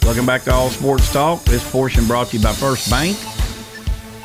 Welcome 0.07 0.25
back 0.25 0.43
to 0.43 0.53
All 0.53 0.69
Sports 0.69 1.11
Talk. 1.11 1.43
This 1.43 1.69
portion 1.69 2.07
brought 2.07 2.27
to 2.27 2.37
you 2.37 2.41
by 2.41 2.53
First 2.53 2.89
Bank. 2.89 3.17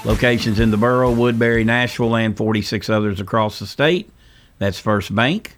Locations 0.05 0.61
in 0.61 0.71
the 0.71 0.77
borough, 0.77 1.11
Woodbury, 1.11 1.65
Nashville, 1.65 2.15
and 2.15 2.37
46 2.37 2.89
others 2.89 3.19
across 3.19 3.59
the 3.59 3.67
state. 3.67 4.09
That's 4.61 4.79
First 4.79 5.13
Bank. 5.13 5.57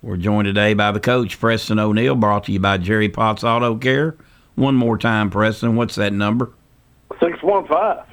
We're 0.00 0.16
joined 0.16 0.46
today 0.46 0.74
by 0.74 0.92
the 0.92 1.00
coach, 1.00 1.40
Preston 1.40 1.80
O'Neill, 1.80 2.14
brought 2.14 2.44
to 2.44 2.52
you 2.52 2.60
by 2.60 2.78
Jerry 2.78 3.08
Potts 3.08 3.42
Auto 3.42 3.76
Care. 3.76 4.14
One 4.54 4.76
more 4.76 4.96
time, 4.96 5.28
Preston. 5.28 5.74
What's 5.74 5.96
that 5.96 6.12
number? 6.12 6.52
615 7.18 8.04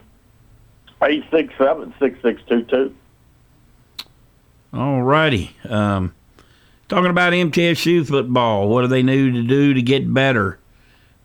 867 1.03 1.93
6622. 1.99 2.95
All 4.73 5.03
righty. 5.03 5.55
Um, 5.69 6.15
talking 6.89 7.11
about 7.11 7.34
MTSU 7.34 8.07
football, 8.07 8.67
what 8.67 8.82
do 8.82 8.88
they 8.88 9.03
need 9.03 9.36
to 9.36 9.43
do 9.43 9.75
to 9.75 9.82
get 9.84 10.11
better? 10.11 10.57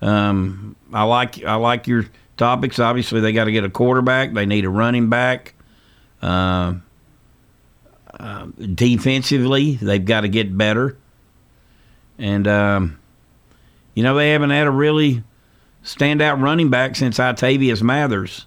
Um, 0.07 0.77
I 0.93 1.03
like 1.03 1.43
I 1.45 1.57
like 1.57 1.89
your 1.89 2.07
topics. 2.37 2.79
Obviously, 2.79 3.21
they 3.21 3.33
got 3.33 3.45
to 3.45 3.53
get 3.53 3.65
a 3.65 3.71
quarterback. 3.71 4.33
They 4.33 4.47
need 4.47 4.65
a 4.65 4.71
running 4.71 5.11
back. 5.11 5.55
Uh, 6.23 6.75
uh, 8.19 8.47
defensively, 8.75 9.75
they've 9.75 10.05
got 10.05 10.23
to 10.23 10.29
get 10.29 10.57
better. 10.57 10.97
And 12.19 12.47
um, 12.47 12.99
you 13.95 14.03
know 14.03 14.15
they 14.15 14.31
haven't 14.31 14.51
had 14.51 14.69
a 14.69 14.71
really 14.71 15.25
standout 15.83 16.41
running 16.41 16.71
back 16.71 16.95
since 16.95 17.19
I'Tavius 17.19 17.83
Mathers. 17.83 18.47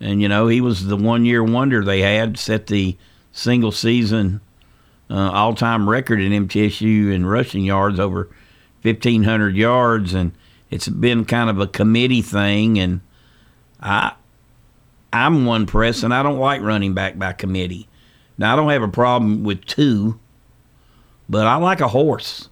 And 0.00 0.20
you 0.20 0.28
know 0.28 0.48
he 0.48 0.60
was 0.60 0.86
the 0.86 0.96
one-year 0.96 1.44
wonder 1.44 1.84
they 1.84 2.00
had, 2.00 2.38
set 2.38 2.66
the 2.66 2.96
single 3.30 3.72
season 3.72 4.40
uh, 5.08 5.30
all-time 5.30 5.88
record 5.88 6.20
in 6.20 6.48
MTSU 6.48 7.12
in 7.12 7.24
rushing 7.24 7.64
yards 7.64 8.00
over 8.00 8.28
1,500 8.82 9.56
yards, 9.56 10.12
and 10.12 10.32
it's 10.70 10.88
been 10.88 11.24
kind 11.24 11.50
of 11.50 11.60
a 11.60 11.66
committee 11.66 12.22
thing. 12.22 12.78
And 12.78 13.00
I, 13.80 14.12
I'm 15.12 15.46
one 15.46 15.66
press, 15.66 16.02
and 16.02 16.12
I 16.12 16.22
don't 16.22 16.38
like 16.38 16.60
running 16.62 16.94
back 16.94 17.18
by 17.18 17.32
committee. 17.32 17.88
Now 18.38 18.52
I 18.52 18.56
don't 18.56 18.70
have 18.70 18.82
a 18.82 18.88
problem 18.88 19.44
with 19.44 19.64
two, 19.64 20.18
but 21.28 21.46
I 21.46 21.56
like 21.56 21.80
a 21.80 21.88
horse. 21.88 22.48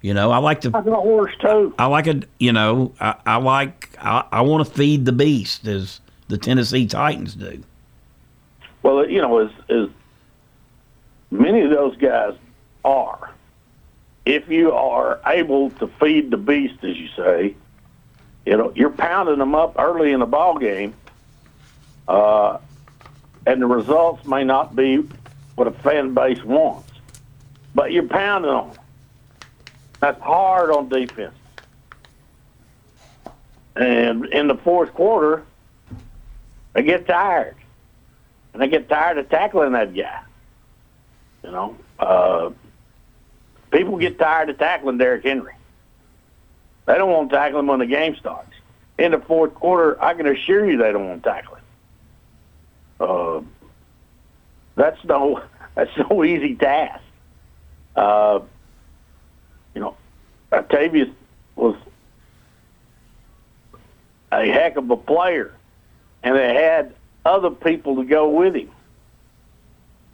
You 0.00 0.14
know, 0.14 0.30
I 0.30 0.38
like 0.38 0.60
to. 0.60 0.70
I 0.74 0.78
like 0.78 0.86
a 0.86 0.94
horse 0.94 1.32
too. 1.40 1.74
I 1.78 1.86
like 1.86 2.06
a. 2.06 2.22
You 2.38 2.52
know, 2.52 2.92
I, 3.00 3.14
I 3.26 3.36
like. 3.36 3.90
I, 3.98 4.24
I 4.30 4.40
want 4.42 4.66
to 4.66 4.72
feed 4.72 5.04
the 5.04 5.12
beast 5.12 5.66
as 5.66 6.00
the 6.28 6.38
Tennessee 6.38 6.86
Titans 6.86 7.34
do. 7.34 7.62
Well, 8.82 9.08
you 9.08 9.20
know, 9.20 9.38
as 9.38 9.50
as 9.68 9.88
many 11.30 11.62
of 11.62 11.70
those 11.70 11.96
guys 11.96 12.34
are, 12.84 13.34
if 14.28 14.46
you 14.50 14.72
are 14.72 15.18
able 15.26 15.70
to 15.70 15.86
feed 15.86 16.30
the 16.30 16.36
beast, 16.36 16.84
as 16.84 16.94
you 16.98 17.08
say, 17.16 17.56
you 18.44 18.58
know, 18.58 18.70
you're 18.76 18.90
pounding 18.90 19.38
them 19.38 19.54
up 19.54 19.76
early 19.78 20.12
in 20.12 20.20
the 20.20 20.26
ball 20.26 20.58
game, 20.58 20.92
uh, 22.06 22.58
and 23.46 23.62
the 23.62 23.66
results 23.66 24.26
may 24.26 24.44
not 24.44 24.76
be 24.76 25.02
what 25.54 25.66
a 25.66 25.70
fan 25.70 26.12
base 26.12 26.44
wants, 26.44 26.92
but 27.74 27.90
you're 27.90 28.06
pounding 28.06 28.50
them. 28.50 28.70
That's 30.00 30.20
hard 30.20 30.70
on 30.72 30.90
defense. 30.90 31.34
And 33.76 34.26
in 34.26 34.46
the 34.46 34.56
fourth 34.56 34.92
quarter, 34.92 35.44
they 36.74 36.82
get 36.82 37.06
tired. 37.06 37.56
And 38.52 38.60
they 38.60 38.68
get 38.68 38.90
tired 38.90 39.16
of 39.16 39.30
tackling 39.30 39.72
that 39.72 39.94
guy. 39.94 40.20
You 41.42 41.50
know, 41.50 41.76
uh, 41.98 42.50
people 43.70 43.98
get 43.98 44.18
tired 44.18 44.50
of 44.50 44.58
tackling 44.58 44.98
Derrick 44.98 45.24
Henry. 45.24 45.54
They 46.86 46.94
don't 46.94 47.10
want 47.10 47.30
to 47.30 47.36
tackle 47.36 47.60
him 47.60 47.66
when 47.66 47.80
the 47.80 47.86
game 47.86 48.16
starts. 48.16 48.52
In 48.98 49.12
the 49.12 49.20
fourth 49.20 49.54
quarter, 49.54 50.02
I 50.02 50.14
can 50.14 50.26
assure 50.26 50.68
you 50.68 50.78
they 50.78 50.90
don't 50.90 51.08
want 51.08 51.22
to 51.22 51.28
tackle 51.28 51.54
him. 51.56 51.64
Uh, 53.00 53.40
that's 54.74 55.04
no 55.04 55.42
that's 55.74 55.90
no 56.10 56.24
easy 56.24 56.54
task. 56.56 57.02
Uh, 57.94 58.40
you 59.74 59.80
know, 59.80 59.96
Octavius 60.52 61.08
was 61.56 61.76
a 64.32 64.46
heck 64.46 64.76
of 64.76 64.90
a 64.90 64.96
player, 64.96 65.54
and 66.22 66.36
they 66.36 66.54
had 66.54 66.94
other 67.24 67.50
people 67.50 67.96
to 67.96 68.04
go 68.04 68.28
with 68.30 68.54
him. 68.54 68.70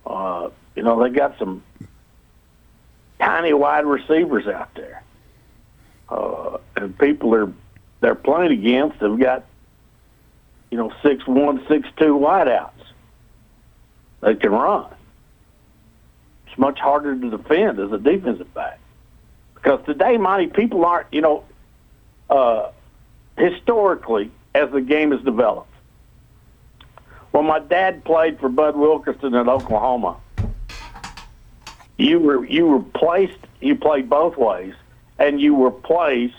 Uh, 0.06 0.50
you 0.74 0.82
know, 0.82 1.02
they 1.02 1.10
got 1.10 1.38
some 1.38 1.62
tiny 3.24 3.52
wide 3.52 3.86
receivers 3.86 4.46
out 4.46 4.74
there, 4.74 5.02
uh, 6.08 6.58
and 6.76 6.96
people 6.98 7.34
are 7.34 7.52
they're 8.00 8.14
playing 8.14 8.52
against 8.52 9.00
have 9.00 9.18
got 9.18 9.44
you 10.70 10.78
know 10.78 10.92
six 11.02 11.26
one, 11.26 11.64
six 11.68 11.88
two 11.96 12.14
wideouts. 12.16 12.70
They 14.20 14.34
can 14.34 14.52
run. 14.52 14.86
It's 16.46 16.58
much 16.58 16.78
harder 16.78 17.18
to 17.18 17.30
defend 17.30 17.78
as 17.78 17.92
a 17.92 17.98
defensive 17.98 18.52
back 18.54 18.78
because 19.54 19.84
today, 19.86 20.16
Monty, 20.18 20.48
people 20.48 20.84
aren't 20.84 21.06
you 21.12 21.22
know 21.22 21.44
uh, 22.28 22.70
historically 23.38 24.30
as 24.54 24.70
the 24.70 24.80
game 24.80 25.12
has 25.12 25.22
developed. 25.22 25.70
Well, 27.32 27.42
my 27.42 27.58
dad 27.58 28.04
played 28.04 28.38
for 28.38 28.48
Bud 28.48 28.76
Wilkinson 28.76 29.34
in 29.34 29.48
Oklahoma, 29.48 30.18
you 31.96 32.18
were 32.18 32.44
you 32.44 32.66
were 32.66 32.80
placed. 32.80 33.38
You 33.60 33.76
played 33.76 34.08
both 34.08 34.36
ways, 34.36 34.74
and 35.18 35.40
you 35.40 35.54
were 35.54 35.70
placed 35.70 36.34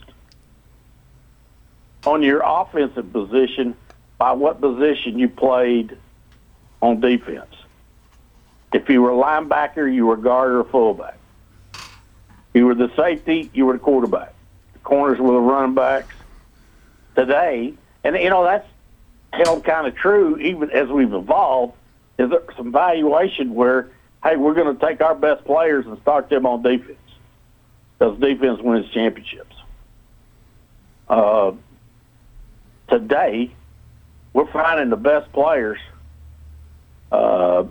on 2.05 2.21
your 2.21 2.41
offensive 2.45 3.11
position 3.11 3.75
by 4.17 4.31
what 4.33 4.61
position 4.61 5.17
you 5.17 5.27
played 5.27 5.97
on 6.81 6.99
defense. 6.99 7.53
If 8.73 8.89
you 8.89 9.01
were 9.01 9.11
a 9.11 9.15
linebacker, 9.15 9.93
you 9.93 10.05
were 10.05 10.17
guard 10.17 10.51
or 10.51 10.63
fullback. 10.65 11.17
You 12.53 12.65
were 12.65 12.75
the 12.75 12.91
safety, 12.95 13.49
you 13.53 13.65
were 13.65 13.73
the 13.73 13.79
quarterback. 13.79 14.33
The 14.73 14.79
corners 14.79 15.19
were 15.19 15.33
the 15.33 15.39
running 15.39 15.75
backs. 15.75 16.13
Today, 17.15 17.73
and 18.03 18.15
you 18.17 18.29
know 18.29 18.43
that's 18.43 18.67
held 19.31 19.63
kind 19.63 19.87
of 19.87 19.95
true 19.95 20.37
even 20.37 20.69
as 20.71 20.89
we've 20.89 21.13
evolved. 21.13 21.73
Is 22.17 22.29
there 22.29 22.43
some 22.55 22.71
valuation 22.71 23.55
where, 23.55 23.89
hey, 24.25 24.37
we're 24.37 24.55
going 24.55 24.75
to 24.75 24.85
take 24.85 25.01
our 25.01 25.13
best 25.13 25.45
players 25.45 25.85
and 25.85 26.01
start 26.01 26.29
them 26.29 26.45
on 26.47 26.63
defense 26.63 26.97
because 27.97 28.19
defense 28.19 28.59
wins 28.59 28.89
championships. 28.91 29.55
Uh, 31.07 31.51
today, 32.89 33.51
we're 34.33 34.51
finding 34.51 34.89
the 34.89 34.97
best 34.97 35.31
players, 35.31 35.77
uh, 37.11 37.63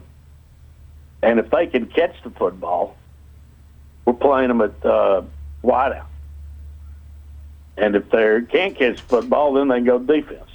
and 1.23 1.41
if 1.41 1.51
they 1.51 1.67
can 1.67 1.87
catch 1.87 2.15
the 2.23 2.31
football, 2.31 2.97
we're 4.05 4.13
playing 4.13 4.49
them 4.49 4.61
at 4.61 4.87
uh, 4.87 5.23
wideout. 5.65 6.07
And 7.77 7.97
if 7.97 8.09
they 8.11 8.43
can't 8.49 8.77
catch 8.77 9.01
football, 9.01 9.55
then 9.55 9.67
they 9.67 9.81
go 9.81 9.99
defense. 9.99 10.49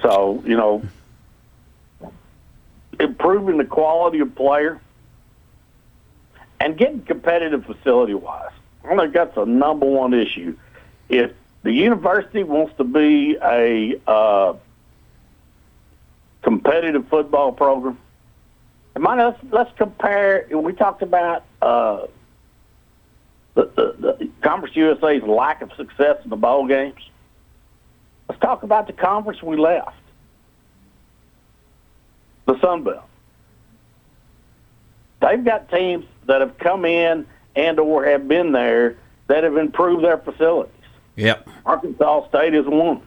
So, 0.00 0.44
you 0.46 0.56
know, 0.56 0.82
improving 3.00 3.58
the 3.58 3.64
quality 3.64 4.20
of 4.20 4.34
player 4.34 4.80
and 6.60 6.76
getting 6.76 7.02
competitive 7.02 7.64
facility 7.64 8.14
wise. 8.14 8.52
I 8.84 8.96
think 8.96 9.14
that's 9.14 9.36
a 9.36 9.46
number 9.46 9.86
one 9.86 10.14
issue. 10.14 10.56
If 11.08 11.32
the 11.62 11.72
university 11.72 12.42
wants 12.42 12.74
to 12.76 12.84
be 12.84 13.36
a 13.42 14.00
uh, 14.06 14.54
competitive 16.42 17.08
football 17.08 17.52
program, 17.52 17.98
mind, 18.98 19.20
let's, 19.20 19.52
let's 19.52 19.78
compare. 19.78 20.46
We 20.50 20.72
talked 20.72 21.02
about 21.02 21.44
uh, 21.60 22.06
the, 23.54 23.64
the, 23.76 24.16
the 24.18 24.30
Conference 24.42 24.76
USA's 24.76 25.22
lack 25.22 25.62
of 25.62 25.72
success 25.76 26.18
in 26.22 26.30
the 26.30 26.36
bowl 26.36 26.66
games. 26.66 27.00
Let's 28.28 28.40
talk 28.40 28.62
about 28.62 28.86
the 28.86 28.92
conference 28.92 29.42
we 29.42 29.56
left, 29.56 29.96
the 32.46 32.58
Sun 32.60 32.84
Belt. 32.84 33.04
They've 35.20 35.44
got 35.44 35.70
teams 35.70 36.04
that 36.26 36.40
have 36.40 36.58
come 36.58 36.84
in 36.84 37.26
and 37.56 37.78
or 37.78 38.04
have 38.04 38.28
been 38.28 38.52
there 38.52 38.96
that 39.28 39.44
have 39.44 39.56
improved 39.56 40.04
their 40.04 40.18
facilities. 40.18 40.72
Yep. 41.16 41.48
Arkansas 41.64 42.28
State 42.28 42.54
is 42.54 42.66
one. 42.66 43.00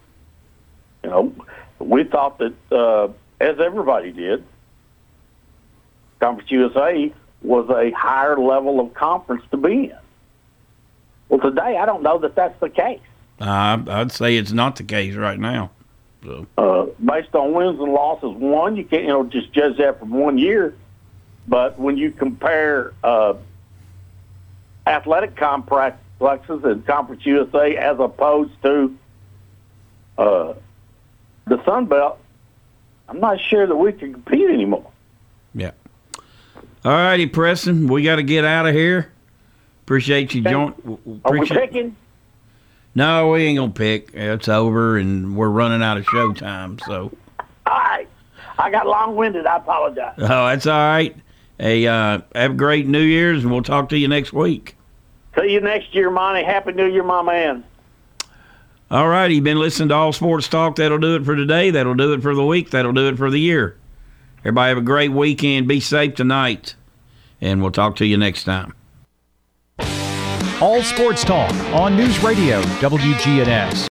You 1.04 1.10
know, 1.10 1.36
we 1.80 2.04
thought 2.04 2.40
that, 2.40 2.54
uh, 2.72 3.10
as 3.40 3.60
everybody 3.60 4.12
did, 4.12 4.44
Conference 6.20 6.50
USA 6.50 7.14
was 7.44 7.70
a 7.70 7.92
higher 7.92 8.38
level 8.38 8.80
of 8.80 8.94
conference 8.94 9.44
to 9.52 9.58
be 9.58 9.92
in. 9.92 9.98
Well, 11.30 11.40
today 11.40 11.78
I 11.78 11.86
don't 11.86 12.02
know 12.02 12.18
that 12.20 12.36
that's 12.36 12.60
the 12.60 12.70
case. 12.70 13.02
Uh, 13.40 13.84
I'd 13.88 14.12
say 14.12 14.38
it's 14.38 14.52
not 14.52 14.78
the 14.78 14.84
case 14.84 15.16
right 15.16 15.40
now. 15.40 15.70
So. 16.24 16.48
Uh, 16.58 16.88
based 17.04 17.34
on 17.36 17.54
wins 17.54 17.80
and 17.80 17.94
losses, 17.94 18.32
one 18.32 18.76
you 18.76 18.84
can't 18.84 19.04
you 19.04 19.10
know 19.10 19.24
just 19.24 19.52
judge 19.54 19.78
that 19.78 20.00
from 20.00 20.12
one 20.12 20.38
year. 20.38 20.76
But 21.48 21.80
when 21.80 21.98
you 21.98 22.12
compare 22.12 22.94
uh, 23.04 23.36
athletic 24.86 25.36
complexes 25.36 26.64
and 26.64 26.86
Conference 26.86 27.26
USA 27.26 27.78
as 27.78 28.00
opposed 28.00 28.52
to 28.64 28.98
uh, 30.18 30.54
the 31.46 31.64
Sun 31.64 31.86
Belt, 31.86 32.20
I'm 33.08 33.20
not 33.20 33.40
sure 33.40 33.66
that 33.66 33.76
we 33.76 33.94
can 33.94 34.14
compete 34.14 34.50
anymore. 34.50 34.92
Yeah. 35.54 35.72
All 36.84 36.92
righty, 36.92 37.28
Preston, 37.28 37.88
we 37.88 38.04
got 38.04 38.18
to 38.18 38.24
get 38.24 38.44
out 38.44 38.68
of 38.68 38.74
here. 38.74 39.12
Appreciate 39.84 40.34
you 40.34 40.42
joining. 40.42 41.22
Are 41.24 41.32
we 41.32 41.48
picking? 41.48 41.96
No, 42.98 43.30
we 43.30 43.44
ain't 43.44 43.60
gonna 43.60 43.72
pick. 43.72 44.10
It's 44.16 44.48
over, 44.48 44.98
and 44.98 45.38
we're 45.38 45.50
running 45.50 45.84
out 45.84 45.98
of 45.98 46.06
show 46.06 46.34
time. 46.34 46.80
So. 46.80 47.16
All 47.40 47.46
right. 47.78 48.08
I 48.58 48.72
got 48.72 48.88
long 48.88 49.16
winded. 49.16 49.46
I 49.46 49.58
apologize. 49.58 50.16
Oh, 50.18 50.48
that's 50.48 50.66
all 50.66 50.80
right. 50.80 51.16
Hey, 51.60 51.86
uh, 51.86 52.22
have 52.34 52.52
a 52.52 52.56
great 52.56 52.88
New 52.88 53.04
Year's, 53.04 53.44
and 53.44 53.54
we'll 53.54 53.62
talk 53.62 53.90
to 53.90 53.98
you 54.00 54.08
next 54.08 54.34
week. 54.34 54.76
See 55.38 55.52
you 55.52 55.62
next 55.62 55.94
year, 55.94 56.10
Monty. 56.10 56.44
Happy 56.44 56.72
New 56.72 56.88
Year, 56.88 57.04
my 57.04 57.22
man. 57.22 57.64
All 58.90 59.08
right, 59.08 59.30
you've 59.30 59.44
been 59.44 59.60
listening 59.60 59.90
to 59.90 59.96
All 59.96 60.12
Sports 60.12 60.48
Talk. 60.48 60.78
That'll 60.78 60.98
do 60.98 61.18
it 61.18 61.24
for 61.24 61.36
today. 61.36 61.70
That'll 61.70 61.94
do 61.94 62.14
it 62.14 62.24
for 62.24 62.34
the 62.34 62.44
week. 62.44 62.72
That'll 62.72 62.94
do 62.94 63.10
it 63.10 63.18
for 63.18 63.30
the 63.30 63.40
year. 63.40 63.78
Everybody 64.40 64.70
have 64.70 64.78
a 64.80 64.82
great 64.82 65.12
weekend. 65.12 65.68
Be 65.68 65.82
safe 65.82 66.16
tonight, 66.16 66.74
and 67.42 67.62
we'll 67.62 67.72
talk 67.72 67.98
to 67.98 68.08
you 68.08 68.18
next 68.18 68.46
time. 68.46 68.74
All 70.60 70.82
Sports 70.82 71.24
Talk 71.24 71.54
on 71.72 71.96
News 71.96 72.24
Radio 72.24 72.60
WGNS. 72.82 73.86